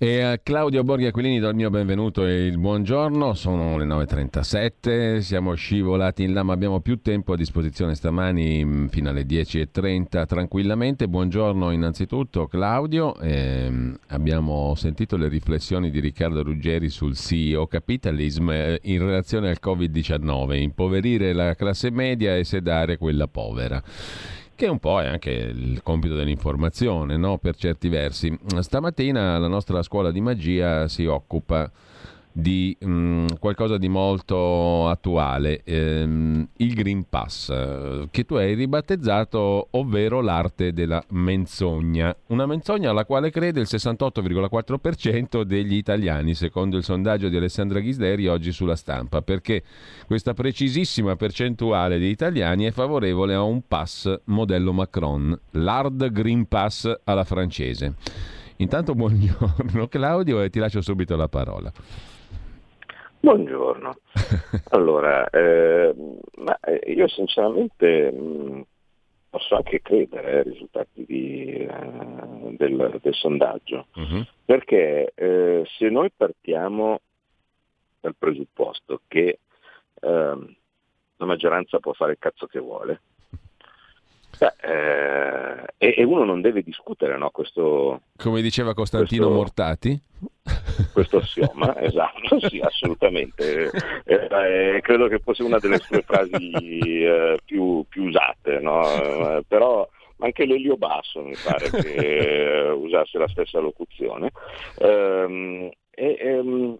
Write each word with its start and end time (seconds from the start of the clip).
E 0.00 0.20
a 0.20 0.38
Claudio 0.38 0.84
Borghi 0.84 1.06
Aquilini 1.06 1.40
do 1.40 1.48
il 1.48 1.56
mio 1.56 1.70
benvenuto 1.70 2.24
e 2.24 2.46
il 2.46 2.56
buongiorno, 2.56 3.34
sono 3.34 3.76
le 3.76 3.84
9.37, 3.84 5.18
siamo 5.18 5.54
scivolati 5.54 6.22
in 6.22 6.34
là 6.34 6.44
ma 6.44 6.52
abbiamo 6.52 6.78
più 6.78 7.02
tempo 7.02 7.32
a 7.32 7.36
disposizione 7.36 7.96
stamani 7.96 8.64
mm, 8.64 8.86
fino 8.86 9.08
alle 9.08 9.24
10.30 9.24 10.24
tranquillamente. 10.24 11.08
Buongiorno 11.08 11.72
innanzitutto 11.72 12.46
Claudio, 12.46 13.18
eh, 13.18 13.96
abbiamo 14.10 14.76
sentito 14.76 15.16
le 15.16 15.26
riflessioni 15.26 15.90
di 15.90 15.98
Riccardo 15.98 16.44
Ruggeri 16.44 16.90
sul 16.90 17.16
CEO 17.16 17.66
Capitalism 17.66 18.50
eh, 18.50 18.78
in 18.84 19.00
relazione 19.00 19.48
al 19.48 19.58
Covid-19, 19.60 20.60
impoverire 20.60 21.32
la 21.32 21.56
classe 21.56 21.90
media 21.90 22.36
e 22.36 22.44
sedare 22.44 22.98
quella 22.98 23.26
povera 23.26 23.82
che 24.58 24.66
un 24.66 24.80
po' 24.80 25.00
è 25.00 25.06
anche 25.06 25.30
il 25.30 25.84
compito 25.84 26.16
dell'informazione, 26.16 27.16
no? 27.16 27.38
per 27.38 27.54
certi 27.54 27.88
versi. 27.88 28.36
Stamattina 28.58 29.38
la 29.38 29.46
nostra 29.46 29.84
scuola 29.84 30.10
di 30.10 30.20
magia 30.20 30.88
si 30.88 31.06
occupa 31.06 31.70
di 32.38 32.76
mh, 32.78 32.88
mm, 32.88 33.26
qualcosa 33.40 33.78
di 33.78 33.88
molto 33.88 34.88
attuale, 34.88 35.62
ehm, 35.64 36.48
il 36.58 36.74
Green 36.74 37.08
Pass, 37.08 37.52
che 38.10 38.24
tu 38.24 38.34
hai 38.34 38.54
ribattezzato, 38.54 39.68
ovvero 39.72 40.20
l'arte 40.20 40.72
della 40.72 41.02
menzogna. 41.10 42.14
Una 42.28 42.46
menzogna 42.46 42.90
alla 42.90 43.04
quale 43.04 43.30
crede 43.30 43.60
il 43.60 43.66
68,4% 43.68 45.42
degli 45.42 45.74
italiani, 45.74 46.34
secondo 46.34 46.76
il 46.76 46.84
sondaggio 46.84 47.28
di 47.28 47.36
Alessandra 47.36 47.80
Ghisleri 47.80 48.28
oggi 48.28 48.52
sulla 48.52 48.76
stampa, 48.76 49.20
perché 49.20 49.64
questa 50.06 50.32
precisissima 50.32 51.16
percentuale 51.16 51.98
di 51.98 52.08
italiani 52.08 52.66
è 52.66 52.70
favorevole 52.70 53.34
a 53.34 53.42
un 53.42 53.62
pass 53.66 54.14
modello 54.26 54.72
Macron, 54.72 55.36
l'Hard 55.52 56.12
Green 56.12 56.46
Pass 56.46 57.00
alla 57.02 57.24
francese. 57.24 57.94
Intanto 58.58 58.94
buongiorno 58.94 59.86
Claudio 59.90 60.40
e 60.40 60.50
ti 60.50 60.60
lascio 60.60 60.80
subito 60.80 61.16
la 61.16 61.28
parola. 61.28 61.72
Buongiorno. 63.20 63.96
Allora, 64.70 65.28
eh, 65.30 65.94
io 66.86 67.08
sinceramente 67.08 68.10
mh, 68.10 68.66
posso 69.30 69.56
anche 69.56 69.80
credere 69.80 70.38
ai 70.38 70.42
risultati 70.44 71.04
di, 71.04 71.52
eh, 71.52 72.56
del, 72.56 72.98
del, 73.02 73.14
sondaggio, 73.14 73.86
uh-huh. 73.94 74.24
perché 74.44 75.12
eh, 75.14 75.64
se 75.66 75.88
noi 75.88 76.10
partiamo 76.14 77.00
dal 78.00 78.14
presupposto 78.16 79.00
che 79.06 79.40
ehm, 80.00 80.56
la 81.16 81.26
maggioranza 81.26 81.78
può 81.78 81.92
fare 81.92 82.12
il 82.12 82.18
cazzo 82.18 82.46
che 82.46 82.58
vuole, 82.58 83.00
Beh, 84.38 84.54
eh, 85.78 85.94
e, 85.96 86.04
uno 86.04 86.24
non 86.24 86.40
deve 86.40 86.62
discutere 86.62 87.18
no, 87.18 87.30
questo... 87.30 88.02
Come 88.16 88.40
diceva 88.40 88.72
Costantino 88.72 89.24
questo, 89.24 89.36
Mortati? 89.36 90.02
Questo 90.92 91.16
assioma, 91.18 91.76
esatto, 91.82 92.38
sì, 92.48 92.60
assolutamente. 92.60 93.70
Eh, 94.04 94.28
eh, 94.30 94.80
credo 94.80 95.08
che 95.08 95.18
fosse 95.18 95.42
una 95.42 95.58
delle 95.58 95.78
sue 95.78 96.02
frasi 96.02 96.52
eh, 96.52 97.38
più, 97.44 97.84
più, 97.88 98.04
usate, 98.04 98.60
no? 98.60 98.82
Eh, 98.82 99.42
però 99.46 99.88
anche 100.18 100.46
l'Elio 100.46 100.76
Basso 100.76 101.20
mi 101.20 101.34
pare 101.42 101.70
che 101.70 101.94
eh, 101.94 102.70
usasse 102.70 103.18
la 103.18 103.28
stessa 103.28 103.58
locuzione. 103.58 104.30
Ehm, 104.78 105.68
e, 105.90 106.16
ehm, 106.18 106.76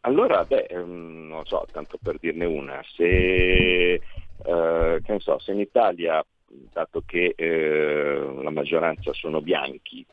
allora, 0.00 0.44
beh, 0.44 0.66
ehm, 0.70 1.28
non 1.28 1.44
so, 1.44 1.66
tanto 1.70 1.98
per 2.02 2.18
dirne 2.18 2.46
una, 2.46 2.80
se, 2.94 4.00
che 4.42 5.16
so, 5.18 5.38
se 5.38 5.52
in 5.52 5.60
Italia 5.60 6.24
dato 6.72 7.02
che 7.06 7.34
eh, 7.36 8.38
la 8.42 8.50
maggioranza 8.50 9.12
sono 9.12 9.40
bianchi, 9.40 10.04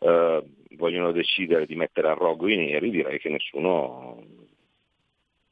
eh, 0.00 0.42
vogliono 0.76 1.12
decidere 1.12 1.66
di 1.66 1.76
mettere 1.76 2.08
a 2.08 2.14
rogo 2.14 2.48
i 2.48 2.56
neri, 2.56 2.90
direi 2.90 3.18
che 3.18 3.28
nessuno 3.28 4.22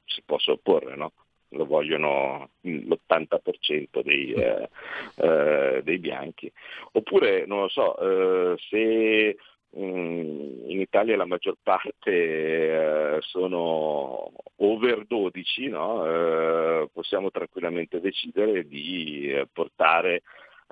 si 0.04 0.22
possa 0.24 0.52
opporre, 0.52 0.96
no? 0.96 1.12
lo 1.52 1.66
vogliono 1.66 2.50
l'80% 2.62 4.02
dei, 4.02 4.32
eh, 4.32 4.68
eh, 5.16 5.80
dei, 5.82 5.98
bianchi. 5.98 6.50
Oppure, 6.92 7.46
non 7.46 7.60
lo 7.62 7.68
so, 7.68 7.98
eh, 7.98 8.56
se 8.68 9.36
in 9.74 10.80
Italia 10.80 11.16
la 11.16 11.24
maggior 11.24 11.56
parte 11.62 12.10
eh, 12.10 13.18
sono 13.20 14.32
over 14.56 15.06
12, 15.06 15.68
no? 15.68 16.04
eh, 16.06 16.88
possiamo 16.92 17.30
tranquillamente 17.30 18.00
decidere 18.00 18.66
di 18.66 19.32
eh, 19.32 19.48
portare 19.50 20.22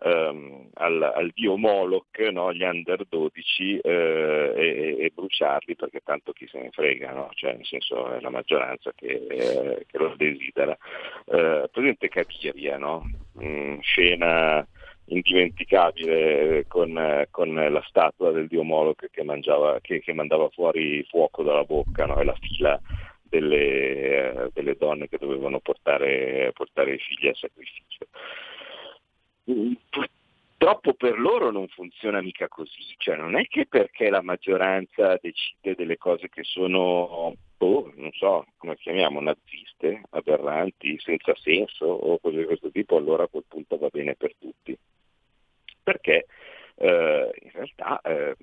ehm, 0.02 0.68
al, 0.74 1.02
al, 1.02 1.30
dio 1.34 1.56
Moloch 1.56 2.18
no? 2.30 2.52
gli 2.52 2.62
under 2.62 3.06
12 3.08 3.78
eh, 3.78 4.52
e, 4.54 4.96
e, 4.98 5.12
bruciarli 5.14 5.76
perché 5.76 6.00
tanto 6.04 6.32
chi 6.32 6.46
se 6.46 6.60
ne 6.60 6.70
frega, 6.70 7.12
no? 7.12 7.30
cioè, 7.32 7.54
nel 7.54 7.64
senso 7.64 8.12
è 8.12 8.20
la 8.20 8.30
maggioranza 8.30 8.92
che, 8.94 9.84
che 9.86 9.98
lo 9.98 10.14
desidera. 10.16 10.76
Eh, 11.24 11.68
presente 11.72 12.08
Cabiria, 12.08 12.76
no? 12.76 13.10
mm, 13.42 13.78
scena 13.80 14.66
indimenticabile 15.10 16.66
con, 16.68 17.26
con, 17.30 17.54
la 17.54 17.82
statua 17.86 18.30
del 18.30 18.46
dio 18.46 18.62
Moloch 18.62 19.08
che, 19.10 19.22
mangiava, 19.22 19.80
che, 19.80 20.00
che 20.00 20.12
mandava 20.12 20.48
fuori 20.50 21.04
fuoco 21.08 21.42
dalla 21.42 21.64
bocca 21.64 22.06
no? 22.06 22.18
e 22.18 22.24
la 22.24 22.36
fila 22.40 22.80
delle, 23.22 24.50
delle, 24.52 24.76
donne 24.76 25.08
che 25.08 25.18
dovevano 25.18 25.60
portare, 25.60 26.52
portare, 26.54 26.94
i 26.94 26.98
figli 26.98 27.28
a 27.28 27.34
sacrificio. 27.34 28.06
Purtroppo 29.90 30.94
per 30.94 31.18
loro 31.18 31.50
non 31.50 31.66
funziona 31.68 32.20
mica 32.20 32.46
così, 32.48 32.94
cioè 32.98 33.16
non 33.16 33.36
è 33.36 33.46
che 33.46 33.66
perché 33.66 34.10
la 34.10 34.22
maggioranza 34.22 35.18
decide 35.20 35.74
delle 35.74 35.96
cose 35.96 36.28
che 36.28 36.44
sono, 36.44 37.34
oh, 37.58 37.92
non 37.96 38.10
so, 38.12 38.46
come 38.58 38.76
chiamiamo, 38.76 39.20
naziste, 39.20 40.02
aberranti, 40.10 40.98
senza 41.00 41.34
senso 41.36 41.86
o 41.86 42.18
cose 42.18 42.38
di 42.38 42.44
questo 42.44 42.70
tipo, 42.70 42.96
allora 42.96 43.24
a 43.24 43.28
quel 43.28 43.44
punto 43.48 43.76
va 43.76 43.88
bene 43.90 44.14
per 44.14 44.34
tutti 44.38 44.76
perché 45.82 46.26
eh, 46.76 47.30
in 47.42 47.50
realtà 47.52 48.00
eh, 48.02 48.36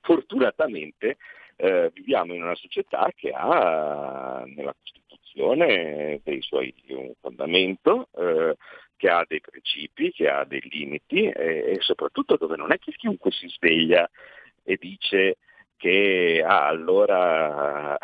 fortunatamente 0.00 1.16
eh, 1.56 1.90
viviamo 1.92 2.34
in 2.34 2.42
una 2.42 2.54
società 2.54 3.10
che 3.14 3.30
ha 3.34 4.42
nella 4.46 4.74
Costituzione 4.78 6.20
dei 6.22 6.42
suoi, 6.42 6.74
un 6.88 7.12
fondamento, 7.20 8.08
eh, 8.16 8.56
che 8.96 9.08
ha 9.08 9.24
dei 9.26 9.40
principi, 9.40 10.12
che 10.12 10.28
ha 10.28 10.44
dei 10.44 10.62
limiti 10.70 11.24
e, 11.24 11.72
e 11.72 11.76
soprattutto 11.80 12.36
dove 12.36 12.56
non 12.56 12.72
è 12.72 12.78
che 12.78 12.92
chiunque 12.92 13.30
si 13.30 13.48
sveglia 13.48 14.08
e 14.62 14.76
dice 14.80 15.36
che 15.76 16.42
ah, 16.46 16.68
allora 16.68 17.98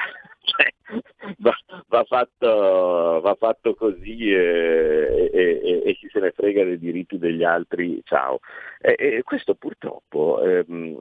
va, 1.39 1.53
va, 1.89 2.05
fatto, 2.05 3.21
va, 3.21 3.35
fatto, 3.39 3.75
così 3.75 4.33
e, 4.33 5.31
e, 5.33 5.83
e, 5.85 5.95
chi 5.95 6.09
se 6.11 6.21
ne 6.21 6.33
frega 6.33 6.65
dei 6.65 6.79
diritti 6.79 7.19
degli 7.19 7.45
altri, 7.45 8.01
ciao. 8.05 8.41
E, 8.81 9.23
questo 9.25 9.55
purtroppo, 9.55 10.43
ehm, 10.43 10.99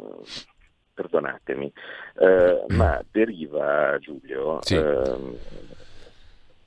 perdonatemi, 0.93 1.71
eh, 2.19 2.65
ma 2.69 3.03
deriva 3.11 3.97
Giulio. 3.99 4.59
Sì. 4.61 4.75
Ehm, 4.75 5.37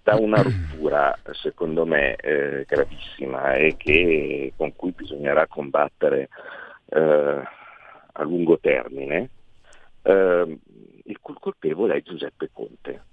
da 0.03 0.17
una 0.17 0.43
rottura 0.43 1.17
secondo 1.31 1.87
me 1.87 2.17
eh, 2.17 2.65
gravissima 2.67 3.55
e 3.55 3.77
che, 3.77 4.53
con 4.57 4.75
cui 4.75 4.91
bisognerà 4.91 5.47
combattere 5.47 6.29
eh, 6.87 7.43
a 8.13 8.23
lungo 8.25 8.59
termine, 8.59 9.29
eh, 10.03 10.59
il 11.05 11.19
colpevole 11.21 11.95
è 11.95 12.03
Giuseppe 12.03 12.51
Conte. 12.53 13.11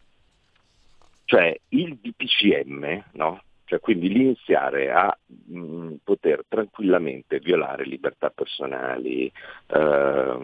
Cioè 1.29 1.56
il 1.69 2.00
DPCM, 2.01 3.03
no? 3.12 3.44
cioè, 3.65 3.80
quindi 3.80 4.09
l'iniziare 4.09 4.89
a 4.89 5.15
mh, 5.27 5.59
mm, 5.59 5.94
poter 6.03 6.44
tranquillamente 6.48 7.38
violare 7.38 7.86
libertà 7.86 8.31
personali, 8.31 9.31
eh, 9.68 10.38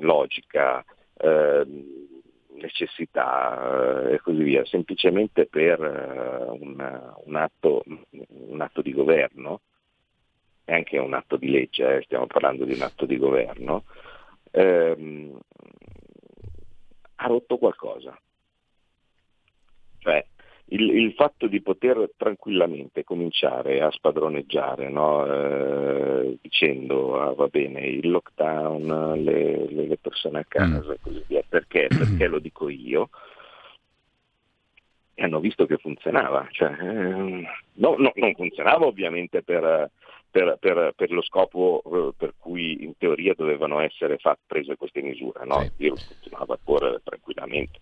logica, 0.00 0.82
eh, 1.18 1.66
necessità 2.52 4.08
eh, 4.08 4.14
e 4.14 4.20
così 4.20 4.42
via, 4.42 4.64
semplicemente 4.64 5.44
per 5.44 5.80
uh, 5.80 6.56
un, 6.58 7.12
un, 7.26 7.36
atto, 7.36 7.82
un, 8.08 8.60
atto, 8.62 8.80
di 8.80 8.94
governo, 8.94 9.60
e 10.64 10.72
anche 10.72 10.96
un 10.96 11.12
atto 11.12 11.36
di 11.36 11.50
legge, 11.50 11.98
eh, 11.98 12.02
stiamo 12.04 12.26
parlando 12.26 12.64
di 12.64 12.72
un 12.72 12.80
atto 12.80 13.04
di 13.04 13.18
governo, 13.18 13.84
ehm, 14.50 15.38
ha 17.16 17.26
rotto 17.26 17.58
qualcosa. 17.58 18.18
Cioè, 20.00 20.24
il, 20.72 20.88
il, 20.90 21.12
fatto 21.14 21.46
di 21.46 21.60
poter 21.60 22.10
tranquillamente 22.16 23.04
cominciare 23.04 23.80
a 23.80 23.90
spadroneggiare, 23.90 24.88
no? 24.88 25.26
eh, 25.26 26.38
dicendo 26.40 27.20
ah, 27.20 27.34
va 27.34 27.48
bene 27.48 27.80
il 27.86 28.08
lockdown, 28.08 29.22
le, 29.22 29.66
le, 29.68 29.86
le 29.86 29.96
persone 29.98 30.40
a 30.40 30.44
casa 30.46 30.92
e 30.92 30.98
mm. 30.98 31.02
così 31.02 31.24
via, 31.26 31.42
perché? 31.48 31.88
Perché 31.96 32.26
lo 32.28 32.38
dico 32.38 32.68
io. 32.68 33.08
e 35.14 35.24
hanno 35.24 35.40
visto 35.40 35.66
che 35.66 35.76
funzionava. 35.76 36.46
Cioè, 36.50 36.70
eh, 36.70 37.44
no, 37.72 37.94
no, 37.96 38.12
non 38.14 38.34
funzionava 38.36 38.86
ovviamente 38.86 39.42
per, 39.42 39.90
per, 40.30 40.56
per, 40.60 40.92
per, 40.94 41.10
lo 41.10 41.22
scopo 41.22 41.82
eh, 41.84 42.14
per 42.16 42.34
cui 42.38 42.84
in 42.84 42.96
teoria 42.96 43.34
dovevano 43.36 43.80
essere 43.80 44.18
fatte, 44.18 44.42
prese 44.46 44.76
queste 44.76 45.02
misure, 45.02 45.44
no? 45.44 45.62
il 45.62 45.72
virus 45.76 46.06
continuava 46.06 46.54
a 46.54 46.58
correre 46.62 47.00
tranquillamente. 47.02 47.80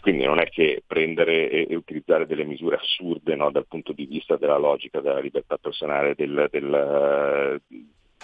Quindi 0.00 0.24
non 0.24 0.38
è 0.38 0.48
che 0.48 0.82
prendere 0.86 1.50
e, 1.50 1.66
e 1.68 1.74
utilizzare 1.76 2.26
delle 2.26 2.44
misure 2.44 2.76
assurde 2.76 3.34
no, 3.36 3.50
dal 3.50 3.66
punto 3.66 3.92
di 3.92 4.06
vista 4.06 4.36
della 4.36 4.56
logica, 4.56 5.00
della 5.00 5.20
libertà 5.20 5.58
personale, 5.58 6.14
del, 6.14 6.48
del, 6.50 7.60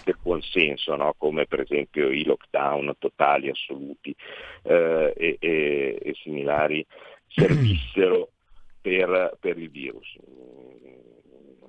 del 0.04 0.16
buon 0.22 0.42
senso, 0.42 0.96
no? 0.96 1.14
come 1.16 1.46
per 1.46 1.60
esempio 1.60 2.10
i 2.10 2.24
lockdown 2.24 2.94
totali, 2.98 3.50
assoluti 3.50 4.14
eh, 4.62 5.12
e, 5.16 5.36
e, 5.38 5.98
e, 6.02 6.14
similari, 6.14 6.84
servissero 7.28 8.30
per, 8.80 9.36
per 9.40 9.58
il 9.58 9.70
virus 9.70 10.16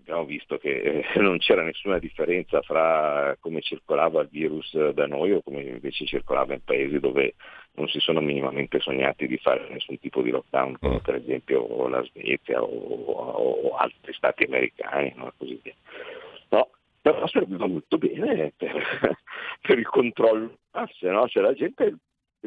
abbiamo 0.07 0.25
visto 0.25 0.57
che 0.57 1.03
eh, 1.03 1.05
non 1.19 1.37
c'era 1.37 1.63
nessuna 1.63 1.99
differenza 1.99 2.61
fra 2.61 3.35
come 3.41 3.61
circolava 3.61 4.21
il 4.21 4.29
virus 4.29 4.89
da 4.91 5.05
noi 5.05 5.33
o 5.33 5.41
come 5.41 5.61
invece 5.61 6.05
circolava 6.05 6.53
in 6.53 6.63
paesi 6.63 6.99
dove 6.99 7.35
non 7.73 7.87
si 7.89 7.99
sono 7.99 8.21
minimamente 8.21 8.79
sognati 8.79 9.27
di 9.27 9.37
fare 9.37 9.67
nessun 9.69 9.99
tipo 9.99 10.21
di 10.21 10.31
lockdown, 10.31 10.77
come 10.79 10.95
mm. 10.95 11.03
per 11.03 11.15
esempio 11.15 11.87
la 11.89 12.01
Svezia 12.03 12.63
o, 12.63 12.67
o 12.67 13.75
altri 13.75 14.13
stati 14.13 14.45
americani 14.45 15.13
no? 15.15 15.31
così 15.37 15.59
via. 15.61 15.75
No, 16.49 16.69
però 17.01 17.27
serviva 17.27 17.67
molto 17.67 17.97
bene 17.97 18.53
per, 18.57 19.17
per 19.61 19.77
il 19.77 19.87
controllo 19.87 20.57
tasse, 20.71 21.09
no? 21.09 21.27
cioè 21.27 21.43
la 21.43 21.53
gente 21.53 21.97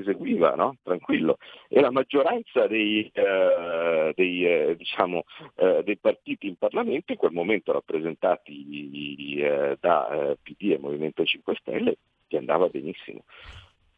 eseguiva, 0.01 0.55
no? 0.55 0.77
tranquillo. 0.83 1.39
E 1.69 1.81
la 1.81 1.91
maggioranza 1.91 2.67
dei, 2.67 3.11
eh, 3.13 4.13
dei, 4.15 4.47
eh, 4.47 4.77
diciamo, 4.77 5.25
eh, 5.57 5.83
dei, 5.85 5.97
partiti 5.97 6.47
in 6.47 6.57
Parlamento, 6.57 7.13
in 7.13 7.19
quel 7.19 7.33
momento 7.33 7.73
rappresentati 7.73 9.37
eh, 9.39 9.77
da 9.81 10.09
eh, 10.09 10.39
PD 10.43 10.73
e 10.73 10.79
Movimento 10.79 11.25
5 11.25 11.55
Stelle, 11.57 11.97
gli 12.29 12.37
andava 12.37 12.69
benissimo. 12.69 13.25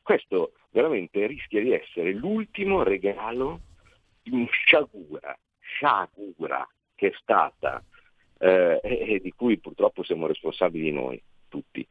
Questo 0.02 0.52
veramente 0.70 1.26
rischia 1.26 1.60
di 1.60 1.72
essere 1.72 2.12
l'ultimo 2.12 2.82
regalo 2.82 3.60
di 4.22 4.30
un 4.32 4.46
sciagura, 4.48 5.36
sciagura 5.60 6.68
che 6.94 7.08
è 7.08 7.12
stata 7.20 7.82
eh, 8.38 8.80
e 8.82 9.20
di 9.22 9.32
cui 9.32 9.58
purtroppo 9.58 10.02
siamo 10.02 10.26
responsabili 10.26 10.90
noi 10.90 11.22
tutti 11.48 11.86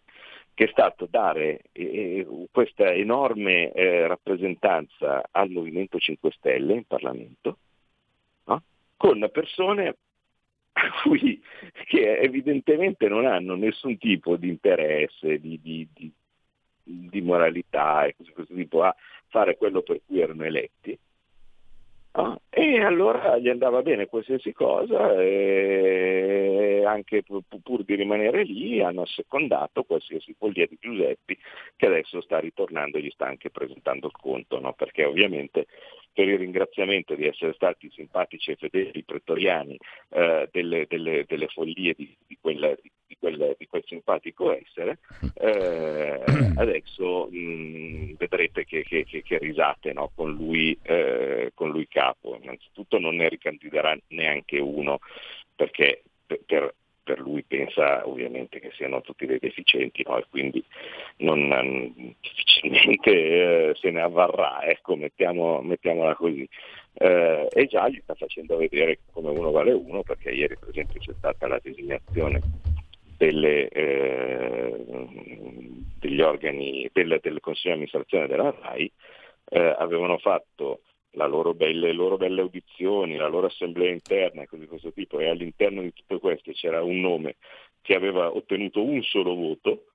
che 0.61 0.67
è 0.67 0.71
stato 0.73 1.07
dare 1.09 1.61
eh, 1.71 2.27
questa 2.51 2.93
enorme 2.93 3.71
eh, 3.71 4.05
rappresentanza 4.05 5.23
al 5.31 5.49
Movimento 5.49 5.97
5 5.97 6.31
Stelle 6.33 6.75
in 6.75 6.85
Parlamento, 6.85 7.57
no? 8.43 8.61
con 8.95 9.27
persone 9.33 9.95
cui, 11.01 11.41
che 11.87 12.19
evidentemente 12.19 13.07
non 13.07 13.25
hanno 13.25 13.55
nessun 13.55 13.97
tipo 13.97 14.35
di 14.35 14.49
interesse, 14.49 15.39
di, 15.39 15.59
di, 15.59 15.87
di, 15.91 16.11
di 16.83 17.21
moralità 17.21 18.05
e 18.05 18.13
così, 18.15 18.31
così 18.31 18.53
tipo 18.53 18.83
a 18.83 18.95
fare 19.29 19.57
quello 19.57 19.81
per 19.81 20.01
cui 20.05 20.19
erano 20.19 20.43
eletti, 20.43 20.95
No? 22.13 22.41
E 22.49 22.81
allora 22.81 23.37
gli 23.37 23.47
andava 23.47 23.81
bene 23.81 24.07
qualsiasi 24.07 24.51
cosa 24.51 25.13
e 25.21 26.83
anche 26.85 27.23
pur, 27.23 27.83
di 27.85 27.95
rimanere 27.95 28.43
lì 28.43 28.81
hanno 28.81 29.03
assecondato 29.03 29.83
qualsiasi 29.83 30.35
follia 30.37 30.65
di 30.67 30.77
Giuseppi 30.79 31.37
che 31.77 31.85
adesso 31.85 32.19
sta 32.19 32.39
ritornando 32.39 32.97
e 32.97 33.03
gli 33.03 33.09
sta 33.11 33.27
anche 33.27 33.49
presentando 33.49 34.07
il 34.07 34.13
conto, 34.13 34.59
no? 34.59 34.73
perché 34.73 35.05
ovviamente 35.05 35.67
per 36.11 36.27
il 36.27 36.37
ringraziamento 36.37 37.15
di 37.15 37.25
essere 37.25 37.53
stati 37.53 37.89
simpatici 37.91 38.51
e 38.51 38.55
fedeli 38.55 39.03
pretoriani 39.03 39.77
eh, 40.09 40.49
delle, 40.51 40.85
delle, 40.89 41.23
delle, 41.25 41.47
follie 41.47 41.93
di, 41.93 42.13
di, 42.27 42.37
quel, 42.41 42.77
di, 42.81 42.91
quel, 43.19 43.55
di, 43.57 43.67
quel, 43.67 43.83
simpatico 43.85 44.51
essere, 44.51 44.99
eh, 45.35 46.21
adesso 46.55 47.27
mh, 47.29 47.37
mm, 47.37 48.13
vedrete 48.17 48.65
che, 48.65 48.83
che, 48.83 49.05
che, 49.05 49.21
che 49.21 49.37
risate 49.37 49.93
no? 49.93 50.11
con, 50.15 50.33
lui, 50.33 50.77
eh, 50.81 51.51
con, 51.53 51.69
lui, 51.71 51.87
capo. 51.87 52.37
Innanzitutto 52.41 52.99
non 52.99 53.15
ne 53.15 53.29
ricandiderà 53.29 53.97
neanche 54.09 54.59
uno 54.59 54.99
perché 55.55 56.03
per, 56.25 56.73
per 57.03 57.19
lui 57.19 57.43
pensa 57.43 58.07
ovviamente 58.07 58.59
che 58.59 58.71
siano 58.75 59.01
tutti 59.01 59.25
dei 59.25 59.39
deficienti 59.39 60.03
no? 60.05 60.17
e 60.17 60.25
quindi 60.29 60.63
non, 61.17 61.47
non 61.47 61.93
difficilmente 62.21 63.11
eh, 63.11 63.75
se 63.75 63.91
ne 63.91 64.01
avvarrà, 64.01 64.63
ecco, 64.63 64.95
mettiamo, 64.95 65.61
mettiamola 65.61 66.15
così. 66.15 66.47
Eh, 66.93 67.47
e 67.51 67.65
già 67.67 67.87
gli 67.87 67.99
sta 68.03 68.13
facendo 68.15 68.57
vedere 68.57 68.99
come 69.11 69.29
uno 69.29 69.51
vale 69.51 69.71
uno, 69.71 70.03
perché 70.03 70.31
ieri 70.31 70.57
per 70.57 70.69
esempio 70.69 70.99
c'è 70.99 71.13
stata 71.17 71.47
la 71.47 71.59
designazione 71.61 72.41
delle, 73.21 73.67
eh, 73.67 74.83
degli 75.99 76.21
organi 76.21 76.89
del, 76.91 77.19
del 77.21 77.39
Consiglio 77.39 77.75
di 77.75 77.81
amministrazione 77.81 78.25
della 78.25 78.49
RAI, 78.49 78.91
eh, 79.49 79.75
avevano 79.77 80.17
fatto 80.17 80.81
loro 81.27 81.53
belle, 81.53 81.87
le 81.87 81.93
loro 81.93 82.17
belle 82.17 82.41
audizioni, 82.41 83.17
la 83.17 83.27
loro 83.27 83.45
assemblea 83.45 83.91
interna 83.91 84.41
e 84.41 84.47
cose 84.47 84.63
di 84.63 84.67
questo 84.67 84.91
tipo 84.91 85.19
e 85.19 85.29
all'interno 85.29 85.81
di 85.81 85.93
tutte 85.93 86.17
queste 86.19 86.53
c'era 86.53 86.81
un 86.81 86.99
nome 86.99 87.35
che 87.81 87.93
aveva 87.93 88.33
ottenuto 88.33 88.81
un 88.83 89.03
solo 89.03 89.35
voto, 89.35 89.90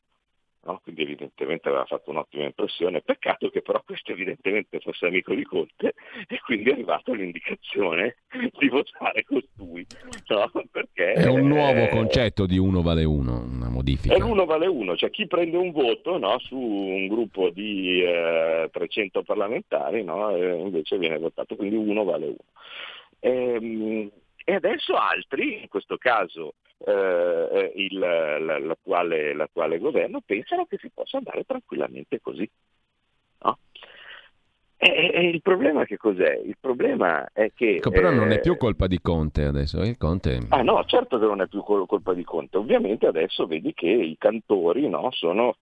no? 0.67 0.81
quindi 0.83 1.03
evidentemente 1.03 1.69
aveva 1.69 1.85
fatto 1.85 2.11
un'ottima 2.11 2.45
impressione, 2.45 3.01
peccato 3.01 3.49
che 3.49 3.63
però 3.63 3.83
questo 3.85 4.13
evidentemente 4.13 4.81
fosse 4.81 5.07
amico 5.07 5.35
di 5.35 5.45
Conte 5.45 5.95
e 6.29 6.41
quindi 6.45 6.71
è 6.71 6.73
arrivata 6.73 7.13
l'indicazione 7.13 8.17
di 8.59 8.69
votare 8.69 9.25
costui. 9.25 9.87
No? 10.29 10.51
Perché, 10.71 11.13
è 11.13 11.29
un 11.29 11.47
nuovo 11.47 11.85
eh, 11.85 11.89
concetto 11.89 12.47
di 12.47 12.59
uno 12.59 12.83
vale 12.83 13.05
uno, 13.05 13.41
una 13.41 13.69
modifica. 13.69 14.15
È 14.15 14.19
l'uno 14.19 14.45
vale 14.45 14.67
uno, 14.67 14.97
cioè 14.97 15.11
chi 15.11 15.27
prende 15.27 15.57
un 15.57 15.71
voto 15.71 16.19
no, 16.19 16.39
su 16.41 16.57
un 16.57 17.07
gruppo 17.07 17.51
di 17.51 18.03
eh, 18.03 18.69
300 18.73 19.23
parlamentari 19.23 20.01
eh, 20.01 20.55
invece 20.57 20.99
viene 20.99 21.19
votato, 21.19 21.57
quindi 21.57 21.77
uno 21.77 22.05
vale 22.05 22.27
uno. 22.27 22.37
Ehm, 23.21 24.11
e 24.49 24.55
adesso 24.55 24.95
altri, 24.95 25.63
in 25.63 25.69
questo 25.69 25.97
caso 25.97 26.55
eh, 26.79 27.73
il, 27.75 27.99
l'attuale, 27.99 29.35
l'attuale, 29.35 29.79
governo, 29.81 30.21
pensano 30.25 30.67
che 30.67 30.79
si 30.79 30.89
possa 30.95 31.17
andare 31.17 31.43
tranquillamente 31.43 32.21
così. 32.21 32.49
No? 33.41 33.59
E, 34.77 35.11
e, 35.13 35.29
il 35.31 35.43
problema 35.43 35.85
che 35.85 35.97
cos'è? 35.97 36.41
Il 36.45 36.57
problema 36.61 37.27
è 37.33 37.51
che... 37.53 37.81
Però 37.83 38.11
non 38.13 38.31
è 38.31 38.37
eh, 38.37 38.41
più 38.41 38.57
colpa 38.57 38.87
di 38.87 39.01
Conte 39.01 39.43
adesso, 39.43 39.81
il 39.81 39.97
Conte... 39.97 40.39
Ah 40.51 40.63
no, 40.63 40.85
certo 40.85 41.19
che 41.19 41.27
non 41.27 41.41
è 41.41 41.49
più 41.49 41.65
colpa 41.65 42.15
di 42.15 42.23
Conte, 42.23 42.57
ovviamente 42.57 43.09
adesso 43.09 43.49
vedi 43.49 43.75
che 43.75 43.89
i 43.89 44.15
cantori 44.17 44.89
no, 44.89 45.11
sono 45.11 45.57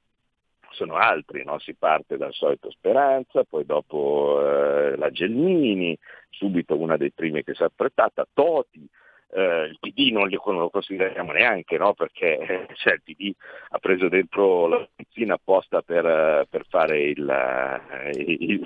sono 0.74 0.96
altri, 0.96 1.44
no? 1.44 1.58
si 1.58 1.74
parte 1.74 2.16
dal 2.16 2.32
solito 2.32 2.70
Speranza, 2.70 3.44
poi 3.44 3.64
dopo 3.64 4.40
eh, 4.40 4.96
la 4.96 5.10
Gelmini, 5.10 5.96
subito 6.28 6.76
una 6.78 6.96
dei 6.96 7.12
primi 7.12 7.42
che 7.42 7.54
si 7.54 7.62
è 7.62 7.66
apprezzata, 7.66 8.26
Toti, 8.32 8.88
eh, 9.34 9.64
il 9.64 9.78
PD 9.80 10.12
non 10.12 10.28
lo, 10.28 10.42
non 10.46 10.60
lo 10.60 10.70
consideriamo 10.70 11.32
neanche, 11.32 11.76
no? 11.76 11.92
perché 11.94 12.38
eh, 12.38 12.66
cioè, 12.74 12.94
il 12.94 13.02
PD 13.02 13.32
ha 13.70 13.78
preso 13.78 14.08
dentro 14.08 14.68
la 14.68 14.88
medicina 14.96 15.34
apposta 15.34 15.82
per, 15.82 16.06
eh, 16.06 16.46
per 16.48 16.64
fare 16.68 17.00
il, 17.02 17.28
eh, 17.28 18.10
il, 18.12 18.62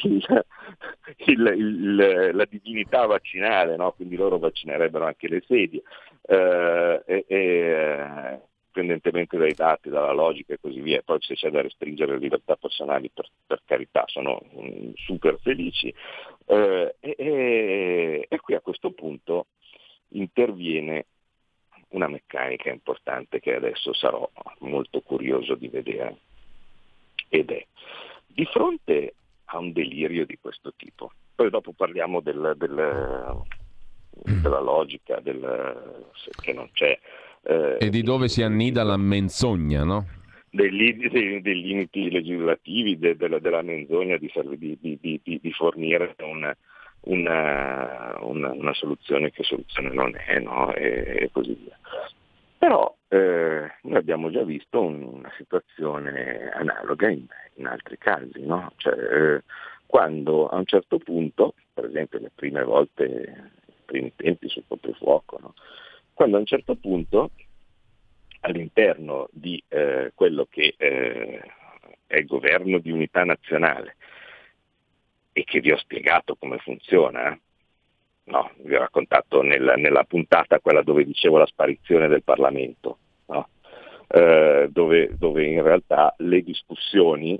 il, 1.56 2.30
la 2.34 2.44
divinità 2.44 3.06
vaccinale, 3.06 3.76
no? 3.76 3.92
quindi 3.92 4.16
loro 4.16 4.38
vaccinerebbero 4.38 5.06
anche 5.06 5.28
le 5.28 5.42
sedie. 5.46 5.82
Eh, 6.22 7.02
e, 7.06 7.24
e, 7.26 8.40
indipendentemente 8.78 9.36
dai 9.36 9.54
dati, 9.54 9.88
dalla 9.88 10.12
logica 10.12 10.54
e 10.54 10.58
così 10.60 10.80
via, 10.80 11.02
poi 11.04 11.20
se 11.20 11.34
c'è 11.34 11.50
da 11.50 11.62
restringere 11.62 12.12
le 12.12 12.18
libertà 12.18 12.56
personali 12.56 13.10
per, 13.10 13.28
per 13.46 13.62
carità 13.64 14.04
sono 14.06 14.40
um, 14.52 14.92
super 14.94 15.38
felici. 15.40 15.92
Eh, 16.46 16.94
e, 17.00 18.26
e, 18.28 18.40
qui 18.40 18.54
a 18.54 18.60
questo 18.60 18.92
punto 18.92 19.46
interviene 20.10 21.06
una 21.90 22.08
meccanica 22.08 22.70
importante 22.70 23.40
che 23.40 23.54
adesso 23.54 23.92
sarò 23.92 24.28
molto 24.60 25.00
curioso 25.00 25.54
di 25.54 25.68
vedere. 25.68 26.16
Ed 27.28 27.50
è 27.50 27.66
di 28.26 28.44
fronte 28.46 29.14
a 29.46 29.58
un 29.58 29.72
delirio 29.72 30.24
di 30.24 30.38
questo 30.40 30.72
tipo, 30.76 31.12
poi 31.34 31.50
dopo 31.50 31.72
parliamo 31.72 32.20
del, 32.20 32.54
del, 32.56 33.42
della 34.40 34.60
logica, 34.60 35.20
del, 35.20 36.06
che 36.40 36.52
non 36.52 36.70
c'è. 36.72 36.98
Eh, 37.48 37.78
e 37.80 37.88
di 37.88 38.02
dove 38.02 38.28
si 38.28 38.42
annida 38.42 38.82
la 38.82 38.98
menzogna, 38.98 39.82
no? 39.82 40.04
Dei, 40.50 40.70
dei, 40.70 41.40
dei 41.40 41.62
limiti 41.62 42.10
legislativi, 42.10 42.98
de, 42.98 43.16
de, 43.16 43.40
della 43.40 43.62
menzogna 43.62 44.18
di, 44.18 44.30
di, 44.58 44.98
di, 45.00 45.20
di 45.22 45.52
fornire 45.52 46.14
un, 46.18 46.54
una, 47.00 48.16
una, 48.20 48.50
una, 48.52 48.74
soluzione 48.74 49.30
che 49.30 49.44
soluzione 49.44 49.88
non 49.94 50.14
è, 50.14 50.38
no? 50.40 50.74
e, 50.74 51.16
e, 51.20 51.30
così 51.32 51.54
via. 51.54 51.78
Però 52.58 52.94
eh, 53.08 53.70
noi 53.82 53.96
abbiamo 53.96 54.30
già 54.30 54.42
visto 54.42 54.82
un, 54.82 55.02
una 55.02 55.32
situazione 55.38 56.50
analoga 56.52 57.08
in, 57.08 57.24
in 57.54 57.66
altri 57.66 57.96
casi, 57.96 58.44
no? 58.44 58.72
cioè, 58.76 58.94
eh, 58.94 59.42
quando 59.86 60.48
a 60.48 60.56
un 60.56 60.66
certo 60.66 60.98
punto, 60.98 61.54
per 61.72 61.86
esempio 61.86 62.18
le 62.18 62.30
prime 62.34 62.62
volte 62.62 63.52
primi 63.86 64.12
tempi 64.14 64.50
sul 64.50 64.64
coprifuoco, 64.68 65.38
no? 65.40 65.54
Quando 66.18 66.36
a 66.36 66.40
un 66.40 66.46
certo 66.46 66.74
punto 66.74 67.30
all'interno 68.40 69.28
di 69.30 69.62
eh, 69.68 70.10
quello 70.16 70.48
che 70.50 70.74
eh, 70.76 71.40
è 72.08 72.16
il 72.16 72.26
governo 72.26 72.78
di 72.78 72.90
unità 72.90 73.22
nazionale 73.22 73.94
e 75.32 75.44
che 75.44 75.60
vi 75.60 75.70
ho 75.70 75.76
spiegato 75.76 76.34
come 76.34 76.58
funziona, 76.58 77.38
no, 78.24 78.50
vi 78.64 78.74
ho 78.74 78.80
raccontato 78.80 79.42
nel, 79.42 79.74
nella 79.76 80.02
puntata 80.02 80.58
quella 80.58 80.82
dove 80.82 81.04
dicevo 81.04 81.38
la 81.38 81.46
sparizione 81.46 82.08
del 82.08 82.24
Parlamento, 82.24 82.98
no? 83.26 83.50
eh, 84.08 84.66
dove, 84.72 85.16
dove, 85.16 85.46
in 85.46 85.62
realtà 85.62 86.12
le 86.18 86.42
discussioni 86.42 87.38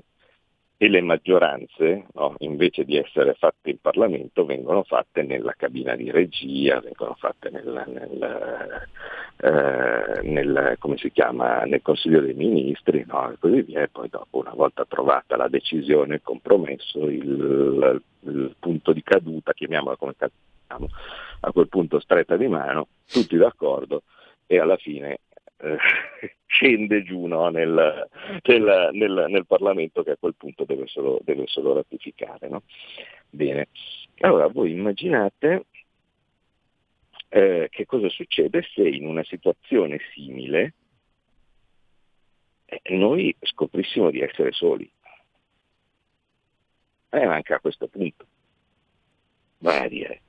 e 0.81 0.87
le 0.87 1.01
maggioranze, 1.01 2.05
no, 2.13 2.35
invece 2.37 2.85
di 2.85 2.95
essere 2.95 3.33
fatte 3.33 3.69
in 3.69 3.81
Parlamento, 3.81 4.45
vengono 4.45 4.83
fatte 4.83 5.23
nella 5.23 5.53
cabina 5.57 5.93
di 5.93 6.09
regia, 6.09 6.79
vengono 6.79 7.15
fatte 7.19 7.49
nel, 7.49 7.83
nel, 7.85 8.87
eh, 9.41 10.21
nel, 10.21 10.77
chiama, 11.11 11.63
nel 11.63 11.81
Consiglio 11.81 12.21
dei 12.21 12.33
Ministri 12.33 13.03
no, 13.05 13.29
e 13.29 13.35
così 13.37 13.61
via. 13.63 13.81
E 13.81 13.89
poi 13.89 14.07
dopo, 14.07 14.37
una 14.37 14.53
volta 14.53 14.85
trovata 14.85 15.35
la 15.35 15.49
decisione, 15.49 16.15
il 16.15 16.21
compromesso, 16.23 17.09
il, 17.09 18.01
il 18.21 18.55
punto 18.57 18.93
di 18.93 19.03
caduta, 19.03 19.51
chiamiamola 19.51 19.97
come 19.97 20.15
chiamiamo, 20.15 20.93
a 21.41 21.51
quel 21.51 21.67
punto 21.67 21.99
stretta 21.99 22.37
di 22.37 22.47
mano, 22.47 22.87
tutti 23.05 23.35
d'accordo 23.35 24.03
e 24.47 24.57
alla 24.59 24.77
fine 24.77 25.19
eh, 25.61 25.77
scende 26.45 27.03
giù 27.03 27.25
no, 27.25 27.49
nel, 27.49 28.07
nel, 28.43 28.89
nel, 28.93 29.25
nel, 29.29 29.45
Parlamento 29.45 30.03
che 30.03 30.11
a 30.11 30.17
quel 30.17 30.35
punto 30.35 30.65
deve 30.65 30.87
solo, 30.87 31.19
deve 31.23 31.45
solo 31.47 31.73
ratificare. 31.73 32.47
No? 32.47 32.63
Bene, 33.29 33.67
allora 34.19 34.47
voi 34.47 34.71
immaginate 34.71 35.65
eh, 37.29 37.67
che 37.69 37.85
cosa 37.85 38.09
succede 38.09 38.63
se 38.73 38.87
in 38.87 39.05
una 39.05 39.23
situazione 39.23 39.99
simile 40.13 40.73
eh, 42.65 42.81
noi 42.95 43.35
scoprissimo 43.39 44.09
di 44.09 44.21
essere 44.21 44.51
soli. 44.51 44.89
E 47.11 47.19
eh, 47.19 47.23
anche 47.23 47.53
a 47.53 47.59
questo 47.59 47.87
punto. 47.87 48.25
Vai 49.59 49.85
a 49.85 49.87
dire, 49.89 50.21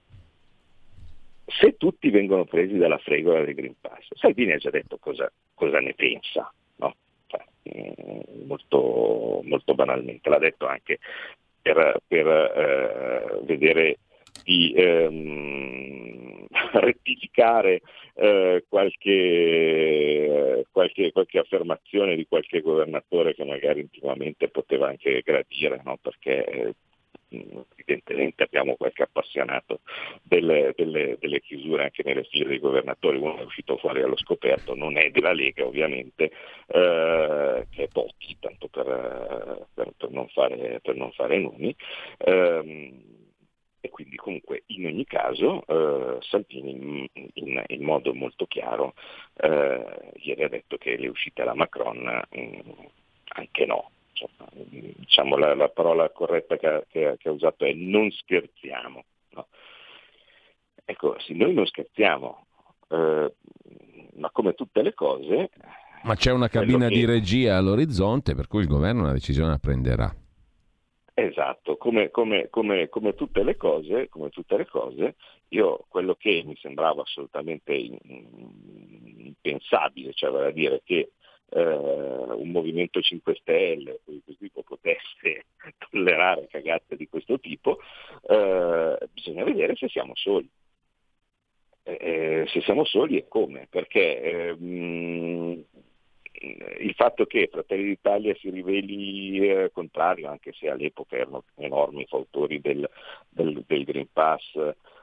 se 1.50 1.76
tutti 1.76 2.10
vengono 2.10 2.44
presi 2.44 2.76
dalla 2.76 2.98
fregola 2.98 3.44
del 3.44 3.54
Green 3.54 3.74
Pass, 3.80 4.08
Salvini 4.14 4.52
ha 4.52 4.58
già 4.58 4.70
detto 4.70 4.98
cosa, 4.98 5.30
cosa 5.54 5.80
ne 5.80 5.94
pensa, 5.94 6.52
no? 6.76 6.94
cioè, 7.26 7.44
mm, 7.68 8.46
molto, 8.46 9.40
molto, 9.44 9.74
banalmente, 9.74 10.28
l'ha 10.28 10.38
detto 10.38 10.66
anche 10.66 10.98
per, 11.60 12.00
per 12.06 12.26
eh, 12.26 13.40
vedere 13.44 13.98
di 14.44 14.72
ehm, 14.74 16.46
rettificare 16.72 17.80
eh, 18.14 18.64
qualche, 18.68 20.64
qualche, 20.70 21.12
qualche, 21.12 21.38
affermazione 21.38 22.16
di 22.16 22.26
qualche 22.26 22.60
governatore 22.60 23.34
che 23.34 23.44
magari 23.44 23.80
ultimamente 23.80 24.48
poteva 24.48 24.88
anche 24.88 25.22
gradire, 25.24 25.80
no? 25.84 25.98
perché 26.00 26.44
eh, 26.44 26.74
evidentemente 27.30 28.42
abbiamo 28.42 28.74
qualche 28.76 29.02
appassionato 29.02 29.80
delle, 30.22 30.72
delle, 30.76 31.16
delle, 31.18 31.40
chiusure 31.40 31.84
anche 31.84 32.02
nelle 32.04 32.24
file 32.24 32.48
dei 32.48 32.58
governatori, 32.58 33.18
uno 33.18 33.38
è 33.38 33.44
uscito 33.44 33.76
fuori 33.76 34.02
allo 34.02 34.16
scoperto, 34.16 34.74
non 34.74 34.96
è 34.96 35.10
della 35.10 35.32
Lega 35.32 35.64
ovviamente, 35.64 36.32
eh, 36.66 37.66
che 37.70 37.82
è 37.84 37.88
Totti, 37.88 38.36
tanto 38.40 38.68
per, 38.68 39.66
per, 39.72 39.92
per, 39.96 40.10
non, 40.10 40.28
fare, 40.28 40.80
per 40.82 40.96
non, 40.96 41.12
fare, 41.12 41.38
nomi. 41.38 41.74
Eh, 42.18 42.92
e 43.82 43.88
quindi 43.88 44.16
comunque 44.16 44.64
in 44.66 44.84
ogni 44.84 45.06
caso 45.06 45.64
eh, 45.66 46.18
Salvini 46.20 47.08
in, 47.14 47.28
in, 47.32 47.64
in, 47.66 47.82
modo 47.82 48.12
molto 48.12 48.44
chiaro 48.44 48.92
eh, 49.36 50.12
ieri 50.16 50.44
ha 50.44 50.48
detto 50.50 50.76
che 50.76 50.98
le 50.98 51.08
uscite 51.08 51.40
alla 51.40 51.54
Macron 51.54 51.96
mh, 52.28 52.40
mm, 52.40 52.60
anche 53.32 53.64
no, 53.64 53.90
diciamo, 54.52 55.36
la, 55.36 55.54
la, 55.54 55.68
parola 55.68 56.10
corretta 56.10 56.56
che, 56.56 56.84
che, 56.88 57.16
che, 57.18 57.28
ha 57.28 57.32
usato 57.32 57.64
è 57.64 57.72
non 57.72 58.10
scherziamo. 58.10 59.04
No? 59.30 59.46
Ecco, 60.84 61.18
se 61.20 61.34
noi 61.34 61.54
non 61.54 61.66
scherziamo, 61.66 62.46
eh, 62.88 63.34
ma 64.16 64.30
come 64.30 64.54
tutte 64.54 64.82
le 64.82 64.94
cose... 64.94 65.50
Ma 66.02 66.14
c'è 66.14 66.32
una 66.32 66.48
cabina 66.48 66.88
che... 66.88 66.94
di 66.94 67.04
regia 67.04 67.56
all'orizzonte 67.56 68.34
per 68.34 68.46
cui 68.46 68.62
il 68.62 68.68
governo 68.68 69.02
una 69.02 69.12
decisione 69.12 69.50
la 69.50 69.58
prenderà. 69.58 70.14
Esatto, 71.12 71.76
come, 71.76 72.10
come, 72.10 72.48
come, 72.48 72.88
come, 72.88 73.14
tutte 73.14 73.56
cose, 73.56 74.08
come, 74.08 74.30
tutte 74.30 74.56
le 74.56 74.66
cose, 74.66 75.16
io 75.48 75.84
quello 75.88 76.14
che 76.14 76.42
mi 76.46 76.56
sembrava 76.56 77.02
assolutamente 77.02 77.74
impensabile, 77.74 80.14
cioè 80.14 80.30
vale 80.30 80.46
a 80.46 80.52
dire 80.52 80.80
che 80.82 81.10
eh, 81.50 81.62
un 81.62 82.50
movimento 82.50 83.00
5 83.00 83.34
Stelle, 83.36 84.00
tipo 84.38 84.62
potesse 84.62 85.46
tollerare 85.90 86.46
cagate 86.48 86.96
di 86.96 87.08
questo 87.08 87.38
tipo, 87.38 87.78
eh, 88.28 88.98
bisogna 89.12 89.44
vedere 89.44 89.74
se 89.76 89.88
siamo 89.88 90.14
soli. 90.14 90.48
Eh, 91.82 91.98
eh 92.00 92.44
se 92.48 92.60
siamo 92.62 92.84
soli 92.84 93.16
e 93.16 93.28
come, 93.28 93.66
perché 93.68 94.54
mh, 94.54 94.62
ehm, 94.62 95.64
il 96.78 96.94
fatto 96.94 97.26
che 97.26 97.48
Fratelli 97.50 97.84
d'Italia 97.84 98.34
si 98.36 98.50
riveli 98.50 99.48
eh, 99.48 99.70
contrario, 99.72 100.30
anche 100.30 100.52
se 100.52 100.68
all'epoca 100.68 101.16
erano 101.16 101.44
enormi 101.56 102.06
fautori 102.06 102.60
del, 102.60 102.88
del, 103.28 103.62
del 103.66 103.84
Green 103.84 104.08
Pass, 104.12 104.58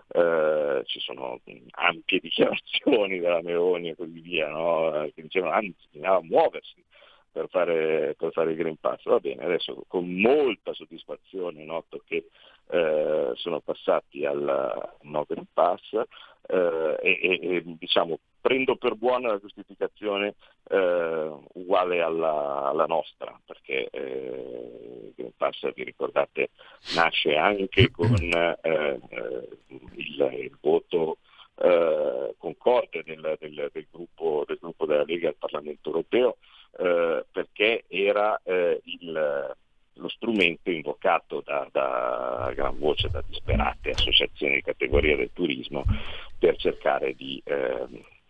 eh, 0.10 0.82
ci 0.86 1.00
sono 1.00 1.40
ampie 1.72 2.20
dichiarazioni 2.22 3.20
della 3.20 3.42
Meloni 3.42 3.90
e 3.90 3.96
così 3.96 4.20
via, 4.20 4.50
no? 4.50 5.10
che 5.14 5.22
dicevano 5.22 5.54
anzi 5.54 5.76
bisognava 5.92 6.22
muoversi 6.22 6.84
per 7.32 7.48
fare, 7.50 8.16
per 8.18 8.32
fare, 8.32 8.52
il 8.52 8.58
Green 8.58 8.78
Pass. 8.78 9.04
Va 9.04 9.20
bene, 9.20 9.44
adesso 9.44 9.84
con 9.88 10.10
molta 10.10 10.74
soddisfazione 10.74 11.64
noto 11.64 12.02
che 12.06 12.30
eh, 12.70 13.32
sono 13.36 13.60
passati 13.60 14.26
al 14.26 14.96
no 15.02 15.26
Green 15.28 15.46
Pass 15.54 15.82
eh, 16.48 16.98
e, 17.02 17.40
e 17.42 17.64
diciamo, 17.66 18.20
prendo 18.48 18.78
per 18.78 18.96
buona 18.96 19.28
la 19.28 19.40
giustificazione 19.40 20.36
eh, 20.70 21.32
uguale 21.56 22.02
alla, 22.02 22.64
alla, 22.70 22.86
nostra, 22.86 23.38
perché 23.46 23.90
eh, 23.92 25.34
Pass, 25.36 25.70
vi 25.74 25.84
ricordate, 25.84 26.52
nasce 26.96 27.36
anche 27.36 27.92
con 27.92 28.16
eh, 28.16 28.58
eh, 28.62 29.00
il, 29.96 30.30
il, 30.40 30.58
voto 30.62 31.18
eh, 31.58 32.36
concorde 32.38 33.04
del, 33.04 33.36
del, 33.38 33.70
del, 33.74 33.88
gruppo, 33.92 34.46
del, 34.48 34.60
gruppo, 34.62 34.86
della 34.86 35.04
Lega 35.04 35.28
al 35.28 35.36
Parlamento 35.36 35.90
europeo, 35.90 36.38
perché 36.72 37.86
era 37.88 38.40
il 38.46 39.56
lo 40.00 40.10
strumento 40.10 40.70
invocato 40.70 41.42
da, 41.44 41.68
da, 41.72 42.52
gran 42.54 42.78
voce 42.78 43.10
da 43.10 43.24
disperate 43.26 43.90
associazioni 43.90 44.56
di 44.56 44.62
categoria 44.62 45.16
del 45.16 45.32
turismo 45.34 45.84
per 46.38 46.56
cercare 46.58 47.16
di 47.16 47.42
eh, 47.44 47.88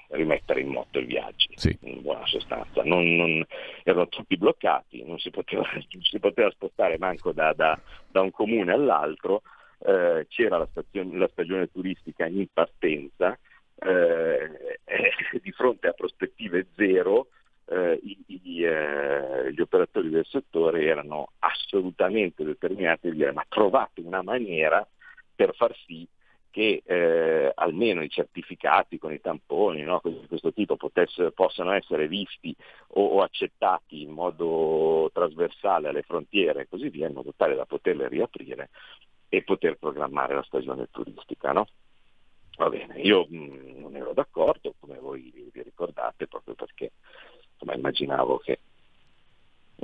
rimettere 0.10 0.62
in 0.62 0.70
moto 0.70 1.00
i 1.00 1.06
viaggi, 1.06 1.50
sì. 1.56 1.78
in 1.82 2.02
buona 2.02 2.26
sostanza. 2.26 2.84
Non, 2.84 3.16
non, 3.16 3.46
erano 3.84 4.08
tutti 4.08 4.38
bloccati, 4.38 5.04
non 5.06 5.20
si 5.20 5.30
poteva, 5.30 5.64
non 5.72 6.02
si 6.04 6.20
poteva 6.20 6.50
spostare 6.52 6.98
manco 6.98 7.32
da, 7.32 7.54
da, 7.54 7.80
da, 8.10 8.22
un 8.22 8.32
comune 8.32 8.72
all'altro, 8.72 9.42
eh, 9.80 10.26
c'era 10.30 10.58
la, 10.58 10.68
stazione, 10.72 11.18
la, 11.18 11.30
stagione 11.32 11.72
turistica 11.72 12.26
in 12.26 12.48
partenza, 12.52 13.38
eh, 13.80 14.80
di 15.42 15.52
fronte 15.52 15.88
a 15.88 15.94
prospettive 15.94 16.68
zero 16.76 17.28
eh, 17.70 18.00
i, 18.02 18.18
i, 18.28 18.64
eh, 18.64 19.52
gli 19.52 19.60
operatori 19.60 20.10
del 20.10 20.26
settore 20.26 20.86
erano 20.86 21.32
assolutamente 21.40 22.44
determinati 22.44 23.10
a 23.10 23.12
dire 23.12 23.32
ma 23.34 23.46
trovate 23.48 24.02
una 24.02 24.22
maniera 24.22 24.88
per 25.36 25.54
far 25.54 25.76
sì 25.86 26.08
che 26.50 26.82
eh, 26.86 27.52
almeno 27.54 28.04
i 28.04 28.10
certificati 28.10 28.98
con 28.98 29.14
i 29.14 29.22
tamponi 29.22 29.84
no, 29.84 30.02
di 30.04 30.26
questo 30.28 30.52
tipo 30.54 30.78
possano 31.34 31.72
essere 31.72 32.08
visti 32.08 32.56
o, 32.90 33.06
o, 33.06 33.22
accettati 33.22 34.02
in 34.02 34.12
modo 34.12 35.10
trasversale 35.14 35.90
alle 35.90 36.02
frontiere 36.02 36.62
e 36.62 36.68
così 36.68 36.90
via, 36.90 37.08
in 37.08 37.14
modo 37.14 37.34
tale 37.36 37.56
da 37.56 37.66
poterle 37.66 38.08
riaprire 38.08 38.70
e 39.30 39.44
poter 39.44 39.78
programmare 39.78 40.36
la 40.36 40.44
stagione 40.44 40.88
turistica. 40.92 41.52
No? 41.52 41.68
Va 42.58 42.70
bene, 42.70 43.00
io 43.02 43.28
mh, 43.30 43.38
mm, 43.38 43.80
non 43.82 43.96
ero 43.96 44.14
d'accordo, 44.14 44.74
come 44.80 44.98
voi 44.98 45.32
vi 45.54 45.62
ricordate, 45.62 46.28
proprio 46.28 46.56
perché 46.56 46.92
insomma, 47.54 47.76
immaginavo 47.76 48.38
che 48.40 48.60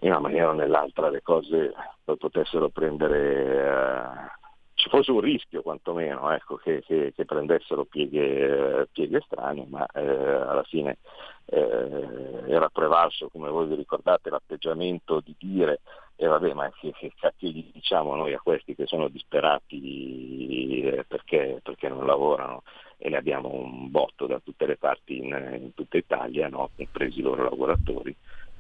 in 0.02 0.10
una 0.10 0.20
maniera 0.20 0.50
o 0.50 0.54
nell'altra 0.54 1.10
le 1.10 1.22
cose 1.22 1.72
potessero 2.04 2.70
prendere, 2.70 3.20
eh, 3.64 4.43
ci 4.84 4.90
fosse 4.90 5.12
un 5.12 5.22
rischio 5.22 5.62
quantomeno 5.62 6.30
ecco, 6.32 6.58
che, 6.58 6.84
che, 6.86 7.14
che, 7.16 7.24
prendessero 7.24 7.86
pieghe, 7.86 8.90
pieghe 8.92 9.22
strane, 9.26 9.66
ma 9.70 9.86
eh, 9.86 10.02
alla 10.02 10.64
fine 10.64 10.98
eh, 11.46 12.44
era 12.48 12.68
prevalso, 12.68 13.30
come 13.30 13.50
voi 13.50 13.68
vi 13.68 13.76
ricordate, 13.76 14.30
l'atteggiamento 14.30 15.22
di 15.22 15.34
dire 15.40 15.80
E 16.18 16.28
vabbè, 16.28 16.52
ma 16.54 16.70
che, 16.78 16.92
che 16.92 17.14
cacchio 17.18 17.48
gli 17.48 17.72
diciamo 17.72 18.14
noi 18.16 18.34
a 18.34 18.42
questi 18.44 18.76
che 18.76 18.86
sono 18.86 19.08
disperati 19.08 20.82
eh, 20.84 21.06
perché, 21.08 21.62
perché, 21.64 21.88
non 21.88 22.06
lavorano 22.06 22.64
e 22.98 23.08
ne 23.08 23.16
abbiamo 23.16 23.54
un 23.54 23.90
botto 23.90 24.28
da 24.28 24.42
tutte 24.44 24.66
le 24.66 24.76
parti 24.76 25.18
in, 25.18 25.60
in 25.62 25.74
tutta 25.74 25.96
Italia, 25.96 26.50
no? 26.50 26.72
compresi 26.76 27.20
i 27.20 27.24
loro 27.24 27.44
lavoratori. 27.44 28.14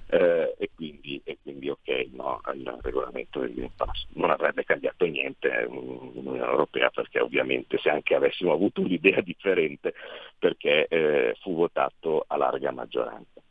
Eh, 0.07 0.55
e, 0.57 0.69
quindi, 0.75 1.21
e, 1.23 1.37
quindi, 1.41 1.69
ok 1.69 2.07
no, 2.11 2.41
il 2.53 2.77
regolamento 2.81 3.39
del 3.39 3.53
Green 3.53 3.71
Pass. 3.75 4.05
Non 4.13 4.29
avrebbe 4.29 4.63
cambiato 4.63 5.05
niente 5.05 5.49
eh, 5.49 5.65
l'Unione 5.65 6.39
Europea 6.39 6.89
perché 6.89 7.19
ovviamente 7.19 7.77
se 7.79 7.89
anche 7.89 8.15
avessimo 8.15 8.53
avuto 8.53 8.81
un'idea 8.81 9.21
differente 9.21 9.93
perché 10.37 10.87
eh, 10.87 11.35
fu 11.41 11.55
votato 11.55 12.25
a 12.27 12.37
larga 12.37 12.71
maggioranza. 12.71 13.41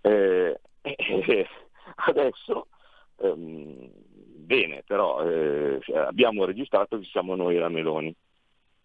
Eh, 0.00 0.58
adesso 2.06 2.66
ehm, 3.18 3.90
bene, 4.50 4.82
però 4.86 5.22
eh, 5.22 5.80
abbiamo 5.94 6.44
registrato 6.44 6.98
che 6.98 7.06
siamo 7.06 7.34
noi 7.34 7.56
la 7.56 7.68
Meloni. 7.68 8.14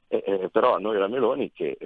Eh, 0.07 0.49
però 0.51 0.77
noi 0.77 0.99
la 0.99 1.07
Meloni 1.07 1.51
che 1.51 1.77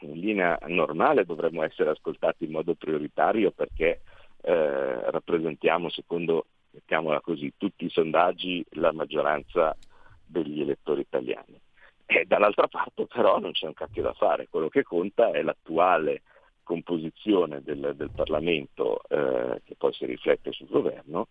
in 0.00 0.12
linea 0.12 0.58
normale 0.68 1.26
dovremmo 1.26 1.62
essere 1.62 1.90
ascoltati 1.90 2.44
in 2.44 2.52
modo 2.52 2.74
prioritario 2.74 3.50
perché 3.50 4.00
eh, 4.42 5.10
rappresentiamo, 5.10 5.88
secondo, 5.90 6.46
mettiamola 6.70 7.20
così, 7.20 7.52
tutti 7.56 7.84
i 7.84 7.90
sondaggi 7.90 8.64
la 8.70 8.92
maggioranza 8.92 9.76
degli 10.24 10.60
elettori 10.60 11.00
italiani. 11.00 11.60
E 12.06 12.24
dall'altra 12.26 12.68
parte 12.68 13.06
però 13.06 13.38
non 13.38 13.52
c'è 13.52 13.66
un 13.66 13.74
cacchio 13.74 14.02
da 14.02 14.14
fare, 14.14 14.48
quello 14.48 14.68
che 14.68 14.82
conta 14.82 15.30
è 15.30 15.42
l'attuale 15.42 16.22
composizione 16.62 17.62
del, 17.62 17.94
del 17.96 18.10
Parlamento 18.14 19.00
eh, 19.08 19.62
che 19.64 19.74
poi 19.76 19.92
si 19.94 20.04
riflette 20.04 20.52
sul 20.52 20.68
governo, 20.68 21.28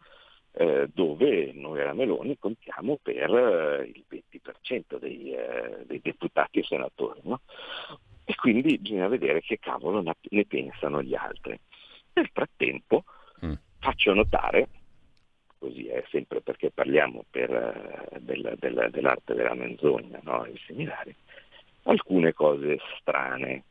eh, 0.53 0.89
dove 0.91 1.51
noi 1.53 1.81
alla 1.81 1.93
Meloni 1.93 2.37
contiamo 2.39 2.97
per 2.99 3.29
eh, 3.31 3.91
il 3.93 4.03
20% 4.09 4.97
dei, 4.97 5.31
eh, 5.33 5.83
dei, 5.85 5.99
deputati 6.01 6.59
e 6.59 6.63
senatori. 6.63 7.19
No? 7.23 7.41
E 8.25 8.33
quindi 8.35 8.79
bisogna 8.79 9.07
vedere 9.07 9.41
che 9.41 9.59
cavolo 9.59 10.01
ne 10.01 10.45
pensano 10.45 11.03
gli 11.03 11.13
altri. 11.13 11.59
Nel 12.17 12.29
frattempo 12.33 13.03
mm. 13.45 13.53
faccio 13.77 14.11
notare, 14.11 14.67
così 15.59 15.85
è 15.85 16.03
sempre 16.09 16.41
perché 16.41 16.71
parliamo 16.71 17.25
per, 17.29 17.51
uh, 18.11 18.17
del, 18.17 18.55
del, 18.57 18.87
dell'arte 18.89 19.35
della 19.35 19.53
menzogna 19.53 20.19
no? 20.23 20.43
e 20.45 20.55
similari, 20.65 21.15
alcune 21.83 22.33
cose 22.33 22.79
strane. 22.99 23.63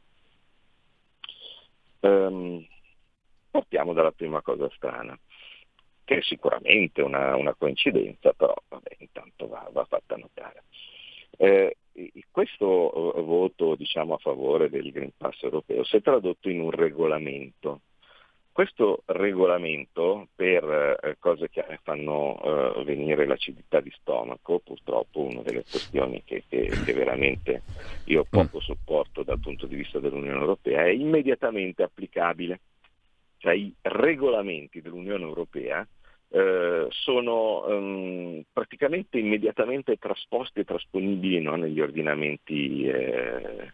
Um, 1.99 2.65
partiamo 3.51 3.93
dalla 3.93 4.13
prima 4.13 4.41
cosa 4.43 4.71
strana, 4.77 5.19
che 6.05 6.19
è 6.19 6.23
sicuramente 6.23 7.03
una, 7.03 7.35
una 7.35 7.55
coincidenza, 7.55 8.33
però 8.33 8.55
vabbè, 8.69 8.95
intanto 8.99 9.49
va, 9.49 9.69
va 9.73 9.85
fatta 9.87 10.15
notare. 10.15 10.63
Eh, 11.37 11.77
questo 12.31 13.17
eh, 13.17 13.23
voto 13.23 13.75
diciamo, 13.75 14.15
a 14.15 14.19
favore 14.19 14.71
del 14.71 14.93
Green 14.93 15.11
Pass 15.17 15.43
europeo 15.43 15.83
si 15.83 15.97
è 15.97 16.01
tradotto 16.01 16.49
in 16.49 16.61
un 16.61 16.71
regolamento 16.71 17.81
questo 18.57 19.03
regolamento 19.05 20.29
per 20.35 20.99
eh, 21.03 21.17
cose 21.19 21.51
che 21.51 21.63
fanno 21.83 22.41
eh, 22.43 22.85
venire 22.85 23.27
l'acidità 23.27 23.81
di 23.81 23.93
stomaco, 23.95 24.61
purtroppo 24.61 25.21
una 25.21 25.43
delle 25.43 25.63
questioni 25.71 26.23
che, 26.25 26.45
che, 26.49 26.73
che, 26.83 26.93
veramente 26.95 27.61
io 28.05 28.25
poco 28.27 28.59
sopporto 28.61 29.23
dal 29.23 29.41
punto 29.41 29.67
di 29.67 29.77
vista 29.77 29.99
dell'Unione 29.99 30.39
Europea, 30.39 30.85
è 30.85 30.89
immediatamente 30.89 31.83
applicabile. 31.83 32.61
Cioè 33.37 33.53
i 33.53 33.75
regolamenti 33.83 34.81
dell'Unione 34.81 35.25
Europea 35.25 35.87
eh, 36.31 36.87
sono 36.89 37.67
um, 37.67 38.43
praticamente 38.51 39.19
immediatamente 39.19 39.99
trasposti 39.99 40.61
e 40.61 40.65
trasponibili 40.65 41.43
no, 41.43 41.57
negli 41.57 41.83
ordinamenti 41.83 42.87
eh, 42.87 43.71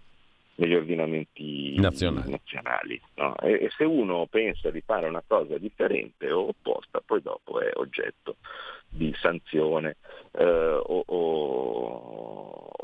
negli 0.57 0.75
ordinamenti 0.75 1.75
nazionali. 1.79 2.31
nazionali 2.31 3.01
no? 3.17 3.37
e, 3.39 3.53
e, 3.53 3.71
se 3.77 3.85
uno 3.85 4.27
pensa 4.27 4.71
di 4.71 4.83
fare 4.83 5.09
una 5.09 5.23
cosa 5.27 5.57
differente 5.59 6.31
o 6.31 6.49
opposta, 6.49 7.03
poi 7.05 7.23
dopo 7.23 7.61
è 7.61 7.71
oggetto 7.75 8.37
di 8.89 9.15
sanzione. 9.19 9.97
Eh, 10.33 10.45
o, 10.45 11.03
o, 11.07 12.83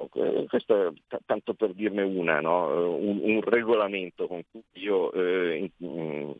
questo 0.48 0.88
è 0.88 0.92
t- 1.06 1.20
tanto 1.26 1.54
per 1.54 1.74
dirne 1.74 2.02
una, 2.02 2.40
no? 2.40 2.96
un, 2.96 3.20
un, 3.22 3.40
regolamento 3.42 4.26
con 4.26 4.42
cui 4.50 4.62
io 4.72 5.12
eh, 5.12 5.70
in, 5.78 6.34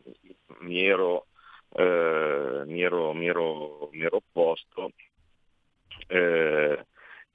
mi, 0.59 0.83
ero, 0.83 1.27
eh, 1.75 2.63
mi, 2.65 2.81
ero, 2.81 3.13
mi, 3.13 3.27
ero, 3.27 3.89
mi 3.91 4.01
ero 4.01 4.17
opposto. 4.17 4.91
Eh, 6.07 6.85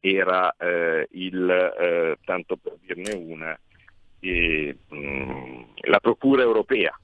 era 0.00 0.54
eh, 0.58 1.08
il, 1.12 1.48
eh, 1.48 2.18
tanto 2.24 2.56
per 2.56 2.76
dirne 2.80 3.14
una, 3.14 3.58
eh, 4.30 4.76
la 5.88 6.00
Procura 6.00 6.42
europea. 6.42 6.98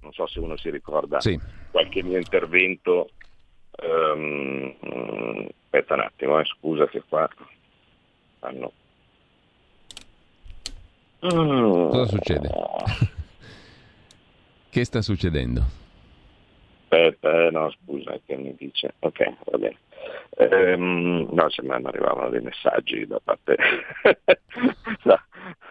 Non 0.00 0.12
so 0.12 0.26
se 0.26 0.40
uno 0.40 0.56
si 0.56 0.70
ricorda 0.70 1.20
sì. 1.20 1.38
qualche 1.70 2.02
mio 2.02 2.18
intervento. 2.18 3.10
Um, 3.80 4.74
aspetta 5.64 5.94
un 5.94 6.00
attimo, 6.00 6.40
eh, 6.40 6.44
scusa 6.44 6.88
che 6.88 7.02
qua 7.08 7.28
fanno. 8.38 8.72
Cosa 11.20 12.06
succede? 12.06 12.48
che 14.70 14.84
sta 14.84 15.02
succedendo? 15.02 15.87
Aspetta, 16.90 17.46
eh, 17.46 17.50
no, 17.50 17.70
scusa, 17.70 18.18
che 18.24 18.34
mi 18.36 18.54
dice. 18.56 18.94
Ok, 19.00 19.34
va 19.44 19.58
bene. 19.58 19.76
Ehm, 20.38 21.28
no, 21.30 21.50
se 21.50 21.62
mi 21.62 21.70
arrivavano 21.70 22.30
dei 22.30 22.40
messaggi 22.40 23.06
da 23.06 23.20
parte, 23.22 23.56
da, 25.04 25.22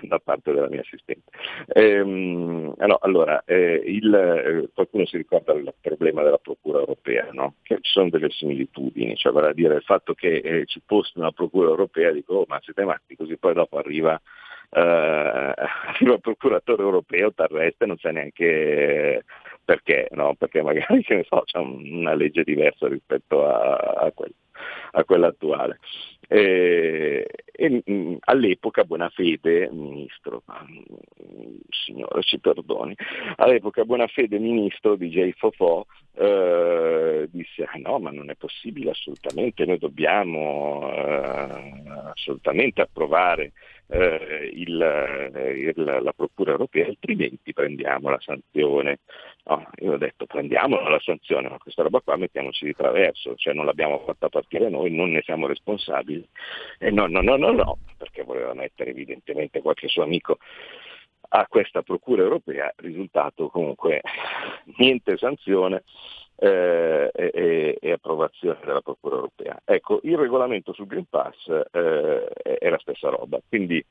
da 0.01 0.19
parte 0.19 0.53
della 0.53 0.69
mia 0.69 0.81
assistente. 0.81 1.31
Ehm, 1.69 2.71
no, 2.77 2.97
allora, 3.01 3.41
eh, 3.45 3.81
il, 3.83 4.13
eh, 4.13 4.69
qualcuno 4.75 5.07
si 5.07 5.17
ricorda 5.17 5.53
il 5.53 5.73
problema 5.81 6.21
della 6.21 6.37
Procura 6.37 6.79
europea, 6.79 7.29
no? 7.31 7.55
che 7.63 7.79
ci 7.81 7.91
sono 7.91 8.09
delle 8.09 8.29
similitudini, 8.29 9.15
cioè 9.15 9.31
vale 9.31 9.49
a 9.49 9.53
dire 9.53 9.75
il 9.75 9.83
fatto 9.83 10.13
che 10.13 10.35
eh, 10.35 10.65
ci 10.65 10.81
posti 10.85 11.17
una 11.17 11.31
Procura 11.31 11.69
europea, 11.69 12.11
dico, 12.11 12.35
oh, 12.35 12.45
ma 12.47 12.59
siete 12.61 12.85
matti, 12.85 13.15
così 13.15 13.37
poi 13.37 13.55
dopo 13.55 13.77
arriva 13.79 14.21
Uh, 14.69 15.53
arriva 15.95 16.15
il 16.15 16.19
procuratore 16.19 16.83
europeo, 16.83 17.31
ti 17.31 17.41
arresta 17.41 17.85
e 17.85 17.87
non 17.87 17.97
sai 17.99 18.11
neanche 18.11 19.23
perché, 19.67 20.07
no? 20.11 20.33
perché 20.35 20.61
magari 20.61 21.03
so, 21.27 21.41
c'è 21.43 21.57
una 21.57 22.13
legge 22.13 22.43
diversa 22.43 22.87
rispetto 22.87 23.45
a, 23.45 23.75
a, 23.75 24.11
quel, 24.13 24.33
a 24.91 25.03
quella 25.03 25.27
attuale. 25.27 25.79
E, 26.29 27.27
e, 27.51 27.83
mm, 27.89 28.15
all'epoca 28.21 28.85
Buonafede, 28.85 29.69
ministro, 29.69 30.41
mm, 30.47 31.55
signore 31.69 32.21
ci 32.21 32.39
perdoni, 32.39 32.95
all'epoca 33.35 33.83
Buonafede 33.83 34.39
ministro 34.39 34.95
DJ 34.95 35.31
Fofò 35.31 35.85
eh, 36.15 37.27
disse 37.29 37.63
ah 37.63 37.77
no 37.77 37.99
ma 37.99 38.09
non 38.09 38.29
è 38.29 38.35
possibile 38.35 38.91
assolutamente, 38.91 39.65
noi 39.65 39.79
dobbiamo 39.79 40.91
eh, 40.93 41.83
assolutamente 42.13 42.81
approvare 42.81 43.51
eh, 43.89 44.51
il, 44.53 44.81
eh, 44.81 45.49
il, 45.51 45.83
la 45.83 46.13
Procura 46.13 46.51
europea, 46.51 46.87
altrimenti 46.87 47.53
prendiamo 47.53 48.09
la 48.09 48.19
sanzione. 48.19 48.99
No, 49.45 49.69
io 49.79 49.93
ho 49.93 49.97
detto 49.97 50.25
prendiamo 50.25 50.79
la 50.89 50.99
sanzione, 50.99 51.49
ma 51.49 51.57
questa 51.57 51.83
roba 51.83 52.01
qua 52.01 52.17
mettiamoci 52.17 52.65
di 52.65 52.73
traverso, 52.73 53.35
cioè 53.35 53.53
non 53.53 53.65
l'abbiamo 53.65 53.99
fatta 53.99 54.27
partire 54.27 54.69
noi, 54.69 54.91
non 54.91 55.11
ne 55.11 55.21
siamo 55.23 55.47
responsabili. 55.47 56.27
E 56.79 56.91
no, 56.91 57.07
no, 57.07 57.21
no, 57.21 57.37
no, 57.37 57.51
no, 57.51 57.77
perché 57.97 58.23
voleva 58.23 58.53
mettere 58.53 58.89
evidentemente 58.89 59.61
qualche 59.61 59.87
suo 59.87 60.03
amico 60.03 60.37
a 61.29 61.45
questa 61.47 61.81
Procura 61.81 62.23
europea, 62.23 62.71
risultato 62.77 63.49
comunque 63.49 64.01
niente 64.77 65.17
sanzione 65.17 65.83
eh, 66.39 67.09
e, 67.13 67.77
e, 67.81 67.91
approvazione 67.91 68.59
della 68.63 68.81
Procura 68.81 69.15
europea. 69.15 69.59
Ecco, 69.65 69.99
il 70.03 70.17
regolamento 70.17 70.71
sul 70.73 70.85
Green 70.85 71.07
Pass 71.09 71.47
eh, 71.71 72.27
è 72.27 72.69
la 72.69 72.77
stessa 72.79 73.09
roba, 73.09 73.39
quindi 73.47 73.83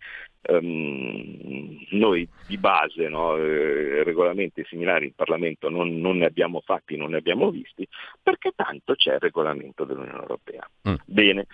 ehm, 0.43 1.87
noi 1.91 2.29
di 2.47 2.57
base 2.57 3.09
no, 3.09 3.37
eh, 3.37 4.05
regolamenti 4.05 4.65
similari 4.65 5.07
in 5.07 5.15
Parlamento 5.15 5.69
non, 5.69 5.99
non, 5.99 6.19
ne 6.19 6.27
abbiamo 6.27 6.61
fatti, 6.61 6.97
non 6.97 7.11
ne 7.11 7.19
abbiamo 7.19 7.51
visti, 7.51 7.87
perché 8.23 8.53
tanto 8.55 8.95
c'è 8.95 9.15
il 9.15 9.21
regolamento 9.21 9.85
dell'Unione 9.85 10.21
Europea. 10.21 10.69
Mm. 10.89 10.95
Bene. 11.05 11.47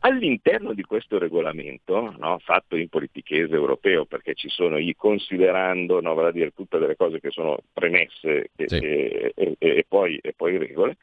All'interno 0.00 0.72
di 0.72 0.82
questo 0.82 1.18
regolamento, 1.18 2.14
no, 2.16 2.38
fatto 2.38 2.76
in 2.76 2.88
politichese 2.88 3.54
europeo, 3.54 4.06
perché 4.06 4.34
ci 4.34 4.48
sono 4.48 4.78
i 4.78 4.94
considerando, 4.96 6.00
no, 6.00 6.14
vale 6.14 6.28
a 6.28 6.32
dire 6.32 6.52
tutte 6.52 6.78
le 6.78 6.96
cose 6.96 7.20
che 7.20 7.30
sono 7.30 7.58
premesse 7.72 8.50
e, 8.56 8.68
sì. 8.68 8.76
e, 8.76 9.32
e, 9.34 9.56
e, 9.58 9.84
poi, 9.86 10.16
e 10.22 10.32
poi 10.32 10.56
regole, 10.56 10.92
è 10.92 10.96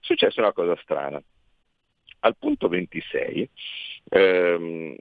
successa 0.00 0.40
una 0.40 0.52
cosa 0.52 0.76
strana. 0.82 1.20
Al 2.20 2.36
punto 2.36 2.68
26 2.68 3.50
ehm, 4.10 4.96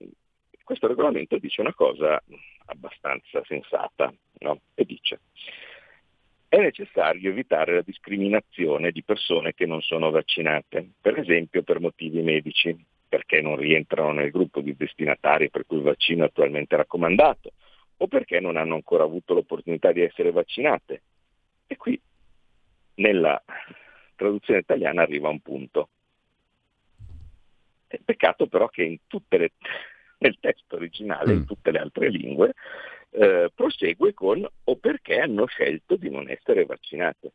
questo 0.63 0.87
regolamento 0.87 1.37
dice 1.37 1.61
una 1.61 1.73
cosa 1.73 2.21
abbastanza 2.65 3.41
sensata 3.45 4.13
no? 4.39 4.59
e 4.75 4.83
dice 4.83 5.19
è 6.49 6.57
necessario 6.57 7.29
evitare 7.29 7.75
la 7.75 7.81
discriminazione 7.81 8.91
di 8.91 9.03
persone 9.03 9.53
che 9.53 9.65
non 9.65 9.81
sono 9.81 10.09
vaccinate, 10.11 10.91
per 11.01 11.19
esempio 11.19 11.61
per 11.61 11.79
motivi 11.79 12.21
medici, 12.21 12.75
perché 13.07 13.41
non 13.41 13.55
rientrano 13.55 14.11
nel 14.11 14.31
gruppo 14.31 14.61
di 14.61 14.75
destinatari 14.75 15.49
per 15.49 15.65
cui 15.65 15.77
il 15.77 15.83
vaccino 15.83 16.23
è 16.23 16.27
attualmente 16.27 16.75
raccomandato, 16.75 17.53
o 17.97 18.07
perché 18.07 18.39
non 18.39 18.57
hanno 18.57 18.75
ancora 18.75 19.03
avuto 19.03 19.33
l'opportunità 19.33 19.91
di 19.91 20.01
essere 20.01 20.31
vaccinate. 20.31 21.01
E 21.67 21.75
qui 21.77 21.99
nella 22.95 23.41
traduzione 24.15 24.59
italiana 24.59 25.01
arriva 25.03 25.29
un 25.29 25.39
punto. 25.39 25.89
Peccato 28.03 28.47
però 28.47 28.67
che 28.67 28.99
le, 29.09 29.51
nel 30.19 30.37
testo 30.39 30.75
originale, 30.75 31.33
mm. 31.33 31.37
in 31.37 31.45
tutte 31.45 31.71
le 31.71 31.79
altre 31.79 32.09
lingue, 32.09 32.53
eh, 33.11 33.49
prosegue 33.53 34.13
con 34.13 34.45
o 34.63 34.75
perché 34.75 35.19
hanno 35.19 35.45
scelto 35.45 35.95
di 35.95 36.09
non 36.09 36.29
essere 36.29 36.65
vaccinate. 36.65 37.31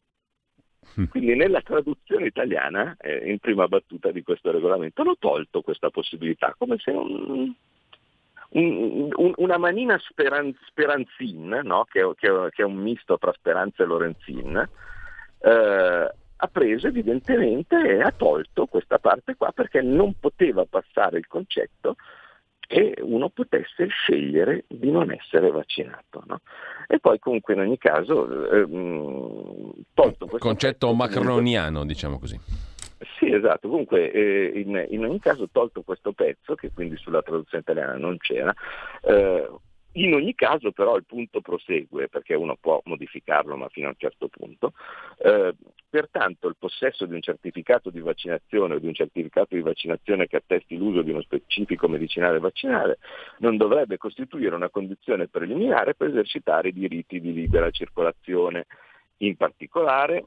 Mm. 1.00 1.04
Quindi 1.04 1.34
nella 1.34 1.62
traduzione 1.62 2.26
italiana, 2.26 2.96
eh, 3.00 3.30
in 3.30 3.38
prima 3.38 3.68
battuta 3.68 4.10
di 4.10 4.22
questo 4.22 4.50
regolamento, 4.50 5.02
hanno 5.02 5.16
tolto 5.18 5.62
questa 5.62 5.90
possibilità, 5.90 6.54
come 6.58 6.76
se 6.78 6.90
un, 6.90 7.54
un, 8.50 9.08
un, 9.14 9.32
una 9.36 9.58
manina 9.58 9.98
speran, 9.98 10.54
speranzin, 10.66 11.60
no? 11.62 11.84
che, 11.90 12.00
che, 12.16 12.48
che, 12.50 12.62
è 12.62 12.64
un 12.64 12.76
misto 12.76 13.16
tra 13.18 13.32
Speranza 13.32 13.82
e 13.82 13.86
Lorenzin, 13.86 14.68
eh, 15.38 16.14
ha 16.44 16.46
preso 16.48 16.88
evidentemente 16.88 17.76
e 17.76 18.02
ha 18.02 18.10
tolto 18.10 18.66
questa 18.66 18.98
parte 18.98 19.36
qua 19.36 19.52
perché 19.52 19.80
non 19.80 20.14
poteva 20.18 20.64
passare 20.64 21.18
il 21.18 21.26
concetto 21.28 21.96
che 22.66 22.94
uno 23.00 23.28
potesse 23.28 23.86
scegliere 23.88 24.64
di 24.68 24.90
non 24.90 25.10
essere 25.10 25.50
vaccinato. 25.50 26.22
No? 26.26 26.40
E 26.86 26.98
poi 26.98 27.18
comunque 27.18 27.54
in 27.54 27.60
ogni 27.60 27.78
caso 27.78 28.50
ehm, 28.50 29.72
tolto 29.94 30.26
questo 30.26 30.46
concetto 30.46 30.92
macroniano, 30.92 31.84
diciamo 31.84 32.18
così. 32.18 32.38
Sì, 33.18 33.32
esatto, 33.32 33.68
comunque 33.68 34.10
eh, 34.12 34.52
in, 34.60 34.86
in, 34.90 35.04
ogni 35.04 35.18
caso 35.18 35.48
tolto 35.50 35.82
questo 35.82 36.12
pezzo, 36.12 36.54
che 36.54 36.70
quindi 36.72 36.96
sulla 36.96 37.22
traduzione 37.22 37.62
italiana 37.62 37.96
non 37.96 38.16
c'era, 38.18 38.52
eh, 39.02 39.48
in 39.94 40.14
ogni 40.14 40.34
caso 40.34 40.72
però 40.72 40.96
il 40.96 41.04
punto 41.04 41.40
prosegue, 41.40 42.08
perché 42.08 42.34
uno 42.34 42.56
può 42.58 42.80
modificarlo 42.84 43.56
ma 43.56 43.68
fino 43.68 43.88
a 43.88 43.90
un 43.90 43.96
certo 43.98 44.28
punto, 44.28 44.72
eh, 45.18 45.54
pertanto 45.88 46.48
il 46.48 46.56
possesso 46.58 47.04
di 47.04 47.14
un 47.14 47.20
certificato 47.20 47.90
di 47.90 48.00
vaccinazione 48.00 48.74
o 48.74 48.78
di 48.78 48.86
un 48.86 48.94
certificato 48.94 49.54
di 49.54 49.60
vaccinazione 49.60 50.26
che 50.26 50.36
attesti 50.36 50.76
l'uso 50.76 51.02
di 51.02 51.10
uno 51.10 51.20
specifico 51.20 51.88
medicinale 51.88 52.38
vaccinale 52.38 52.98
non 53.38 53.58
dovrebbe 53.58 53.98
costituire 53.98 54.54
una 54.54 54.70
condizione 54.70 55.28
preliminare 55.28 55.94
per 55.94 56.08
esercitare 56.08 56.68
i 56.68 56.72
diritti 56.72 57.20
di 57.20 57.32
libera 57.32 57.70
circolazione. 57.70 58.66
In 59.18 59.36
particolare 59.36 60.24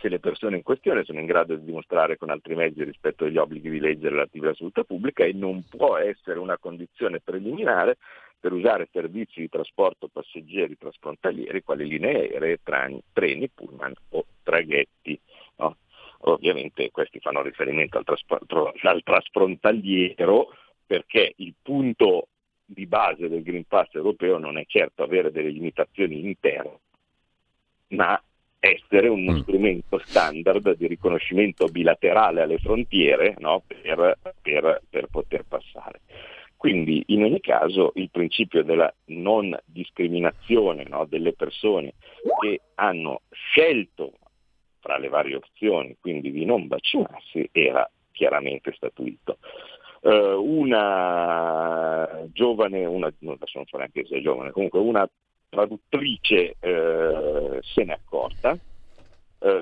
se 0.00 0.08
le 0.08 0.18
persone 0.18 0.56
in 0.56 0.62
questione 0.62 1.04
sono 1.04 1.20
in 1.20 1.26
grado 1.26 1.54
di 1.54 1.64
dimostrare 1.64 2.16
con 2.16 2.30
altri 2.30 2.54
mezzi 2.54 2.82
rispetto 2.84 3.24
agli 3.24 3.36
obblighi 3.36 3.68
di 3.68 3.80
legge 3.80 4.08
relativi 4.08 4.46
alla 4.46 4.54
salute 4.54 4.84
pubblica 4.84 5.24
e 5.24 5.32
non 5.32 5.64
può 5.68 5.96
essere 5.96 6.38
una 6.38 6.58
condizione 6.58 7.20
preliminare 7.20 7.96
per 8.44 8.52
usare 8.52 8.90
servizi 8.92 9.40
di 9.40 9.48
trasporto 9.48 10.08
passeggeri 10.08 10.76
transfrontalieri 10.76 11.62
quali 11.62 11.88
linee 11.88 12.28
aeree, 12.28 12.60
trani, 12.62 13.00
treni, 13.10 13.48
pullman 13.48 13.94
o 14.10 14.26
traghetti. 14.42 15.18
No? 15.56 15.78
Ovviamente 16.26 16.90
questi 16.90 17.20
fanno 17.20 17.40
riferimento 17.40 17.96
al, 17.96 18.04
trasporto, 18.04 18.74
al 18.82 19.02
trasfrontaliero 19.02 20.50
perché 20.84 21.32
il 21.36 21.54
punto 21.62 22.28
di 22.66 22.84
base 22.84 23.30
del 23.30 23.42
Green 23.42 23.64
Pass 23.66 23.94
europeo 23.94 24.36
non 24.36 24.58
è 24.58 24.64
certo 24.66 25.04
avere 25.04 25.30
delle 25.30 25.48
limitazioni 25.48 26.26
interne, 26.26 26.80
ma 27.92 28.22
essere 28.58 29.08
uno 29.08 29.32
mm. 29.32 29.40
strumento 29.40 29.98
standard 30.04 30.76
di 30.76 30.86
riconoscimento 30.86 31.64
bilaterale 31.68 32.42
alle 32.42 32.58
frontiere 32.58 33.36
no, 33.38 33.62
per, 33.66 34.18
per, 34.42 34.82
per, 34.90 35.06
poter 35.06 35.44
passare. 35.48 36.00
Quindi 36.64 37.04
in 37.08 37.22
ogni 37.22 37.40
caso 37.40 37.92
il 37.96 38.08
principio 38.08 38.64
della 38.64 38.90
non 39.08 39.54
discriminazione 39.66 40.84
no, 40.88 41.04
delle 41.04 41.34
persone 41.34 41.92
che 42.40 42.62
hanno 42.76 43.20
scelto 43.28 44.12
fra 44.80 44.96
le 44.96 45.10
varie 45.10 45.36
opzioni, 45.36 45.94
quindi 46.00 46.32
di 46.32 46.46
non 46.46 46.66
vaccinarsi, 46.66 47.46
era 47.52 47.86
chiaramente 48.12 48.72
statuito. 48.72 49.36
Uh, 50.00 50.40
una 50.42 52.08
giovane, 52.32 52.86
una, 52.86 53.12
non 53.18 53.36
so 53.42 53.76
neanche 53.76 54.06
se 54.06 54.16
è 54.16 54.22
giovane, 54.22 54.50
comunque 54.50 54.80
una 54.80 55.06
traduttrice 55.50 56.56
eh, 56.58 57.58
se 57.60 57.84
n'è 57.84 57.92
accorta, 57.92 58.58
è 59.38 59.60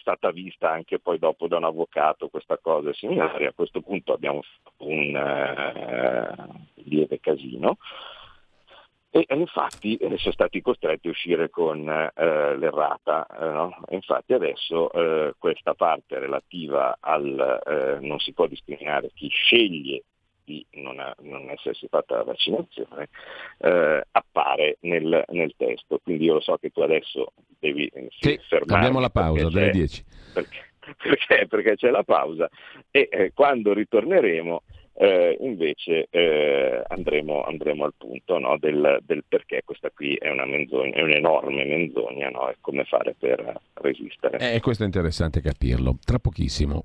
stata 0.00 0.30
vista 0.30 0.70
anche 0.70 0.98
poi 0.98 1.18
dopo 1.18 1.46
da 1.46 1.58
un 1.58 1.64
avvocato 1.64 2.28
questa 2.28 2.58
cosa 2.58 2.92
similare, 2.92 3.46
a 3.46 3.52
questo 3.52 3.80
punto 3.80 4.12
abbiamo 4.12 4.42
fatto 4.42 4.88
un 4.88 5.14
uh, 5.14 6.82
lieve 6.84 7.20
casino 7.20 7.76
e 9.10 9.26
infatti 9.30 9.96
eh, 9.96 10.16
sono 10.18 10.32
stati 10.32 10.60
costretti 10.60 11.08
a 11.08 11.10
uscire 11.10 11.50
con 11.50 11.80
uh, 11.80 12.56
l'errata. 12.56 13.26
Uh, 13.28 13.44
no? 13.44 13.76
Infatti 13.90 14.32
adesso 14.32 14.90
questa 15.38 15.74
parte 15.74 16.18
relativa 16.18 16.96
al 17.00 17.98
non 18.00 18.18
si 18.18 18.32
può 18.32 18.46
discriminare 18.46 19.10
chi 19.14 19.28
sceglie 19.28 20.04
di 20.50 20.66
non, 20.82 20.98
ha, 20.98 21.14
non 21.20 21.48
essersi 21.50 21.86
fatta 21.88 22.16
la 22.16 22.24
vaccinazione 22.24 23.08
eh, 23.58 24.02
appare 24.10 24.78
nel, 24.80 25.24
nel, 25.28 25.54
testo. 25.56 26.00
Quindi 26.02 26.24
io 26.24 26.34
lo 26.34 26.40
so 26.40 26.56
che 26.56 26.70
tu 26.70 26.80
adesso 26.80 27.32
devi 27.58 27.86
eh, 27.86 28.08
sì, 28.18 28.38
fermare. 28.48 28.80
Abbiamo 28.80 29.00
la 29.00 29.10
pausa 29.10 29.48
delle 29.48 29.70
10. 29.70 30.04
Perché, 30.34 30.58
perché, 31.00 31.46
perché, 31.46 31.76
c'è 31.76 31.90
la 31.90 32.02
pausa 32.02 32.48
e 32.90 33.08
eh, 33.10 33.32
quando 33.32 33.72
ritorneremo 33.72 34.62
eh, 34.94 35.36
invece 35.40 36.08
eh, 36.10 36.82
andremo, 36.88 37.44
andremo, 37.44 37.84
al 37.84 37.94
punto 37.96 38.38
no, 38.38 38.58
del, 38.58 38.98
del, 39.02 39.24
perché 39.26 39.62
questa 39.64 39.90
qui 39.90 40.14
è, 40.16 40.28
una 40.28 40.44
menzogna, 40.44 40.94
è 40.94 41.02
un'enorme 41.02 41.64
menzogna 41.64 42.28
no, 42.28 42.50
e 42.50 42.56
come 42.60 42.84
fare 42.84 43.14
per 43.16 43.60
resistere. 43.74 44.38
E 44.38 44.56
eh, 44.56 44.60
questo 44.60 44.82
è 44.82 44.86
interessante 44.86 45.40
capirlo. 45.40 45.96
Tra 46.04 46.18
pochissimo 46.18 46.84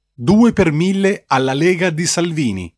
2 0.13 0.51
per 0.51 0.73
1000 0.73 1.23
alla 1.25 1.53
Lega 1.53 1.89
di 1.89 2.05
Salvini. 2.05 2.75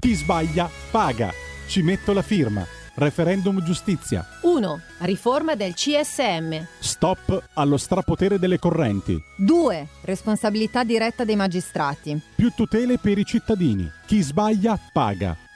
Chi 0.00 0.14
sbaglia 0.14 0.68
paga. 0.90 1.32
Ci 1.68 1.82
metto 1.82 2.12
la 2.12 2.22
firma. 2.22 2.66
Referendum 2.94 3.62
giustizia. 3.62 4.26
1. 4.42 4.80
Riforma 4.98 5.54
del 5.54 5.74
CSM. 5.74 6.60
Stop 6.80 7.50
allo 7.54 7.76
strapotere 7.76 8.40
delle 8.40 8.58
correnti. 8.58 9.16
2. 9.36 9.86
Responsabilità 10.02 10.82
diretta 10.82 11.24
dei 11.24 11.36
magistrati. 11.36 12.20
Più 12.34 12.50
tutele 12.56 12.98
per 12.98 13.16
i 13.16 13.24
cittadini. 13.24 13.88
Chi 14.06 14.20
sbaglia 14.20 14.76
paga. 14.92 15.36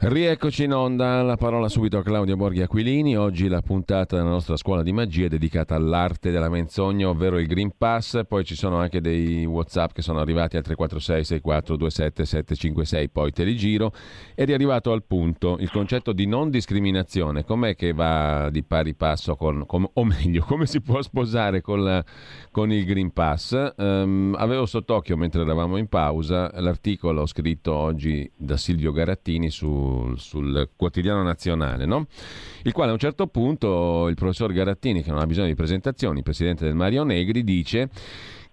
Rieccoci 0.00 0.62
in 0.62 0.72
onda, 0.74 1.22
la 1.22 1.34
parola 1.34 1.68
subito 1.68 1.98
a 1.98 2.04
Claudio 2.04 2.36
Borghi 2.36 2.62
Aquilini. 2.62 3.16
Oggi 3.16 3.48
la 3.48 3.62
puntata 3.62 4.14
della 4.14 4.28
nostra 4.28 4.56
scuola 4.56 4.84
di 4.84 4.92
magia 4.92 5.24
è 5.24 5.28
dedicata 5.28 5.74
all'arte 5.74 6.30
della 6.30 6.48
menzogna, 6.48 7.08
ovvero 7.08 7.36
il 7.40 7.48
Green 7.48 7.72
Pass. 7.76 8.24
Poi 8.24 8.44
ci 8.44 8.54
sono 8.54 8.76
anche 8.76 9.00
dei 9.00 9.44
WhatsApp 9.44 9.90
che 9.90 10.02
sono 10.02 10.20
arrivati 10.20 10.56
al 10.56 10.62
346 10.62 11.24
6427 11.24 12.24
756, 12.24 13.08
poi 13.08 13.32
te 13.32 13.42
li 13.42 13.56
giro. 13.56 13.92
Ed 14.36 14.50
è 14.50 14.52
arrivato 14.52 14.92
al 14.92 15.02
punto 15.02 15.56
il 15.58 15.68
concetto 15.72 16.12
di 16.12 16.26
non 16.26 16.48
discriminazione. 16.48 17.44
Com'è 17.44 17.74
che 17.74 17.92
va 17.92 18.50
di 18.50 18.62
pari 18.62 18.94
passo 18.94 19.34
con, 19.34 19.66
con 19.66 19.84
o 19.94 20.04
meglio, 20.04 20.44
come 20.46 20.66
si 20.66 20.80
può 20.80 21.02
sposare 21.02 21.60
con, 21.60 21.82
la, 21.82 22.04
con 22.52 22.70
il 22.70 22.84
Green 22.84 23.12
Pass? 23.12 23.72
Um, 23.76 24.36
avevo 24.38 24.64
sott'occhio 24.64 25.16
mentre 25.16 25.42
eravamo 25.42 25.76
in 25.76 25.88
pausa 25.88 26.52
l'articolo 26.60 27.26
scritto 27.26 27.74
oggi 27.74 28.30
da 28.36 28.56
Silvio 28.56 28.92
Garattini 28.92 29.50
su 29.50 29.86
sul, 30.16 30.70
quotidiano 30.76 31.22
nazionale, 31.22 31.84
no? 31.86 32.06
il 32.62 32.72
quale 32.72 32.90
a 32.90 32.94
un 32.94 32.98
certo 32.98 33.26
punto 33.26 34.08
il 34.08 34.14
professor 34.14 34.52
Garattini, 34.52 35.02
che 35.02 35.10
non 35.10 35.20
ha 35.20 35.26
bisogno 35.26 35.48
di 35.48 35.54
presentazioni, 35.54 36.22
presidente 36.22 36.64
del 36.64 36.74
Mario 36.74 37.04
Negri, 37.04 37.44
dice 37.44 37.88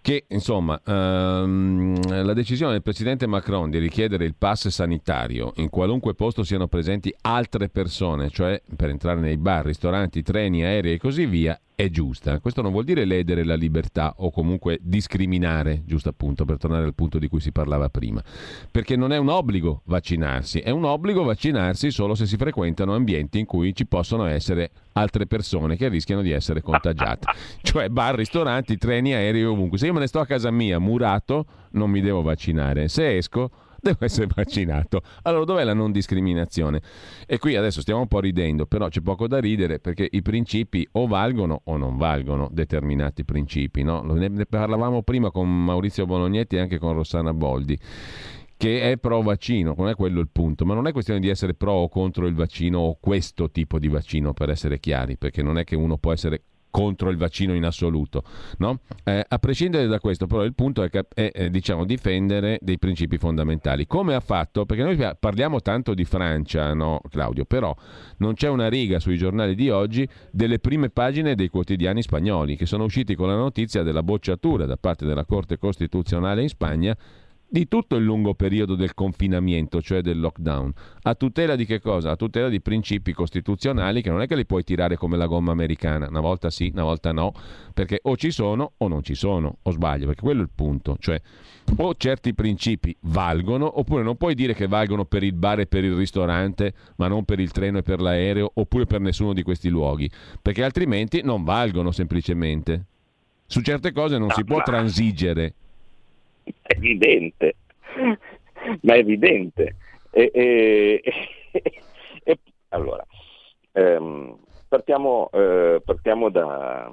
che 0.06 0.26
insomma 0.30 0.80
ehm, 0.86 2.24
la 2.24 2.34
decisione 2.34 2.74
del 2.74 2.84
presidente 2.84 3.26
Macron 3.26 3.72
di 3.72 3.80
richiedere 3.80 4.24
il 4.24 4.36
pass 4.38 4.68
sanitario 4.68 5.54
in 5.56 5.70
qualunque 5.70 6.14
posto 6.14 6.44
siano 6.44 6.68
presenti 6.68 7.12
altre 7.22 7.70
persone, 7.70 8.30
cioè 8.30 8.62
per 8.76 8.90
entrare 8.90 9.20
nei 9.20 9.38
bar, 9.38 9.66
ristoranti, 9.66 10.22
treni, 10.22 10.64
aerei 10.64 10.94
e 10.94 10.98
così 11.00 11.26
via, 11.26 11.60
è 11.76 11.90
giusta. 11.90 12.40
Questo 12.40 12.62
non 12.62 12.72
vuol 12.72 12.86
dire 12.86 13.06
ledere 13.06 13.44
la 13.44 13.56
libertà 13.56 14.16
o 14.18 14.32
comunque 14.32 14.80
discriminare, 14.82 15.84
giusto 15.86 16.10
appunto, 16.10 16.46
per 16.46 16.58
tornare 16.58 16.86
al 16.86 16.96
punto 16.96 17.20
di 17.20 17.28
cui 17.28 17.42
si 17.42 17.52
parlava 17.52 17.90
prima. 17.90 18.24
Perché 18.72 18.96
non 18.96 19.12
è 19.12 19.18
un 19.18 19.30
obbligo 19.30 19.82
vaccinarsi, 19.86 20.60
è 20.60 20.70
un 20.70 20.86
obbligo 20.86 21.24
vaccinarsi 21.24 21.92
solo 21.92 22.16
se 22.16 22.26
si 22.26 22.38
frequentano 22.38 22.96
ambienti 22.96 23.40
in 23.40 23.46
cui 23.46 23.76
ci 23.76 23.86
possono 23.86 24.26
essere 24.26 24.72
altre 24.94 25.28
persone 25.28 25.76
che 25.76 25.90
rischiano 25.90 26.22
di 26.22 26.32
essere 26.32 26.62
contagiate. 26.62 27.28
cioè 27.62 27.90
bar, 27.90 28.16
ristoranti, 28.16 28.78
treni, 28.78 29.14
aerei, 29.14 29.44
ovunque. 29.44 29.78
Se 29.78 29.88
io 29.88 29.94
me 29.94 30.00
ne 30.00 30.08
sto 30.08 30.22
a 30.22 30.26
casa 30.26 30.50
mia 30.52 30.80
murato, 30.80 31.46
non 31.72 31.90
mi 31.90 32.00
devo 32.00 32.22
vaccinare. 32.22 32.88
Se 32.88 33.18
esco 33.18 33.52
devo 33.86 34.04
essere 34.04 34.28
vaccinato. 34.34 35.02
Allora 35.24 35.46
dov'è 35.46 35.64
la 35.64 35.74
non 35.74 35.92
discriminazione? 35.92 36.82
E 37.28 37.38
qui 37.38 37.56
adesso 37.56 37.82
stiamo 37.82 38.02
un 38.02 38.08
po' 38.08 38.20
ridendo, 38.20 38.66
però 38.66 38.88
c'è 38.88 39.02
poco 39.02 39.28
da 39.28 39.40
ridere 39.40 39.80
perché 39.80 40.08
i 40.10 40.22
principi 40.24 40.88
o 40.94 41.06
valgono 41.06 41.62
o 41.66 41.78
non 41.78 41.98
valgono 41.98 42.50
determinati 42.52 43.24
principi. 43.24 43.84
No? 43.84 44.02
Ne 44.02 44.46
parlavamo 44.46 45.04
prima 45.04 45.30
con 45.30 45.64
Maurizio 45.64 46.06
Bolognetti 46.06 46.56
e 46.56 46.60
anche 46.60 46.80
con 46.80 46.94
Rossana 46.94 47.34
Boldi 47.34 47.78
che 48.58 48.90
è 48.90 48.98
pro 48.98 49.22
vaccino, 49.22 49.76
non 49.78 49.90
è 49.90 49.96
quello 49.96 50.22
il 50.22 50.30
punto, 50.32 50.66
ma 50.66 50.74
non 50.74 50.88
è 50.88 50.94
questione 50.94 51.20
di 51.20 51.28
essere 51.28 51.54
pro 51.54 51.74
o 51.74 51.90
contro 51.90 52.26
il 52.26 52.34
vaccino 52.34 52.80
o 52.80 52.98
questo 53.02 53.52
tipo 53.52 53.80
di 53.80 53.90
vaccino 53.90 54.32
per 54.32 54.50
essere 54.50 54.80
chiari, 54.80 55.18
perché 55.18 55.44
non 55.44 55.58
è 55.58 55.66
che 55.66 55.76
uno 55.76 55.98
può 55.98 56.14
essere 56.14 56.42
contro 56.76 57.10
il 57.10 57.16
vaccino 57.16 57.54
in 57.54 57.64
assoluto. 57.64 58.24
No? 58.58 58.82
Eh, 59.06 59.24
a 59.26 59.40
prescindere 59.40 59.88
da 59.88 60.02
questo, 60.02 60.28
però, 60.28 60.44
il 60.44 60.54
punto 60.54 60.84
è, 60.84 60.90
che, 60.90 61.06
è, 61.14 61.32
è 61.32 61.50
diciamo, 61.50 61.86
difendere 61.86 62.60
dei 62.62 62.78
principi 62.78 63.18
fondamentali. 63.18 63.88
Come 63.88 64.14
ha 64.14 64.20
fatto? 64.20 64.66
Perché 64.66 64.84
noi 64.84 64.98
parliamo 65.18 65.62
tanto 65.62 65.94
di 65.94 66.04
Francia, 66.04 66.74
no, 66.74 67.00
Claudio? 67.10 67.46
Però 67.46 67.74
non 68.18 68.34
c'è 68.34 68.50
una 68.50 68.68
riga 68.68 69.00
sui 69.00 69.16
giornali 69.16 69.56
di 69.56 69.70
oggi 69.70 70.06
delle 70.32 70.60
prime 70.60 70.90
pagine 70.90 71.36
dei 71.36 71.48
quotidiani 71.48 72.02
spagnoli 72.02 72.58
che 72.58 72.66
sono 72.66 72.84
usciti 72.84 73.16
con 73.16 73.30
la 73.30 73.38
notizia 73.38 73.82
della 73.82 74.04
bocciatura 74.04 74.66
da 74.66 74.76
parte 74.76 75.06
della 75.06 75.24
Corte 75.24 75.58
Costituzionale 75.58 76.42
in 76.42 76.50
Spagna 76.50 76.98
di 77.56 77.70
tutto 77.70 77.96
il 77.96 78.04
lungo 78.04 78.34
periodo 78.34 78.76
del 78.76 78.94
confinamento, 78.94 79.82
cioè 79.82 80.02
del 80.02 80.20
lockdown. 80.20 80.74
A 81.04 81.16
tutela 81.16 81.56
di 81.56 81.66
che 81.66 81.80
cosa? 81.80 82.12
A 82.12 82.18
tutela 82.18 82.50
di 82.50 82.60
principi 82.60 83.14
costituzionali 83.14 84.02
che 84.02 84.10
non 84.10 84.20
è 84.20 84.28
che 84.28 84.36
li 84.36 84.46
puoi 84.46 84.66
tirare 84.66 84.98
come 84.98 85.16
la 85.16 85.26
gomma 85.26 85.54
americana, 85.54 86.10
una 86.10 86.20
volta 86.20 86.50
sì, 86.50 86.70
una 86.74 86.84
volta 86.84 87.14
no, 87.14 87.32
perché 87.74 88.00
o 88.04 88.18
ci 88.18 88.32
sono 88.32 88.74
o 88.76 88.90
non 88.90 89.04
ci 89.04 89.16
sono, 89.16 89.60
o 89.62 89.72
sbaglio, 89.72 90.08
perché 90.08 90.22
quello 90.22 90.42
è 90.42 90.44
il 90.44 90.50
punto, 90.54 90.98
cioè 91.00 91.22
o 91.78 91.96
certi 91.96 92.34
principi 92.34 92.94
valgono, 93.04 93.80
oppure 93.80 94.04
non 94.04 94.18
puoi 94.18 94.36
dire 94.36 94.54
che 94.54 94.68
valgono 94.68 95.06
per 95.06 95.24
il 95.24 95.32
bar 95.32 95.62
e 95.62 95.66
per 95.66 95.86
il 95.86 95.94
ristorante, 95.94 96.74
ma 96.98 97.08
non 97.08 97.24
per 97.24 97.40
il 97.40 97.52
treno 97.52 97.78
e 97.78 97.84
per 97.84 98.02
l'aereo, 98.02 98.52
oppure 98.56 98.86
per 98.86 99.00
nessuno 99.00 99.32
di 99.32 99.44
questi 99.44 99.70
luoghi, 99.70 100.12
perché 100.42 100.62
altrimenti 100.62 101.22
non 101.24 101.46
valgono 101.46 101.92
semplicemente. 101.92 102.88
Su 103.46 103.62
certe 103.62 103.94
cose 103.94 104.18
non 104.18 104.30
si 104.32 104.44
può 104.44 104.62
transigere 104.62 105.54
è 106.62 106.74
evidente, 106.76 107.56
ma 108.82 108.94
è 108.94 108.98
evidente. 108.98 109.76
E, 110.12 110.32
e, 110.34 111.02
e, 112.24 112.40
allora, 112.70 113.06
ehm, 113.72 114.38
partiamo, 114.68 115.30
eh, 115.32 115.82
partiamo 115.84 116.30
da, 116.30 116.92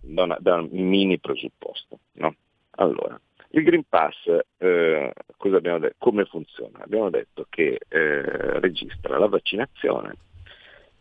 da, 0.00 0.22
una, 0.22 0.36
da, 0.40 0.56
un 0.56 0.68
mini 0.70 1.18
presupposto. 1.18 1.98
No? 2.12 2.34
Allora, 2.76 3.18
il 3.50 3.62
Green 3.62 3.84
Pass, 3.88 4.16
eh, 4.58 5.12
come 5.98 6.24
funziona? 6.24 6.82
Abbiamo 6.82 7.10
detto 7.10 7.46
che 7.48 7.78
eh, 7.88 8.60
registra 8.60 9.18
la 9.18 9.28
vaccinazione 9.28 10.16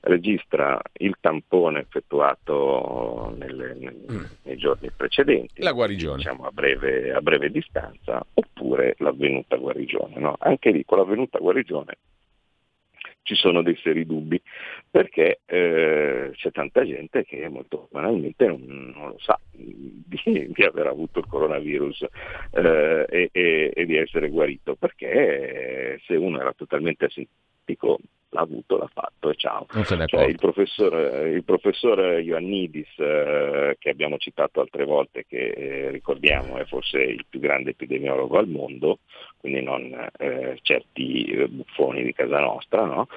registra 0.04 0.82
il 0.94 1.16
tampone 1.20 1.80
effettuato 1.80 3.34
nelle, 3.38 3.76
mm. 3.76 4.24
nei 4.44 4.58
giorni 4.58 4.89
precedenti, 4.96 5.62
la 5.62 5.72
guarigione. 5.72 6.18
Diciamo 6.18 6.46
a 6.46 6.52
breve, 6.52 7.13
a 7.13 7.22
breve 7.22 7.50
distanza, 7.50 8.26
oppure 8.34 8.96
l'avvenuta 9.00 9.56
guarigione. 9.56 10.18
No? 10.18 10.36
Anche 10.39 10.72
lì 10.72 10.84
con 10.86 10.98
l'avvenuta 10.98 11.39
guarigione 11.39 11.98
ci 13.24 13.36
sono 13.36 13.62
dei 13.62 13.78
seri 13.82 14.06
dubbi, 14.06 14.39
perché 14.89 15.39
eh, 15.46 16.32
c'è 16.34 16.52
tanta 16.52 16.86
gente 16.86 17.24
che 17.24 17.48
molto 17.48 17.88
banalmente 17.89 18.46
non, 18.46 18.62
non 18.94 19.10
lo 19.12 19.18
sa 19.20 19.39
di, 19.50 20.52
di, 20.52 20.63
aver 20.63 20.88
avuto 20.88 21.20
il 21.20 21.26
coronavirus 21.28 22.06
eh, 22.52 23.06
e, 23.10 23.30
e, 23.32 23.72
e, 23.74 23.86
di 23.86 23.96
essere 23.96 24.28
guarito, 24.28 24.76
perché 24.76 26.00
se 26.06 26.16
uno 26.16 26.39
era 26.39 26.52
totalmente 26.52 27.06
asintomatico 27.06 28.00
l'ha 28.34 28.41
avuto, 28.41 28.78
l'ha 28.78 28.89
fatto 28.91 29.30
e 29.30 29.36
ciao. 29.36 29.65
Cioè, 30.17 30.26
il, 30.26 30.38
professor, 30.38 31.28
il 31.28 31.43
professor 31.43 32.00
Ioannidis, 32.19 32.89
eh, 32.98 33.76
che 33.80 33.89
abbiamo 33.89 34.17
citato 34.17 34.60
altre 34.60 34.86
volte, 34.86 35.26
che 35.28 35.50
eh, 35.50 35.89
ricordiamo 35.91 36.58
è 36.58 36.65
forse 36.65 37.02
il 37.02 37.26
più 37.30 37.39
grande 37.39 37.72
epidemiologo 37.72 38.38
al 38.38 38.48
mondo, 38.48 39.00
quindi 39.38 39.62
non 39.62 40.10
eh, 40.17 40.58
certi 40.62 41.48
buffoni 41.50 42.04
di 42.04 42.13
casa 42.13 42.39
nostra, 42.39 42.86
no? 42.86 43.08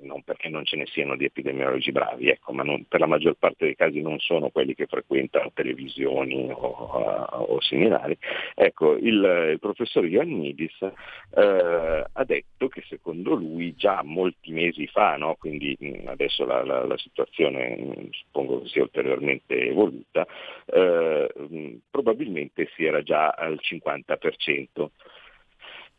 Eh, 0.00 0.06
non 0.06 0.22
perché 0.22 0.48
non 0.48 0.64
ce 0.64 0.76
ne 0.76 0.86
siano 0.86 1.16
di 1.16 1.24
epidemiologi 1.24 1.92
bravi, 1.92 2.28
ecco, 2.28 2.52
ma 2.52 2.62
non, 2.62 2.84
per 2.86 3.00
la 3.00 3.06
maggior 3.06 3.34
parte 3.34 3.66
dei 3.66 3.76
casi 3.76 4.00
non 4.00 4.18
sono 4.18 4.50
quelli 4.50 4.74
che 4.74 4.86
frequentano 4.86 5.50
televisioni 5.52 6.50
o, 6.50 6.56
o 6.56 7.60
similari. 7.60 8.16
Ecco, 8.54 8.96
il, 8.96 9.50
il 9.52 9.58
professor 9.60 10.04
Ioannidis 10.04 10.80
eh, 10.82 12.04
ha 12.12 12.24
detto 12.24 12.68
che 12.68 12.82
secondo 12.88 13.34
lui 13.34 13.74
già 13.74 14.02
molti 14.02 14.52
mesi 14.52 14.86
fa, 14.86 15.16
no, 15.16 15.36
quindi 15.38 15.76
adesso 16.06 16.44
la, 16.44 16.64
la, 16.64 16.84
la 16.84 16.98
situazione 16.98 18.08
suppongo 18.10 18.62
che 18.62 18.68
sia 18.68 18.82
ulteriormente 18.82 19.68
evoluta, 19.68 20.26
eh, 20.66 21.80
probabilmente 21.90 22.68
si 22.74 22.84
era 22.84 23.02
già 23.02 23.28
al 23.30 23.58
50% 23.60 24.88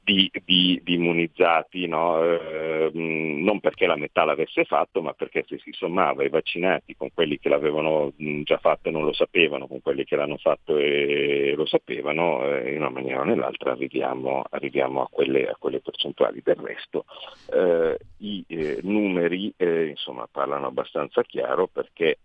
di, 0.03 0.31
di, 0.43 0.81
di 0.83 0.93
immunizzati, 0.95 1.87
no? 1.87 2.23
eh, 2.23 2.89
non 2.93 3.59
perché 3.59 3.85
la 3.85 3.95
metà 3.95 4.23
l'avesse 4.23 4.65
fatto, 4.65 5.01
ma 5.01 5.13
perché 5.13 5.45
se 5.47 5.59
si 5.59 5.71
sommava 5.71 6.23
i 6.23 6.29
vaccinati 6.29 6.95
con 6.95 7.09
quelli 7.13 7.37
che 7.37 7.49
l'avevano 7.49 8.11
già 8.43 8.57
fatto 8.57 8.89
e 8.89 8.91
non 8.91 9.05
lo 9.05 9.13
sapevano, 9.13 9.67
con 9.67 9.81
quelli 9.81 10.03
che 10.03 10.15
l'hanno 10.15 10.37
fatto 10.37 10.77
e 10.77 11.53
lo 11.55 11.65
sapevano, 11.65 12.43
eh, 12.45 12.71
in 12.71 12.77
una 12.77 12.89
maniera 12.89 13.21
o 13.21 13.23
nell'altra 13.23 13.71
arriviamo, 13.71 14.43
arriviamo 14.49 15.03
a, 15.03 15.07
quelle, 15.09 15.47
a, 15.47 15.55
quelle, 15.57 15.79
percentuali. 15.81 16.41
Del 16.43 16.55
resto 16.55 17.05
eh, 17.53 17.97
i 18.17 18.43
eh, 18.47 18.79
numeri 18.81 19.53
eh, 19.55 19.87
insomma, 19.87 20.27
parlano 20.31 20.67
abbastanza 20.67 21.21
chiaro 21.21 21.67
perché 21.67 22.19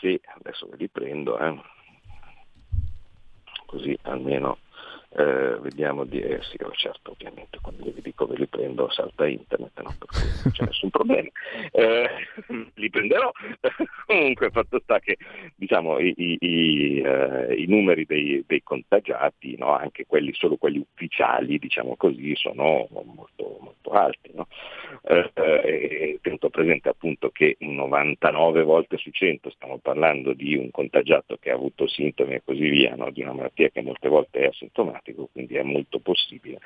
se, 0.00 0.20
adesso 0.38 0.66
ve 0.66 0.76
li 0.76 0.88
prendo, 0.88 1.38
eh, 1.38 1.60
così 3.66 3.96
almeno 4.02 4.58
eh, 5.10 5.56
vediamo 5.60 6.04
di 6.04 6.20
eh, 6.20 6.40
sì, 6.42 6.56
oh, 6.62 6.72
certo, 6.72 7.12
ovviamente 7.12 7.58
quando 7.60 7.84
vi 7.84 8.02
dico 8.02 8.26
ve 8.26 8.36
li 8.36 8.46
prendo 8.46 8.90
salta 8.90 9.26
internet, 9.26 9.80
no? 9.80 9.94
per 9.98 10.08
cui 10.08 10.28
non 10.42 10.52
c'è 10.52 10.64
nessun 10.64 10.90
problema. 10.90 11.28
Eh, 11.72 12.08
li 12.74 12.88
prenderò. 12.90 13.30
Comunque 14.06 14.50
fatto 14.50 14.80
sta 14.82 14.98
che 14.98 15.16
diciamo, 15.54 15.98
i, 15.98 16.14
i, 16.16 16.36
i, 16.40 17.00
eh, 17.00 17.54
i 17.54 17.66
numeri 17.66 18.04
dei, 18.06 18.42
dei 18.46 18.62
contagiati, 18.62 19.56
no? 19.58 19.74
anche 19.74 20.06
quelli, 20.06 20.32
solo 20.32 20.56
quelli 20.56 20.78
ufficiali, 20.78 21.58
diciamo 21.58 21.96
così, 21.96 22.34
sono 22.36 22.88
molto, 22.90 23.58
molto 23.60 23.90
alti. 23.90 24.30
No? 24.34 24.48
Eh, 25.02 26.18
tenuto 26.22 26.50
presente 26.50 26.88
appunto 26.88 27.30
che 27.30 27.56
99 27.60 28.62
volte 28.62 28.96
su 28.96 29.10
100 29.10 29.50
stiamo 29.50 29.78
parlando 29.78 30.32
di 30.32 30.56
un 30.56 30.70
contagiato 30.70 31.36
che 31.38 31.50
ha 31.50 31.54
avuto 31.54 31.86
sintomi 31.86 32.34
e 32.34 32.42
così 32.44 32.68
via, 32.68 32.96
di 33.10 33.22
una 33.22 33.32
malattia 33.32 33.68
che 33.68 33.82
molte 33.82 34.08
volte 34.08 34.40
è 34.40 34.46
asintomatica 34.46 34.95
automatico, 34.96 35.28
quindi 35.32 35.56
è 35.56 35.62
molto 35.62 35.98
possibile 35.98 36.58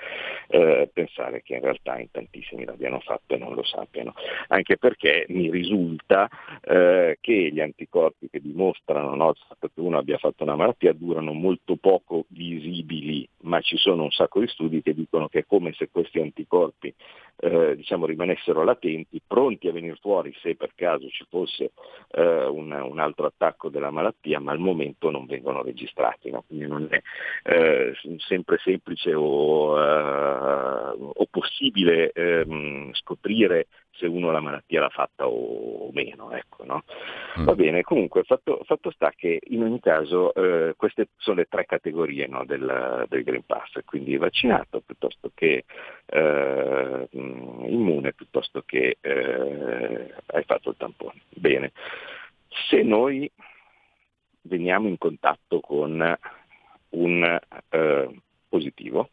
eh, 0.49 0.89
pensare 0.93 1.43
che 1.43 1.55
in 1.55 1.61
realtà 1.61 1.99
in 1.99 2.11
tantissimi 2.11 2.65
l'abbiano 2.65 3.01
fatto 3.01 3.35
e 3.35 3.39
non 3.39 3.55
lo 3.55 3.63
sappiano, 3.65 4.15
anche 4.49 4.77
perché 4.77 5.27
mi 5.29 5.51
risulta 5.51 6.29
eh, 6.63 7.19
che 7.21 7.51
gli 7.53 7.61
anticorpi 7.61 8.29
che 8.31 8.41
dimostrano 8.41 9.15
no, 9.15 9.33
che 9.33 9.69
uno 9.75 9.99
abbia 9.99 10.19
fatto 10.19 10.43
una 10.45 10.57
malattia 10.57 10.93
durano 10.93 11.33
molto 11.33 11.77
poco 11.77 12.25
visibili, 12.29 13.27
ma 13.43 13.61
ci 13.61 13.77
sono 13.77 14.05
un 14.05 14.11
sacco 14.11 14.41
di 14.41 14.49
studi 14.49 14.83
che 14.83 14.95
dicono 14.95 15.29
che 15.29 15.41
è 15.41 15.45
come 15.47 15.73
se 15.73 15.89
questi 15.91 16.21
anticorpi 16.21 16.95
eh, 17.41 17.75
diciamo, 17.75 18.07
rimanessero 18.07 18.63
latenti, 18.63 19.21
pronti 19.27 19.69
a 19.69 19.73
venire 19.73 19.97
fuori 20.01 20.35
se 20.41 20.57
per 20.57 20.73
caso 20.75 21.09
ci 21.09 21.25
fosse 21.29 21.73
eh, 22.11 22.45
un, 22.45 22.71
un, 22.71 22.99
altro 22.99 23.27
attacco 23.27 23.71
della 23.71 23.91
malattia, 23.91 24.39
ma 24.41 24.53
al 24.53 24.59
momento 24.59 25.11
non 25.11 25.27
vengono 25.27 25.63
registrati, 25.63 26.31
no? 26.31 26.45
quindi 26.47 26.67
non 26.67 26.87
è 26.91 27.01
eh, 27.45 27.93
sempre 28.19 28.59
semplice 28.59 29.15
o, 29.15 29.79
eh, 29.81 30.95
o 30.99 31.27
possibile 31.31 32.13
ehm, 32.13 32.93
scoprire 32.93 33.69
se 34.01 34.07
uno 34.07 34.31
la 34.31 34.41
malattia 34.41 34.81
l'ha 34.81 34.89
fatta 34.89 35.29
o, 35.29 35.91
meno. 35.93 36.33
Ecco, 36.33 36.65
no? 36.65 36.85
mm. 37.39 37.45
Va 37.45 37.55
bene, 37.55 37.83
comunque 37.83 38.23
fatto, 38.25 38.61
fatto, 38.65 38.91
sta 38.91 39.13
che 39.15 39.41
in 39.49 39.63
ogni 39.63 39.79
caso 39.81 40.33
eh, 40.35 40.75
queste 40.77 41.09
sono 41.19 41.37
le 41.37 41.47
tre 41.49 41.67
categorie 41.67 42.27
no, 42.27 42.45
del, 42.47 43.07
del, 43.09 43.23
Green 43.23 43.45
Pass, 43.45 43.79
quindi 43.85 44.17
vaccinato 44.17 44.81
piuttosto 44.81 45.31
che 45.35 45.65
eh, 46.07 47.09
immune, 47.11 48.15
piuttosto 48.15 48.63
che 48.65 48.97
eh, 49.01 50.15
hai 50.27 50.45
fatto 50.45 50.71
il 50.71 50.77
tampone. 50.79 51.21
Bene, 51.29 51.73
se 52.69 52.83
noi 52.83 53.31
veniamo 54.43 54.89
in 54.89 54.97
contatto 54.97 55.61
con 55.61 56.19
un 56.91 57.41
eh, 57.69 58.21
positivo? 58.49 59.11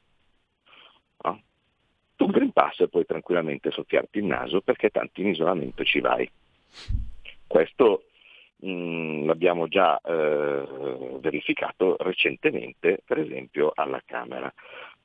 Tu 2.18 2.28
Green 2.28 2.52
Pass 2.52 2.84
puoi 2.90 3.06
tranquillamente 3.06 3.72
soffiarti 3.72 4.18
il 4.18 4.26
naso 4.26 4.60
perché 4.62 4.90
tanto 4.90 5.22
in 5.22 5.28
isolamento 5.28 5.86
ci 5.86 6.02
vai. 6.02 6.30
Questo 7.46 8.04
mh, 8.60 8.70
mm, 8.70 9.26
l'abbiamo 9.26 9.68
già 9.68 10.00
eh, 10.00 11.18
verificato 11.20 11.96
recentemente, 12.00 13.02
per 13.06 13.20
esempio 13.20 13.72
alla 13.74 14.02
Camera 14.06 14.52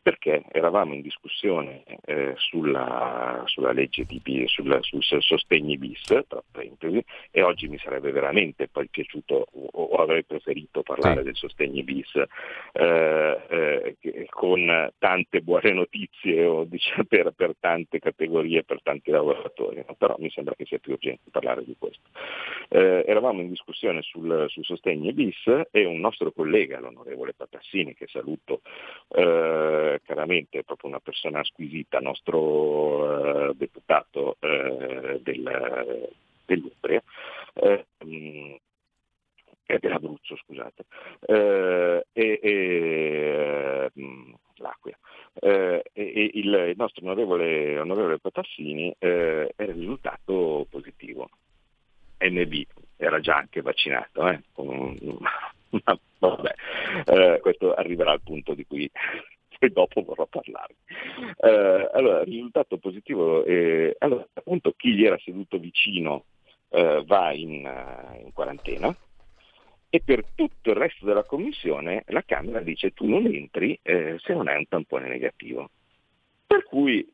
perché 0.02 0.42
eravamo 0.50 0.94
in 0.94 1.00
discussione 1.00 1.84
eh, 2.04 2.34
sulla, 2.36 3.42
sulla, 3.46 3.70
legge 3.70 4.04
di, 4.04 4.20
sulla, 4.46 4.78
sul 4.82 5.02
sostegni 5.04 5.78
bis, 5.78 6.02
tra 6.02 6.42
parentesi, 6.50 7.02
e 7.30 7.42
oggi 7.42 7.68
mi 7.68 7.78
sarebbe 7.78 8.10
veramente 8.10 8.66
poi 8.66 8.88
piaciuto 8.88 9.46
o, 9.52 9.68
o 9.72 9.94
avrei 10.02 10.24
preferito 10.24 10.82
parlare 10.82 11.18
sì. 11.18 11.22
del 11.22 11.36
sostegni 11.36 11.84
bis 11.84 12.12
eh, 12.72 13.40
eh, 13.48 14.26
con 14.28 14.90
tante 14.98 15.40
buone 15.40 15.72
notizie 15.72 16.44
o, 16.46 16.64
diciamo, 16.64 17.04
per, 17.08 17.32
per, 17.36 17.54
tante 17.60 18.00
categorie, 18.00 18.64
per 18.64 18.82
tanti 18.82 19.12
lavoratori, 19.12 19.84
no? 19.86 19.94
però 19.96 20.16
mi 20.18 20.30
sembra 20.30 20.54
che 20.56 20.64
sia 20.64 20.78
più 20.78 20.94
urgente 20.94 21.30
parlare 21.30 21.62
di 21.64 21.76
questo. 21.78 22.08
Eh, 22.68 23.04
eravamo 23.06 23.40
in 23.42 23.48
discussione 23.48 24.02
sul, 24.02 24.46
sul 24.48 24.64
sostegni 24.64 25.12
bis 25.12 25.42
e 25.70 25.84
un 25.84 26.00
nostro 26.00 26.32
collega, 26.32 26.80
l'onorevole 26.80 27.34
Patassini, 27.34 27.94
che 27.94 28.06
saluto, 28.08 28.62
eh, 29.08 30.00
chiaramente 30.04 30.60
è 30.60 30.62
proprio 30.62 30.90
una 30.90 31.00
persona 31.00 31.44
squisita, 31.44 32.00
nostro 32.00 33.50
eh, 33.50 33.54
deputato 33.54 34.36
eh, 34.40 35.20
del, 35.22 36.10
dell'Umbria, 36.46 37.02
eh, 37.54 37.86
dell'Abruzzo, 39.78 40.36
scusate, 40.36 40.84
eh, 41.26 42.06
e, 42.12 42.40
e 42.42 43.90
l'Aquila. 44.56 44.98
Eh, 45.34 45.82
e 45.92 46.30
il, 46.34 46.74
nostro 46.76 47.04
onorevole, 47.04 47.78
onorevole 47.78 48.18
Potassini 48.18 48.94
eh, 48.98 49.52
è 49.54 49.64
risultato 49.66 50.66
positivo. 50.70 51.28
NB 52.18 52.64
era 53.04 53.20
già 53.20 53.36
anche 53.36 53.62
vaccinato, 53.62 54.28
eh? 54.28 54.40
ma 55.84 55.98
vabbè, 56.18 56.54
eh, 57.06 57.38
questo 57.40 57.74
arriverà 57.74 58.12
al 58.12 58.22
punto 58.22 58.54
di 58.54 58.64
cui 58.66 58.90
poi 59.58 59.72
dopo 59.72 60.02
vorrò 60.02 60.26
parlarne. 60.26 60.76
Eh, 61.36 61.90
allora, 61.92 62.22
risultato 62.24 62.78
positivo, 62.78 63.44
eh, 63.44 63.94
allora, 63.98 64.26
appunto 64.32 64.74
chi 64.76 64.94
gli 64.94 65.04
era 65.04 65.18
seduto 65.18 65.58
vicino 65.58 66.24
eh, 66.70 67.02
va 67.06 67.32
in, 67.32 67.64
uh, 67.64 68.24
in, 68.24 68.32
quarantena 68.32 68.94
e 69.88 70.00
per 70.02 70.24
tutto 70.34 70.70
il 70.70 70.76
resto 70.76 71.04
della 71.04 71.24
commissione 71.24 72.02
la 72.06 72.22
Camera 72.24 72.60
dice 72.60 72.92
tu 72.92 73.06
non 73.06 73.26
entri 73.26 73.78
eh, 73.82 74.16
se 74.18 74.32
non 74.32 74.48
hai 74.48 74.56
un 74.56 74.66
tampone 74.66 75.06
negativo. 75.06 75.70
Per 76.46 76.64
cui 76.64 77.06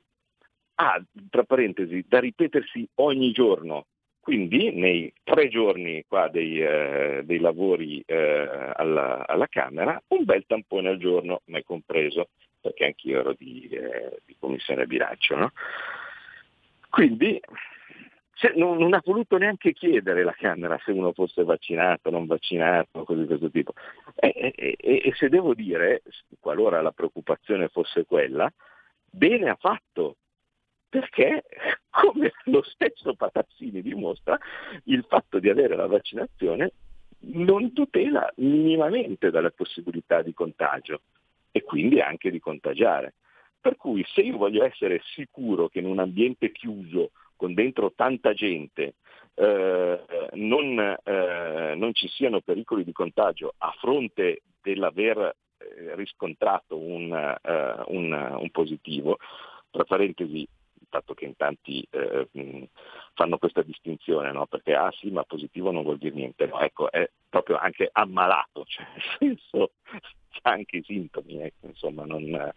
ah, 0.77 1.03
tra 1.29 1.45
parentesi, 1.45 2.05
da 2.07 2.21
ripetersi 2.21 2.89
ogni 2.97 3.33
giorno 3.33 3.87
quindi 4.21 4.73
nei 4.73 5.13
tre 5.23 5.49
giorni 5.49 6.05
dei, 6.31 6.61
eh, 6.61 7.23
dei, 7.25 7.39
lavori 7.39 8.03
eh, 8.05 8.73
alla, 8.75 9.27
alla, 9.27 9.47
Camera 9.47 10.01
un 10.09 10.25
bel 10.25 10.45
tampone 10.47 10.91
al 10.91 10.99
giorno, 10.99 11.41
mai 11.47 11.63
compreso, 11.65 12.29
perché 12.61 12.85
anch'io 12.85 13.21
ero 13.21 13.35
di, 13.37 13.69
eh, 13.69 14.21
di 14.27 14.37
commissione 14.39 14.87
bilancio. 14.87 15.37
No? 15.37 15.53
Quindi 16.91 17.41
non, 18.55 18.79
non, 18.79 18.95
ha 18.95 19.03
voluto 19.05 19.37
neanche 19.37 19.73
chiedere 19.73 20.23
la 20.23 20.35
Camera 20.39 20.79
se 20.85 20.93
uno 20.93 21.13
fosse 21.13 21.43
vaccinato, 21.45 22.11
non 22.11 22.27
vaccinato, 22.27 23.05
cose 23.05 23.23
di 23.23 23.27
questo 23.27 23.51
tipo. 23.51 23.73
E, 24.15 24.53
e, 24.55 24.77
e 24.79 25.13
se 25.15 25.29
devo 25.29 25.55
dire, 25.55 26.03
qualora 26.39 26.81
la 26.81 26.93
preoccupazione 26.93 27.69
fosse 27.69 28.05
quella, 28.05 28.53
bene 29.11 29.49
ha 29.49 29.57
fatto 29.59 30.17
perché, 30.89 31.45
come 31.91 32.33
lo 32.45 32.63
stesso 32.63 33.15
Patazzini 33.15 33.83
dimostra, 33.83 34.39
il 34.85 35.05
fatto 35.09 35.39
di 35.39 35.49
avere 35.49 35.77
la 35.77 35.87
vaccinazione 35.87 36.73
non 37.21 37.73
tutela 37.73 38.31
minimamente 38.37 39.31
dalle 39.31 39.51
possibilità 39.51 40.23
di 40.23 40.33
contagio 40.33 41.01
e 41.51 41.63
quindi 41.63 42.01
anche 42.01 42.31
di 42.31 42.39
contagiare. 42.39 43.15
Per 43.61 43.77
cui 43.77 44.05
se 44.13 44.21
io 44.21 44.37
voglio 44.37 44.65
essere 44.65 45.01
sicuro 45.15 45.69
che 45.69 45.81
in 45.81 45.87
un 45.87 45.99
ambiente 45.99 46.53
chiuso, 46.53 47.11
con 47.35 47.55
dentro 47.55 47.93
tanta 47.95 48.33
gente, 48.33 48.95
eh, 49.35 50.05
non, 50.33 50.97
eh, 51.05 51.75
non, 51.77 51.93
ci 51.93 52.09
siano 52.09 52.41
pericoli 52.41 52.85
di 52.85 52.93
contagio 52.93 53.55
a 53.59 53.75
fronte 53.79 54.43
dell'aver 54.63 55.19
eh, 55.59 55.95
riscontrato 55.97 56.77
un, 56.77 57.13
eh, 57.13 57.83
un, 57.89 58.37
un 58.41 58.51
positivo, 58.51 59.19
tra 59.71 59.85
parentesi 59.85 60.47
fatto 60.89 61.15
che 61.15 61.25
in 61.25 61.37
tanti 61.37 61.87
eh, 61.91 62.29
fanno 63.15 63.39
questa 63.39 63.63
distinzione, 63.63 64.33
no? 64.33 64.47
perché 64.47 64.75
ah 64.75 64.93
sì, 64.93 65.11
ma 65.11 65.25
positivo 65.25 65.71
non 65.71 65.83
vuol 65.83 65.99
dire 65.99 66.15
niente, 66.15 66.47
no, 66.47 66.61
ecco, 66.61 66.91
è 66.91 67.09
proprio 67.29 67.57
anche 67.57 67.89
ammalato, 67.93 68.65
cioè 68.69 68.87
nel 68.93 69.03
senso 69.19 69.73
ha 70.43 70.51
anche 70.51 70.79
i 70.79 70.83
sintomi, 70.85 71.41
ecco, 71.43 71.67
insomma, 71.67 72.05
non, 72.05 72.23
eh, 72.23 72.53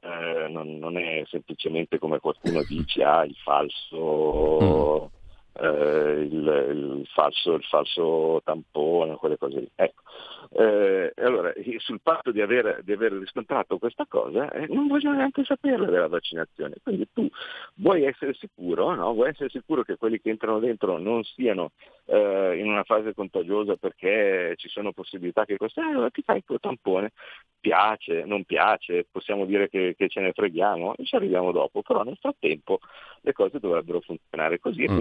eh, 0.00 0.48
non, 0.48 0.78
non, 0.78 0.98
è 0.98 1.22
semplicemente 1.26 1.98
come 1.98 2.18
qualcuno 2.18 2.62
dice, 2.64 3.02
ah, 3.02 3.24
il 3.24 3.36
falso, 3.36 5.10
mm. 5.12 5.15
Eh, 5.60 6.20
il, 6.22 6.98
il, 7.00 7.08
falso, 7.12 7.54
il 7.54 7.64
falso 7.64 8.40
tampone, 8.44 9.16
quelle 9.16 9.38
cose 9.38 9.60
lì. 9.60 9.70
Ecco. 9.74 10.02
Eh, 10.50 11.12
allora, 11.16 11.52
sul 11.78 12.00
fatto 12.02 12.30
di 12.30 12.40
aver, 12.40 12.82
di 12.82 12.92
aver 12.92 13.12
riscontrato 13.12 13.78
questa 13.78 14.06
cosa, 14.08 14.50
eh, 14.52 14.66
non 14.68 14.86
voglio 14.86 15.12
neanche 15.12 15.44
saperla 15.44 15.86
della 15.86 16.08
vaccinazione. 16.08 16.76
Quindi 16.82 17.08
tu 17.12 17.28
vuoi 17.74 18.04
essere 18.04 18.34
sicuro, 18.34 18.94
no? 18.94 19.12
vuoi 19.12 19.30
essere 19.30 19.48
sicuro 19.48 19.82
che 19.82 19.96
quelli 19.96 20.20
che 20.20 20.30
entrano 20.30 20.58
dentro 20.58 20.98
non 20.98 21.22
siano 21.24 21.72
eh, 22.06 22.58
in 22.58 22.68
una 22.68 22.84
fase 22.84 23.14
contagiosa 23.14 23.76
perché 23.76 24.54
ci 24.56 24.68
sono 24.68 24.92
possibilità 24.92 25.44
che 25.44 25.56
questo, 25.56 25.80
eh, 25.80 25.84
allora 25.84 26.10
ti 26.10 26.22
fai 26.22 26.38
il 26.38 26.44
tuo 26.44 26.60
tampone, 26.60 27.12
piace, 27.60 28.24
non 28.24 28.44
piace, 28.44 29.06
possiamo 29.10 29.44
dire 29.44 29.68
che, 29.68 29.94
che 29.96 30.08
ce 30.08 30.20
ne 30.20 30.32
freghiamo, 30.32 30.94
e 30.96 31.04
ci 31.04 31.16
arriviamo 31.16 31.50
dopo, 31.50 31.82
però 31.82 32.02
nel 32.02 32.18
frattempo 32.20 32.78
le 33.22 33.32
cose 33.32 33.58
dovrebbero 33.58 34.00
funzionare 34.00 34.60
così 34.60 34.84
e 34.84 34.90
mm. 34.90 34.96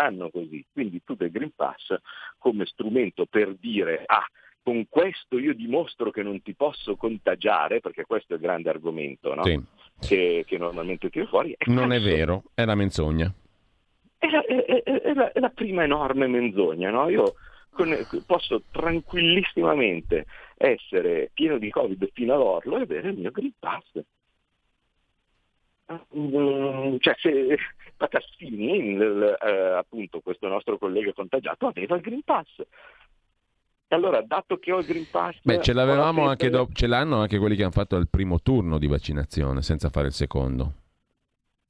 Funzioneranno 0.00 0.30
così. 0.30 0.64
Quindi 0.72 1.02
tu 1.04 1.14
del 1.14 1.30
Green 1.30 1.52
Pass 1.54 1.94
come 2.38 2.64
strumento 2.66 3.26
per 3.26 3.54
dire 3.54 4.02
ah, 4.06 4.26
con 4.62 4.86
questo 4.88 5.38
io 5.38 5.54
dimostro 5.54 6.10
che 6.10 6.22
non 6.22 6.40
ti 6.42 6.54
posso 6.54 6.96
contagiare, 6.96 7.80
perché 7.80 8.04
questo 8.04 8.32
è 8.32 8.36
il 8.36 8.42
grande 8.42 8.70
argomento 8.70 9.34
no? 9.34 9.44
sì. 9.44 9.60
che, 10.00 10.44
che, 10.46 10.58
normalmente 10.58 11.10
tiri 11.10 11.26
fuori. 11.26 11.54
È 11.56 11.64
non 11.66 11.88
falso. 11.88 11.94
è 11.94 12.00
vero, 12.00 12.42
è 12.54 12.64
la 12.64 12.74
menzogna. 12.74 13.32
È 14.18 14.28
la, 14.28 14.44
è, 14.44 14.82
è 14.82 15.14
la, 15.14 15.30
la 15.34 15.50
prima 15.50 15.82
enorme 15.84 16.26
menzogna. 16.26 16.90
No? 16.90 17.08
Io 17.08 17.34
con, 17.70 17.96
posso 18.26 18.62
tranquillissimamente 18.70 20.26
essere 20.56 21.30
pieno 21.32 21.56
di 21.56 21.70
Covid 21.70 22.10
fino 22.12 22.34
all'orlo 22.34 22.78
e 22.78 22.82
avere 22.82 23.10
il 23.10 23.18
mio 23.18 23.30
Green 23.30 23.52
Pass. 23.58 24.02
Mm, 26.16 26.98
cioè 27.00 27.14
se 27.18 27.58
Patassini, 28.00 28.94
il, 28.94 29.36
eh, 29.42 29.50
appunto 29.76 30.20
questo 30.20 30.48
nostro 30.48 30.78
collega 30.78 31.12
contagiato, 31.12 31.66
aveva 31.66 31.96
il 31.96 32.00
Green 32.00 32.22
Pass. 32.22 32.48
Allora, 33.88 34.22
dato 34.22 34.56
che 34.56 34.72
ho 34.72 34.78
il 34.78 34.86
Green 34.86 35.04
Pass... 35.10 35.36
Beh, 35.42 35.60
ce, 35.60 35.74
l'avevamo 35.74 36.26
anche 36.26 36.48
do... 36.48 36.66
ce 36.72 36.86
l'hanno 36.86 37.18
anche 37.18 37.36
quelli 37.36 37.56
che 37.56 37.62
hanno 37.62 37.72
fatto 37.72 37.96
il 37.96 38.08
primo 38.08 38.40
turno 38.40 38.78
di 38.78 38.86
vaccinazione, 38.86 39.60
senza 39.60 39.90
fare 39.90 40.06
il 40.06 40.14
secondo. 40.14 40.72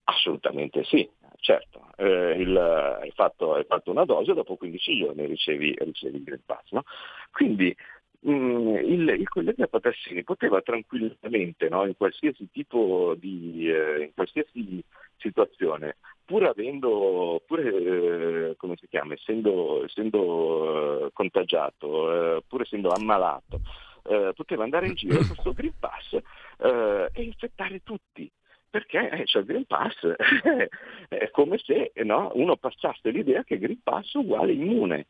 Assolutamente 0.05 0.85
sì, 0.85 1.09
certo. 1.41 1.89
Eh, 1.97 2.37
il, 2.39 2.57
hai, 2.57 3.11
fatto, 3.11 3.55
hai, 3.55 3.65
fatto, 3.65 3.91
una 3.91 4.05
dose, 4.05 4.33
dopo 4.33 4.55
15 4.55 4.99
giorni 4.99 5.27
ricevi, 5.27 5.75
ricevi 5.81 6.19
il 6.19 6.23
Green 6.23 6.43
Pass. 6.47 6.71
No? 6.71 6.85
Quindi 7.33 7.75
mh, 8.21 8.33
mm, 8.33 8.77
il, 8.77 9.09
il, 9.09 9.29
collega 9.29 9.67
Patassini 9.67 10.23
poteva 10.23 10.61
tranquillamente, 10.63 11.69
no, 11.69 11.85
in 11.87 11.97
qualsiasi 11.97 12.49
tipo 12.53 13.17
di... 13.19 13.69
Eh, 13.69 14.03
in 14.05 14.15
qualsiasi 14.15 14.85
situazione, 15.21 15.99
pur 16.25 16.45
avendo, 16.45 17.43
pur, 17.47 17.61
eh, 17.61 18.55
come 18.57 18.77
si 18.77 18.89
chiama, 18.89 19.15
essendo, 19.15 19.85
essendo 19.85 21.07
eh, 21.07 21.11
contagiato, 21.13 22.37
eh, 22.37 22.43
pur 22.47 22.63
essendo 22.63 22.91
ammalato, 22.91 23.61
eh, 24.09 24.33
poteva 24.35 24.65
andare 24.65 24.87
in 24.87 24.95
giro 24.95 25.19
con 25.19 25.27
questo 25.27 25.53
Green 25.53 25.75
Pass 25.79 26.15
eh, 26.59 27.11
e 27.13 27.23
infettare 27.23 27.83
tutti 27.83 28.31
perché 28.71 29.11
eh, 29.11 29.27
cioè, 29.27 29.43
il 29.43 29.49
Green 29.49 29.67
Pass 29.67 29.97
è 31.09 31.31
come 31.31 31.59
se 31.59 31.91
no, 32.05 32.31
uno 32.35 32.57
passasse 32.57 33.11
l'idea 33.11 33.43
che 33.43 33.59
Green 33.59 33.83
Pass 33.83 34.15
è 34.15 34.19
uguale 34.19 34.53
immune. 34.53 35.09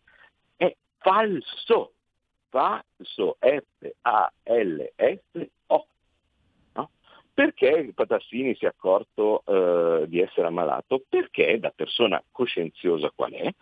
È 0.57 0.75
falso, 0.97 1.93
falso, 2.49 3.37
F-A-L-S-O. 3.39 3.67
Perché 7.33 7.93
Patassini 7.95 8.55
si 8.57 8.65
è 8.65 8.69
accorto 8.69 9.43
eh, 9.47 10.09
di 10.09 10.21
essere 10.21 10.47
ammalato? 10.47 11.03
Perché 11.09 11.59
da 11.59 11.73
persona 11.75 12.23
coscienziosa 12.31 13.13
qual 13.15 13.33
è, 13.33 13.53